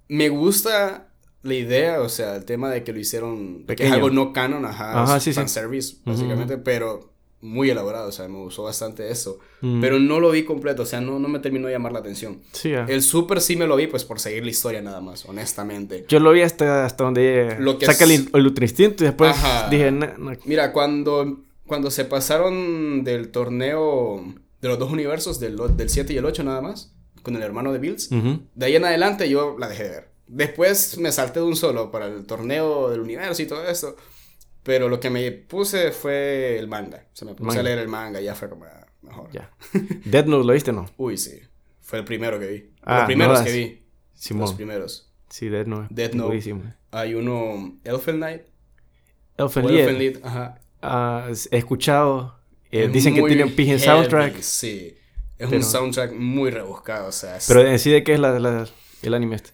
Me 0.07 0.29
gusta 0.29 1.09
la 1.43 1.53
idea, 1.53 2.01
o 2.01 2.09
sea, 2.09 2.35
el 2.35 2.45
tema 2.45 2.69
de 2.69 2.83
que 2.83 2.93
lo 2.93 2.99
hicieron, 2.99 3.65
que 3.65 3.85
es 3.85 3.91
algo 3.91 4.09
no 4.09 4.33
canon, 4.33 4.65
ajá, 4.65 5.03
ajá 5.03 5.19
sí, 5.19 5.31
fanservice, 5.33 5.97
básicamente, 6.05 6.57
pero 6.57 7.13
muy 7.41 7.69
elaborado, 7.69 8.09
o 8.09 8.11
sea, 8.11 8.27
me 8.27 8.37
gustó 8.37 8.63
bastante 8.63 9.09
eso. 9.11 9.39
Mm. 9.61 9.81
Pero 9.81 9.99
no 9.99 10.19
lo 10.19 10.31
vi 10.31 10.43
completo, 10.43 10.83
o 10.83 10.85
sea, 10.85 11.01
no, 11.01 11.19
no 11.19 11.27
me 11.27 11.39
terminó 11.39 11.67
de 11.67 11.73
llamar 11.73 11.91
la 11.91 11.99
atención. 11.99 12.41
Sí, 12.51 12.71
El 12.71 13.01
Super 13.01 13.41
sí 13.41 13.55
me 13.55 13.67
lo 13.67 13.75
vi, 13.75 13.87
pues 13.87 14.03
por 14.03 14.19
seguir 14.19 14.43
la 14.43 14.49
historia 14.49 14.81
nada 14.81 15.01
más, 15.01 15.25
honestamente. 15.25 16.05
Yo 16.07 16.19
lo 16.19 16.31
vi 16.31 16.41
hasta, 16.41 16.85
hasta 16.85 17.03
donde 17.03 17.55
lo 17.59 17.77
que 17.77 17.85
saca 17.85 18.03
el, 18.03 18.29
el 18.33 18.45
Ultra 18.45 18.65
Instinto 18.65 19.03
y 19.03 19.07
después 19.07 19.35
dije, 19.69 19.91
Mira, 20.45 20.73
cuando, 20.73 21.39
cuando 21.65 21.91
se 21.91 22.05
pasaron 22.05 23.03
del 23.03 23.31
torneo 23.31 24.23
de 24.61 24.67
los 24.67 24.79
dos 24.79 24.91
universos, 24.91 25.39
del, 25.39 25.57
del 25.77 25.89
7 25.89 26.13
y 26.13 26.17
el 26.17 26.25
8 26.25 26.43
nada 26.43 26.61
más, 26.61 26.93
con 27.21 27.35
el 27.35 27.41
hermano 27.41 27.71
de 27.71 27.79
Bills, 27.79 28.09
de 28.09 28.65
ahí 28.65 28.75
en 28.75 28.85
adelante 28.85 29.29
yo 29.29 29.55
la 29.57 29.67
dejé 29.69 29.83
de 29.83 29.89
ver. 29.89 30.09
Después 30.27 30.97
me 30.99 31.11
salté 31.11 31.39
de 31.39 31.45
un 31.45 31.55
solo 31.55 31.89
para 31.91 32.05
el 32.05 32.25
torneo 32.25 32.89
del 32.89 32.99
universo 32.99 33.41
y 33.41 33.47
todo 33.47 33.67
eso. 33.67 33.95
Pero 34.63 34.89
lo 34.89 34.99
que 34.99 35.09
me 35.09 35.31
puse 35.31 35.91
fue 35.91 36.57
el 36.57 36.67
manga. 36.67 37.05
O 37.11 37.15
sea, 37.15 37.27
me 37.27 37.35
puse 37.35 37.59
a 37.59 37.63
leer 37.63 37.79
el 37.79 37.87
manga 37.87 38.21
y 38.21 38.25
ya 38.25 38.35
fue 38.35 38.49
como 38.49 38.65
ah, 38.65 38.87
mejor. 39.01 39.31
Ya. 39.31 39.51
Death 40.05 40.25
Note 40.25 40.45
lo 40.45 40.53
viste, 40.53 40.71
¿no? 40.71 40.89
Uy, 40.97 41.17
sí. 41.17 41.39
Fue 41.81 41.99
el 41.99 42.05
primero 42.05 42.39
que 42.39 42.47
vi. 42.47 42.69
Ah, 42.83 42.99
los 42.99 43.05
primeros 43.05 43.41
que 43.41 43.51
vi. 43.51 43.83
Simón. 44.13 44.41
Los 44.41 44.53
primeros. 44.53 45.11
Sí, 45.29 45.49
Death 45.49 45.67
Note. 45.67 45.87
Death 45.89 46.13
Note. 46.13 46.53
Hay 46.91 47.13
uno, 47.13 47.79
Elfen 47.83 48.17
Knight. 48.17 48.41
Elfen 49.37 49.97
Lied. 49.97 50.17
ajá. 50.23 50.59
Ah, 50.81 51.29
he 51.51 51.57
escuchado. 51.57 52.39
Eh, 52.71 52.87
dicen 52.87 53.15
que 53.15 53.23
tiene 53.23 53.43
un 53.43 53.55
pigeon 53.55 53.79
soundtrack. 53.79 54.39
Sí. 54.41 54.95
Es 55.37 55.51
un 55.51 55.63
soundtrack 55.63 56.11
muy 56.13 56.51
rebuscado, 56.51 57.07
o 57.07 57.11
sea. 57.11 57.37
Pero 57.47 57.63
decide 57.63 58.03
qué 58.03 58.13
es 58.13 58.19
la, 58.19 58.37
la, 58.39 58.67
el 59.01 59.13
anime 59.13 59.37
este. 59.37 59.51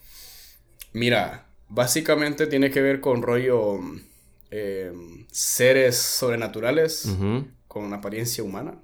Mira, 0.93 1.45
básicamente 1.69 2.47
tiene 2.47 2.71
que 2.71 2.81
ver 2.81 3.01
con 3.01 3.21
rollo 3.21 3.79
Em, 4.57 5.27
seres 5.31 5.97
sobrenaturales 5.97 7.09
con 7.67 7.93
apariencia 7.93 8.41
humana, 8.41 8.81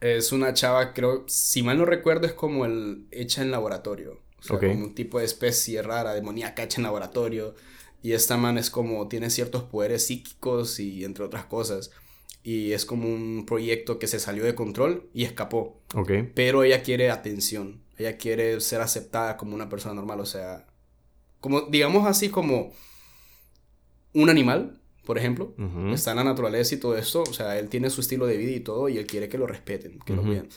Es 0.00 0.32
una 0.32 0.54
chava, 0.54 0.94
creo, 0.94 1.24
si 1.28 1.62
mal 1.62 1.76
no 1.76 1.84
recuerdo, 1.84 2.26
es 2.26 2.32
como 2.32 2.64
el 2.64 3.06
hecha 3.10 3.42
en 3.42 3.50
laboratorio. 3.50 4.22
O 4.38 4.42
sea, 4.42 4.58
como 4.58 4.84
un 4.84 4.94
tipo 4.94 5.18
de 5.18 5.26
especie 5.26 5.82
rara, 5.82 6.14
demoníaca 6.14 6.62
hecha 6.62 6.78
en 6.78 6.84
laboratorio. 6.84 7.54
Y 8.02 8.12
esta 8.12 8.38
man 8.38 8.56
es 8.56 8.70
como, 8.70 9.06
tiene 9.06 9.28
ciertos 9.28 9.64
poderes 9.64 10.06
psíquicos 10.06 10.80
y 10.80 11.04
entre 11.04 11.24
otras 11.24 11.44
cosas. 11.44 11.90
Y 12.42 12.72
es 12.72 12.86
como 12.86 13.08
un 13.08 13.44
proyecto 13.46 13.98
que 13.98 14.06
se 14.06 14.18
salió 14.18 14.44
de 14.44 14.54
control 14.54 15.10
y 15.12 15.24
escapó. 15.24 15.82
Pero 16.34 16.64
ella 16.64 16.82
quiere 16.82 17.10
atención. 17.10 17.82
Ella 17.98 18.16
quiere 18.16 18.58
ser 18.62 18.80
aceptada 18.80 19.36
como 19.36 19.54
una 19.54 19.68
persona 19.68 19.94
normal. 19.94 20.20
O 20.20 20.26
sea, 20.26 20.66
como, 21.40 21.60
digamos 21.62 22.06
así 22.06 22.30
como 22.30 22.72
un 24.14 24.30
animal, 24.30 24.80
por 25.04 25.18
ejemplo, 25.18 25.54
está 25.92 26.12
en 26.12 26.18
la 26.18 26.24
naturaleza 26.24 26.74
y 26.74 26.78
todo 26.78 26.96
esto, 26.96 27.22
o 27.22 27.32
sea, 27.32 27.58
él 27.58 27.68
tiene 27.68 27.90
su 27.90 28.00
estilo 28.00 28.26
de 28.26 28.36
vida 28.36 28.52
y 28.52 28.60
todo, 28.60 28.88
y 28.88 28.98
él 28.98 29.06
quiere 29.06 29.28
que 29.28 29.38
lo 29.38 29.46
respeten, 29.46 29.98
que 30.04 30.14
lo 30.14 30.22
cuiden. 30.22 30.48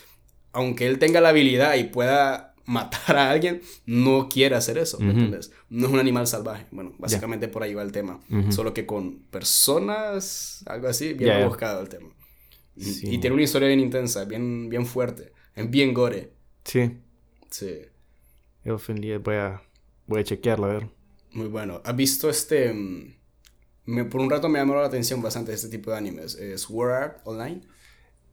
Aunque 0.52 0.86
él 0.86 0.98
tenga 0.98 1.20
la 1.20 1.30
habilidad 1.30 1.74
y 1.74 1.84
pueda 1.84 2.54
matar 2.66 3.16
a 3.16 3.30
alguien, 3.30 3.60
no 3.86 4.28
quiere 4.28 4.56
hacer 4.56 4.78
eso, 4.78 4.98
¿me 4.98 5.10
entiendes? 5.10 5.52
No 5.68 5.86
es 5.86 5.92
un 5.92 5.98
animal 5.98 6.26
salvaje. 6.26 6.66
Bueno, 6.70 6.94
básicamente 6.98 7.48
por 7.48 7.62
ahí 7.62 7.74
va 7.74 7.82
el 7.82 7.92
tema. 7.92 8.20
Solo 8.50 8.74
que 8.74 8.86
con 8.86 9.20
personas, 9.30 10.62
algo 10.66 10.88
así, 10.88 11.12
bien 11.12 11.46
buscado 11.46 11.80
el 11.80 11.88
tema. 11.88 12.08
Y 12.76 13.18
tiene 13.18 13.34
una 13.34 13.42
historia 13.42 13.68
bien 13.68 13.80
intensa, 13.80 14.24
bien, 14.24 14.68
bien 14.68 14.86
fuerte, 14.86 15.32
bien 15.68 15.94
gore. 15.94 16.32
Sí. 16.64 16.98
Sí. 17.50 17.80
Yo 18.64 18.78
voy 19.20 19.36
a, 19.36 19.62
voy 20.06 20.20
a 20.20 20.24
chequearlo, 20.24 20.66
a 20.66 20.72
ver. 20.72 20.88
Muy 21.32 21.46
bueno. 21.46 21.80
¿Has 21.84 21.94
visto 21.94 22.28
este... 22.28 23.15
Por 24.10 24.20
un 24.20 24.30
rato 24.30 24.48
me 24.48 24.58
llamó 24.58 24.74
la 24.74 24.86
atención 24.86 25.22
bastante 25.22 25.52
este 25.52 25.68
tipo 25.68 25.90
de 25.90 25.96
animes. 25.96 26.34
Es 26.34 26.62
Sword 26.62 26.92
Art 26.92 27.20
Online. 27.24 27.62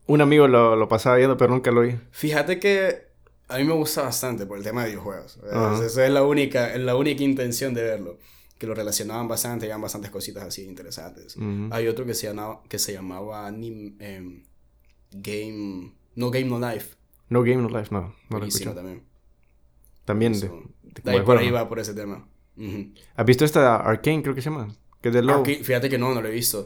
Un 0.07 0.21
amigo 0.21 0.47
lo, 0.47 0.75
lo, 0.75 0.87
pasaba 0.87 1.17
viendo, 1.17 1.37
pero 1.37 1.53
nunca 1.53 1.71
lo 1.71 1.81
vi. 1.81 1.95
Fíjate 2.11 2.59
que 2.59 3.13
a 3.47 3.57
mí 3.57 3.63
me 3.63 3.73
gusta 3.73 4.01
bastante 4.01 4.45
por 4.45 4.57
el 4.57 4.63
tema 4.63 4.83
de 4.83 4.89
videojuegos. 4.89 5.39
Esa 5.45 6.05
es 6.05 6.11
la 6.11 6.23
única, 6.23 6.75
la 6.77 6.95
única 6.95 7.23
intención 7.23 7.73
de 7.73 7.83
verlo. 7.83 8.17
Que 8.57 8.67
lo 8.67 8.73
relacionaban 8.73 9.27
bastante, 9.27 9.65
habían 9.65 9.81
bastantes 9.81 10.09
cositas 10.09 10.43
así 10.43 10.63
interesantes. 10.63 11.35
Hay 11.71 11.87
otro 11.87 12.05
que 12.05 12.13
se 12.13 12.27
llamaba, 12.27 12.61
que 12.67 12.79
se 12.79 12.93
llamaba 12.93 13.45
anime, 13.45 13.95
em, 13.99 14.43
Game... 15.11 15.93
No 16.15 16.31
Game 16.31 16.45
No 16.45 16.59
Life. 16.59 16.95
No 17.29 17.43
Game 17.43 17.61
No 17.61 17.69
Life, 17.69 17.89
no. 17.91 18.15
no 18.29 18.39
lo 18.39 18.47
también. 18.73 19.03
También 20.05 20.33
de, 20.39 20.49
ahí 21.05 21.21
por 21.21 21.37
ahí 21.37 21.49
va 21.49 21.67
por 21.67 21.79
ese 21.79 21.93
tema. 21.93 22.27
¿Has 23.15 23.25
visto 23.25 23.45
esta 23.45 23.77
Arcane, 23.77 24.21
creo 24.21 24.35
que 24.35 24.41
se 24.41 24.49
llama? 24.49 24.75
Que 25.03 25.11
de 25.11 25.21
Fíjate 25.63 25.89
que 25.89 25.97
no, 25.97 26.13
no 26.13 26.21
lo 26.21 26.29
he 26.29 26.31
visto. 26.31 26.65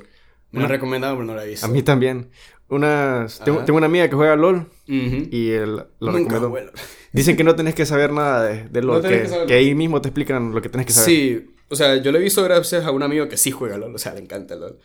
Me 0.52 0.60
lo 0.60 0.68
he 0.68 0.70
recomendado, 0.70 1.16
pero 1.16 1.26
no 1.26 1.34
lo 1.34 1.42
he 1.42 1.48
visto. 1.48 1.66
A 1.66 1.70
mí 1.70 1.82
también. 1.82 2.30
unas... 2.70 3.40
Tengo, 3.40 3.66
tengo, 3.66 3.78
una 3.78 3.88
amiga 3.88 4.08
que 4.08 4.16
juega 4.16 4.36
LOL 4.36 4.70
y 4.86 5.50
él 5.50 5.84
lo 6.00 6.12
recomendó. 6.12 6.72
Dicen 7.12 7.36
que 7.36 7.44
no 7.44 7.56
tenés 7.56 7.74
que 7.74 7.86
saber 7.88 8.14
nada 8.14 8.44
de, 8.44 8.82
LOL, 8.82 9.02
que, 9.02 9.54
ahí 9.54 9.74
mismo 9.74 10.02
te 10.02 10.10
explican 10.10 10.54
lo 10.54 10.62
que 10.62 10.70
tenés 10.70 10.86
que 10.86 10.94
saber. 10.94 11.10
Sí, 11.10 11.56
o 11.68 11.76
sea, 11.76 11.96
yo 11.96 12.12
lo 12.12 12.20
he 12.20 12.22
visto 12.22 12.44
gracias 12.44 12.86
a 12.86 12.92
un 12.92 13.02
amigo 13.02 13.28
que 13.28 13.38
sí 13.38 13.50
juega 13.50 13.78
LOL, 13.78 13.96
o 13.96 13.98
sea, 13.98 14.14
le 14.14 14.22
encanta 14.22 14.56
LOL. 14.56 14.78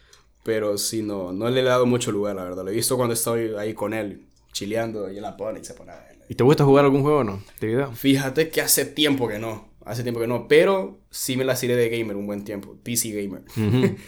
Pero 0.44 0.78
sí, 0.78 1.02
no, 1.02 1.32
no 1.32 1.50
le 1.50 1.60
he 1.60 1.64
dado 1.64 1.84
mucho 1.84 2.10
lugar, 2.10 2.34
la 2.34 2.44
verdad. 2.44 2.64
Lo 2.64 2.70
he 2.70 2.74
visto 2.74 2.96
cuando 2.96 3.12
estoy 3.12 3.54
ahí 3.58 3.74
con 3.74 3.92
él, 3.92 4.22
chileando, 4.52 5.12
y 5.12 5.16
él 5.16 5.22
la 5.22 5.36
pone 5.36 5.60
y 5.60 5.64
se 5.64 5.74
pone 5.74 5.92
a 5.92 5.96
ver. 5.96 6.18
¿Y 6.28 6.34
te 6.34 6.42
gusta 6.42 6.64
jugar 6.64 6.86
algún 6.86 7.02
juego 7.02 7.18
o 7.18 7.24
no? 7.24 7.42
¿De 7.60 7.66
video? 7.66 7.92
Fíjate 7.92 8.48
que 8.48 8.62
hace 8.62 8.86
tiempo 8.86 9.28
que 9.28 9.38
no. 9.38 9.71
Hace 9.84 10.02
tiempo 10.02 10.20
que 10.20 10.26
no. 10.26 10.48
Pero 10.48 11.00
sí 11.10 11.36
me 11.36 11.44
la 11.44 11.56
siré 11.56 11.76
de 11.76 11.88
gamer 11.88 12.16
un 12.16 12.26
buen 12.26 12.44
tiempo. 12.44 12.76
PC 12.82 13.10
gamer. 13.10 13.42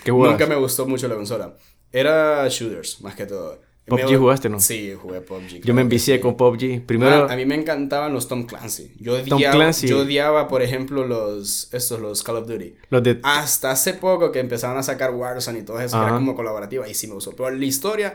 ¿Qué 0.04 0.12
Nunca 0.12 0.46
me 0.46 0.56
gustó 0.56 0.86
mucho 0.86 1.08
la 1.08 1.14
consola. 1.14 1.56
Era 1.92 2.46
shooters, 2.48 3.00
más 3.02 3.14
que 3.14 3.26
todo. 3.26 3.60
¿PUBG 3.86 4.16
jugaste, 4.16 4.48
no? 4.48 4.60
Sí, 4.60 4.94
jugué 4.94 5.20
PUBG. 5.20 5.60
Yo 5.62 5.74
me 5.74 5.82
envicié 5.82 6.18
con 6.18 6.36
PUBG. 6.36 6.86
Primero... 6.86 7.26
Ah, 7.28 7.32
a 7.32 7.36
mí 7.36 7.44
me 7.44 7.54
encantaban 7.54 8.12
los 8.14 8.28
Tom 8.28 8.44
Clancy. 8.46 8.92
Yo 8.98 9.14
odiaba, 9.14 9.70
Yo 9.72 10.00
odiaba, 10.00 10.48
por 10.48 10.62
ejemplo, 10.62 11.06
los... 11.06 11.72
Estos, 11.72 12.00
los 12.00 12.22
Call 12.22 12.36
of 12.36 12.48
Duty. 12.48 12.74
Los 12.88 13.02
de... 13.02 13.20
Hasta 13.22 13.70
hace 13.70 13.94
poco 13.94 14.32
que 14.32 14.40
empezaban 14.40 14.78
a 14.78 14.82
sacar 14.82 15.14
Warzone 15.14 15.58
y 15.58 15.62
todo 15.62 15.80
eso. 15.80 16.02
Era 16.02 16.14
como 16.14 16.34
colaborativa. 16.34 16.88
Y 16.88 16.94
sí 16.94 17.06
me 17.06 17.14
gustó. 17.14 17.32
Pero 17.32 17.50
la 17.50 17.64
historia... 17.64 18.14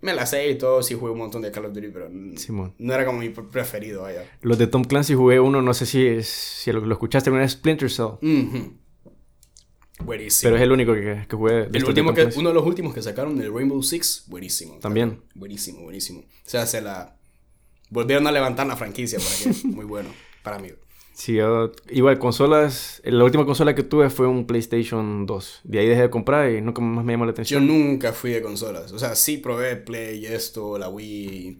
Me 0.00 0.14
la 0.14 0.26
sé 0.26 0.48
y 0.50 0.56
todo, 0.56 0.82
sí 0.82 0.94
jugué 0.94 1.12
un 1.12 1.18
montón 1.18 1.42
de 1.42 1.50
Call 1.50 1.66
of 1.66 1.72
Duty, 1.72 1.88
pero 1.88 2.08
no 2.10 2.94
era 2.94 3.04
como 3.04 3.18
mi 3.18 3.30
preferido 3.30 4.04
allá. 4.04 4.24
Los 4.42 4.58
de 4.58 4.66
Tom 4.66 4.84
Clancy 4.84 5.14
jugué 5.14 5.40
uno, 5.40 5.62
no 5.62 5.74
sé 5.74 5.86
si, 5.86 6.22
si 6.22 6.70
lo, 6.70 6.92
escuchaste, 6.92 7.30
una 7.30 7.48
Splinter 7.48 7.90
Cell. 7.90 8.12
Buenísimo. 10.00 10.48
Pero 10.48 10.56
es 10.56 10.62
el 10.62 10.72
único 10.72 10.94
que, 10.94 11.24
que 11.28 11.36
jugué. 11.36 11.68
el 11.72 11.84
último 11.84 12.12
que, 12.12 12.28
uno 12.36 12.50
de 12.50 12.54
los 12.54 12.66
últimos 12.66 12.94
que 12.94 13.02
sacaron, 13.02 13.40
el 13.40 13.52
Rainbow 13.52 13.82
Six, 13.82 14.24
buenísimo. 14.26 14.78
También. 14.78 15.22
Buenísimo, 15.34 15.82
buenísimo. 15.82 16.20
O 16.20 16.48
sea, 16.48 16.66
se 16.66 16.80
la. 16.80 17.16
Volvieron 17.88 18.26
a 18.26 18.32
levantar 18.32 18.66
la 18.66 18.76
franquicia 18.76 19.18
por 19.18 19.28
aquí. 19.28 19.66
Muy 19.68 19.84
bueno, 19.84 20.10
para 20.42 20.58
mí. 20.58 20.68
Sí, 21.16 21.32
yo, 21.36 21.72
igual 21.88 22.18
consolas, 22.18 23.00
la 23.02 23.24
última 23.24 23.46
consola 23.46 23.74
que 23.74 23.82
tuve 23.82 24.10
fue 24.10 24.26
un 24.26 24.46
PlayStation 24.46 25.24
2. 25.24 25.60
De 25.64 25.78
ahí 25.78 25.86
dejé 25.86 26.02
de 26.02 26.10
comprar 26.10 26.50
y 26.50 26.60
nunca 26.60 26.82
más 26.82 27.06
me 27.06 27.14
llamó 27.14 27.24
la 27.24 27.30
atención. 27.30 27.66
Yo 27.66 27.72
nunca 27.72 28.12
fui 28.12 28.32
de 28.32 28.42
consolas. 28.42 28.92
O 28.92 28.98
sea, 28.98 29.14
sí 29.14 29.38
probé 29.38 29.76
Play, 29.76 30.26
esto, 30.26 30.76
la 30.76 30.90
Wii. 30.90 31.56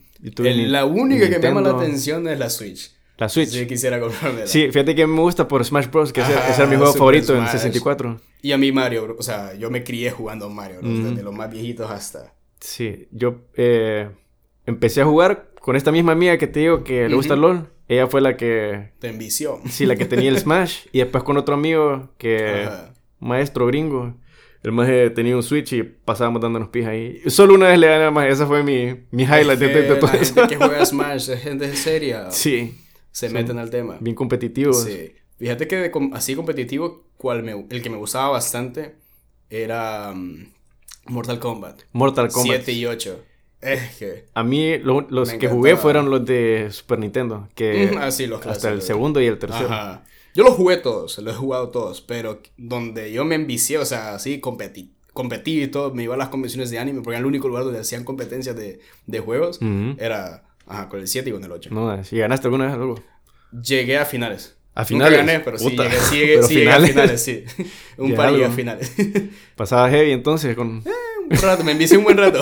la 0.67 0.85
única 0.85 1.31
que 1.31 1.39
me 1.39 1.43
llama 1.43 1.63
la 1.63 1.71
atención 1.71 2.29
es 2.29 2.39
la 2.39 2.51
Switch. 2.51 2.96
La 3.19 3.29
Switch. 3.31 3.49
Sí, 3.49 3.67
quisiera 3.67 3.99
comprarme. 3.99 4.47
Sí, 4.47 4.69
fíjate 4.71 4.95
que 4.95 5.07
me 5.07 5.21
gusta 5.21 5.49
por 5.49 5.65
Smash 5.65 5.89
Bros. 5.91 6.13
Que 6.13 6.21
es, 6.21 6.29
mi 6.69 6.77
juego 6.77 6.93
favorito 6.93 7.35
en 7.37 7.47
64. 7.47 8.21
Y 8.43 8.53
a 8.53 8.59
mí 8.59 8.73
Mario, 8.73 9.17
o 9.19 9.23
sea, 9.23 9.55
yo 9.55 9.71
me 9.71 9.83
crié 9.83 10.11
jugando 10.11 10.51
Mario, 10.51 10.81
desde 10.83 11.23
los 11.23 11.35
más 11.35 11.51
viejitos 11.51 11.91
hasta... 11.91 12.35
Sí, 12.61 13.09
yo 13.11 13.43
eh, 13.55 14.09
empecé 14.65 15.03
a 15.03 15.05
jugar 15.05 15.51
con 15.61 15.77
esta 15.77 15.93
misma 15.93 16.13
amiga 16.13 16.39
que 16.39 16.47
te 16.47 16.61
digo 16.61 16.85
que 16.85 17.09
le 17.09 17.15
gusta 17.15 17.37
LOL. 17.37 17.69
Ella 17.89 18.07
fue 18.07 18.21
la 18.21 18.37
que... 18.37 18.93
Te 18.99 19.09
envició. 19.09 19.61
Sí, 19.69 19.87
la 19.87 19.97
que 19.97 20.05
tenía 20.05 20.29
el 20.29 20.39
Smash. 20.39 20.87
y 20.93 20.99
después 20.99 21.25
con 21.25 21.37
otro 21.37 21.55
amigo 21.55 22.11
que... 22.19 22.69
Maestro 23.19 23.67
gringo. 23.67 24.15
El 24.63 24.73
más 24.73 24.89
tenía 25.15 25.37
un 25.37 25.43
Switch 25.43 25.73
y 25.73 25.83
pasábamos 25.85 26.43
dándonos 26.43 26.69
pija 26.69 26.91
ahí. 26.91 27.23
Solo 27.29 27.55
una 27.55 27.69
vez 27.69 27.79
le 27.79 27.87
gané 27.87 28.11
más. 28.11 28.29
Esa 28.29 28.47
fue 28.47 28.63
mi, 28.63 29.05
mi 29.11 29.23
highlight 29.23 29.59
de, 29.61 29.95
todo 29.95 30.13
la 30.13 30.19
gente 30.19 30.47
que 30.49 30.57
juega 30.57 30.85
Smash 30.85 31.31
es 31.31 31.41
gente 31.41 31.75
seria. 31.77 32.31
Sí 32.31 32.75
se 33.17 33.31
meten 33.31 33.57
al 33.57 33.71
tema. 33.71 33.97
Bien 33.99 34.15
competitivos. 34.15 34.83
Sí. 34.83 35.15
Fíjate 35.39 35.67
que 35.67 35.91
así 36.13 36.35
competitivo, 36.35 37.07
cual 37.17 37.49
el 37.71 37.83
que 37.83 37.89
me 37.89 37.97
gustaba 37.97 38.29
bastante 38.29 38.97
era 39.49 40.13
mm, 40.15 40.53
Mortal 41.07 41.39
Kombat. 41.39 41.81
Mortal 41.93 42.29
Kombat. 42.29 42.57
7 42.57 42.73
y 42.73 42.85
8. 42.85 43.25
Es 43.63 43.97
que... 43.97 44.27
A 44.35 44.43
mí 44.43 44.77
los 44.81 45.33
que 45.33 45.49
jugué 45.49 45.79
fueron 45.79 46.11
los 46.11 46.27
de 46.27 46.69
Super 46.71 46.99
Nintendo. 46.99 47.49
Que 47.55 47.97
ah, 47.99 48.11
sí, 48.11 48.27
los 48.27 48.47
Hasta 48.47 48.69
el 48.69 48.83
segundo 48.83 49.19
y 49.23 49.27
el 49.27 49.39
tercero. 49.39 49.65
Ajá. 49.65 50.05
Yo 50.35 50.45
los 50.45 50.53
jugué 50.53 50.77
todos, 50.77 51.17
los 51.17 51.35
he 51.35 51.39
jugado 51.39 51.71
todos. 51.71 52.03
Pero 52.03 52.43
donde 52.59 53.13
yo 53.13 53.25
me 53.25 53.37
envicié, 53.37 53.79
o 53.79 53.87
sea, 53.87 54.15
así 54.15 54.41
competí 54.41 54.93
competí 55.15 55.63
y 55.63 55.69
todo, 55.69 55.95
me 55.95 56.03
iba 56.03 56.15
a 56.15 56.19
las 56.19 56.29
convenciones 56.29 56.69
de 56.69 56.79
anime, 56.79 57.01
porque 57.01 57.13
era 57.13 57.21
el 57.21 57.25
único 57.25 57.49
lugar 57.49 57.65
donde 57.65 57.81
hacían 57.81 58.05
competencias 58.05 58.55
de, 58.55 58.81
de 59.07 59.21
juegos, 59.21 59.59
era 59.97 60.45
Ajá, 60.67 60.89
con 60.89 61.01
el 61.01 61.09
7 61.09 61.31
y 61.31 61.33
con 61.33 61.45
el 61.45 61.53
8. 61.53 61.71
No, 61.73 62.05
si 62.05 62.19
ganaste 62.19 62.49
alguna 62.49 62.67
vez 62.67 62.75
algo. 62.75 63.03
Llegué 63.53 63.99
a 63.99 64.05
finales. 64.05 64.57
A 64.75 64.85
finales. 64.85 65.19
Nunca 65.19 65.33
gané, 65.33 65.45
pero 65.45 65.59
sí 65.59 65.71
llegué, 65.71 66.03
sí, 66.03 66.17
llegué, 66.17 66.43
sí 66.43 66.55
llegué 66.55 66.71
a 66.71 66.81
finales, 66.81 67.23
sí. 67.23 67.45
un 67.97 68.15
par 68.15 68.35
a 68.35 68.51
finales. 68.51 68.93
Pasaba 69.57 69.89
heavy 69.89 70.11
entonces 70.11 70.55
con... 70.55 70.83
Eh, 70.85 70.91
un 71.31 71.37
rato, 71.39 71.65
me 71.65 71.73
envicié 71.73 71.97
un 71.97 72.05
buen 72.05 72.19
rato. 72.19 72.41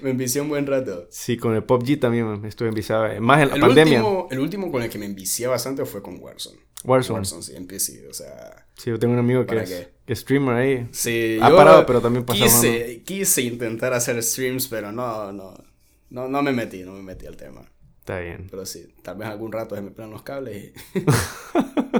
me 0.00 0.10
envicié 0.10 0.40
un 0.40 0.48
buen 0.48 0.66
rato. 0.66 1.06
Sí, 1.10 1.36
con 1.36 1.54
el 1.54 1.64
PUBG 1.64 1.98
también 1.98 2.40
me 2.40 2.48
estuve 2.48 2.68
enviciado. 2.68 3.08
Más 3.20 3.42
en 3.42 3.48
la 3.48 3.56
pandemia. 3.56 4.04
Último, 4.04 4.28
el 4.30 4.38
último 4.40 4.70
con 4.70 4.82
el 4.82 4.90
que 4.90 4.98
me 4.98 5.06
envicié 5.06 5.46
bastante 5.46 5.84
fue 5.86 6.02
con 6.02 6.20
Warzone. 6.20 6.58
Warzone. 6.84 7.18
Warzone, 7.18 7.42
sí, 7.42 7.56
en 7.56 7.66
PC, 7.66 8.06
o 8.08 8.12
sea... 8.12 8.66
Sí, 8.76 8.90
yo 8.90 8.98
tengo 8.98 9.14
un 9.14 9.20
amigo 9.20 9.46
que 9.46 9.56
es, 9.58 9.88
que 10.04 10.14
streamer 10.14 10.54
ahí. 10.54 10.88
Sí, 10.92 11.38
ha 11.40 11.50
parado, 11.50 11.86
pero 11.86 12.00
también 12.00 12.24
pasaba. 12.24 12.44
Quise, 12.44 13.02
quise 13.04 13.42
intentar 13.42 13.92
hacer 13.94 14.22
streams, 14.22 14.68
pero 14.68 14.92
no, 14.92 15.32
no 15.32 15.71
no, 16.12 16.28
no 16.28 16.42
me 16.42 16.52
metí, 16.52 16.82
no 16.82 16.92
me 16.92 17.02
metí 17.02 17.26
al 17.26 17.36
tema. 17.36 17.62
Está 18.00 18.18
bien. 18.18 18.48
Pero 18.50 18.66
sí, 18.66 18.86
tal 19.02 19.16
vez 19.16 19.28
algún 19.28 19.50
rato 19.50 19.74
se 19.74 19.80
me 19.80 19.92
pegan 19.92 20.10
los 20.10 20.22
cables 20.22 20.72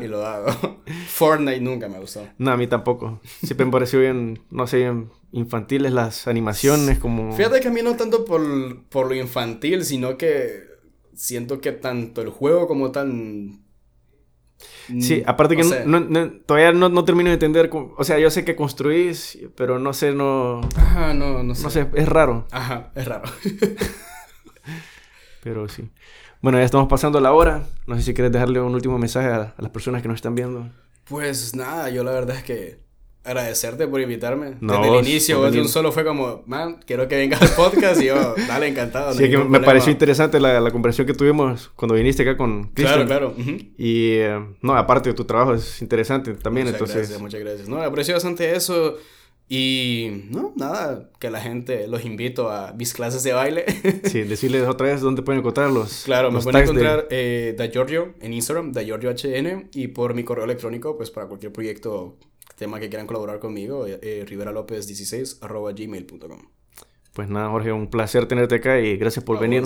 y, 0.00 0.06
lo 0.06 0.26
hago. 0.26 0.82
Fortnite 1.08 1.60
nunca 1.60 1.88
me 1.88 1.98
gustó. 1.98 2.28
No, 2.38 2.50
a 2.50 2.56
mí 2.56 2.66
tampoco. 2.66 3.20
Siempre 3.42 3.64
me 3.64 3.72
pareció 3.72 4.00
bien, 4.00 4.40
no 4.50 4.66
sé, 4.66 4.78
bien 4.78 5.10
infantiles 5.30 5.92
las 5.92 6.28
animaciones, 6.28 6.98
como... 6.98 7.34
Fíjate 7.34 7.60
que 7.60 7.68
a 7.68 7.70
mí 7.70 7.80
no 7.82 7.96
tanto 7.96 8.24
por, 8.26 8.42
por 8.90 9.08
lo 9.08 9.14
infantil, 9.14 9.84
sino 9.84 10.18
que 10.18 10.60
siento 11.14 11.60
que 11.60 11.72
tanto 11.72 12.20
el 12.20 12.28
juego 12.28 12.66
como 12.66 12.92
tal 12.92 13.60
Sí, 15.00 15.22
mm, 15.24 15.30
aparte 15.30 15.56
que 15.56 15.64
todavía 16.46 16.72
no, 16.72 17.04
termino 17.04 17.28
de 17.28 17.34
entender. 17.34 17.70
O 17.72 18.04
sea, 18.04 18.18
yo 18.18 18.30
sé 18.30 18.44
que 18.44 18.56
construís, 18.56 19.38
pero 19.56 19.78
no 19.78 19.92
sé, 19.92 20.12
no. 20.12 20.60
Ajá, 20.76 21.14
no, 21.14 21.42
no 21.42 21.54
sé. 21.54 21.62
No 21.62 21.70
sé, 21.70 21.88
es 21.94 22.08
raro. 22.08 22.46
Ajá, 22.50 22.90
es 22.94 23.06
raro. 23.06 23.30
pero 25.42 25.68
sí. 25.68 25.90
Bueno, 26.40 26.58
ya 26.58 26.64
estamos 26.64 26.88
pasando 26.88 27.20
la 27.20 27.32
hora. 27.32 27.64
No 27.86 27.96
sé 27.96 28.02
si 28.02 28.14
quieres 28.14 28.32
dejarle 28.32 28.60
un 28.60 28.74
último 28.74 28.98
mensaje 28.98 29.28
a 29.28 29.54
las 29.56 29.70
personas 29.70 30.02
que 30.02 30.08
nos 30.08 30.16
están 30.16 30.34
viendo. 30.34 30.68
Pues 31.04 31.54
nada, 31.54 31.88
yo 31.90 32.04
la 32.04 32.12
verdad 32.12 32.36
es 32.36 32.42
que 32.42 32.80
agradecerte 33.24 33.86
por 33.86 34.00
invitarme. 34.00 34.56
Desde 34.60 34.88
el 34.88 35.06
inicio, 35.06 35.38
vos 35.38 35.54
un 35.54 35.68
solo 35.68 35.92
fue 35.92 36.04
como, 36.04 36.42
man, 36.46 36.80
quiero 36.86 37.06
que 37.08 37.16
vengas 37.16 37.40
al 37.42 37.50
podcast 37.50 38.00
y 38.02 38.06
yo, 38.06 38.34
dale, 38.48 38.68
encantado. 38.68 39.12
Sí, 39.14 39.30
que 39.30 39.38
me 39.38 39.60
pareció 39.60 39.92
interesante 39.92 40.40
la, 40.40 40.60
la, 40.60 40.70
conversación 40.70 41.06
que 41.06 41.14
tuvimos 41.14 41.70
cuando 41.76 41.94
viniste 41.94 42.22
acá 42.22 42.36
con 42.36 42.64
Cristian. 42.68 43.06
Claro, 43.06 43.34
claro. 43.34 43.54
Y, 43.78 44.14
eh, 44.14 44.40
no, 44.60 44.76
aparte 44.76 45.10
de 45.10 45.14
tu 45.14 45.24
trabajo 45.24 45.54
es 45.54 45.80
interesante 45.82 46.34
también, 46.34 46.66
muchas 46.66 46.80
entonces... 46.80 46.96
Gracias, 46.96 47.20
muchas 47.20 47.40
gracias. 47.40 47.68
No, 47.68 47.80
aprecio 47.80 48.14
bastante 48.14 48.56
eso. 48.56 48.96
Y 49.48 50.24
no, 50.30 50.54
nada, 50.56 51.10
que 51.18 51.28
la 51.30 51.40
gente 51.40 51.86
los 51.86 52.04
invito 52.06 52.50
a 52.50 52.72
mis 52.72 52.94
clases 52.94 53.22
de 53.22 53.34
baile. 53.34 53.66
sí, 54.04 54.22
decirles 54.22 54.66
otra 54.66 54.86
vez 54.86 55.02
dónde 55.02 55.22
pueden 55.22 55.40
encontrarlos. 55.40 56.02
Claro, 56.06 56.30
me 56.30 56.40
pueden 56.40 56.62
encontrar 56.62 57.06
de... 57.08 57.50
eh, 57.50 57.54
Da 57.56 57.66
Giorgio 57.70 58.14
en 58.20 58.32
Instagram, 58.32 58.72
Da 58.72 58.82
Giorgio 58.82 59.10
HN, 59.10 59.68
y 59.74 59.88
por 59.88 60.14
mi 60.14 60.24
correo 60.24 60.44
electrónico, 60.44 60.96
pues 60.96 61.10
para 61.10 61.26
cualquier 61.26 61.52
proyecto 61.52 62.16
tema 62.62 62.78
que 62.78 62.88
quieran 62.88 63.06
colaborar 63.06 63.40
conmigo, 63.40 63.86
eh, 63.86 63.98
eh 64.00 64.24
riveralopez16 64.26 65.38
arroba 65.42 65.72
gmail.com. 65.72 66.40
Pues 67.12 67.28
nada, 67.28 67.50
Jorge, 67.50 67.72
un 67.72 67.88
placer 67.88 68.26
tenerte 68.26 68.54
acá 68.54 68.80
y 68.80 68.96
gracias 68.96 69.24
por 69.24 69.38
venir. 69.38 69.64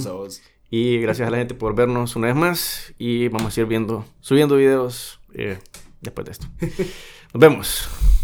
Y 0.68 0.98
gracias 0.98 1.28
a 1.28 1.30
la 1.30 1.36
gente 1.36 1.54
por 1.54 1.74
vernos 1.76 2.16
una 2.16 2.26
vez 2.28 2.36
más. 2.36 2.94
Y 2.98 3.28
vamos 3.28 3.56
a 3.56 3.60
ir 3.60 3.66
viendo, 3.66 4.04
subiendo 4.20 4.56
videos 4.56 5.20
eh, 5.34 5.58
después 6.00 6.24
de 6.24 6.32
esto. 6.32 6.46
Nos 7.32 7.40
vemos. 7.40 8.15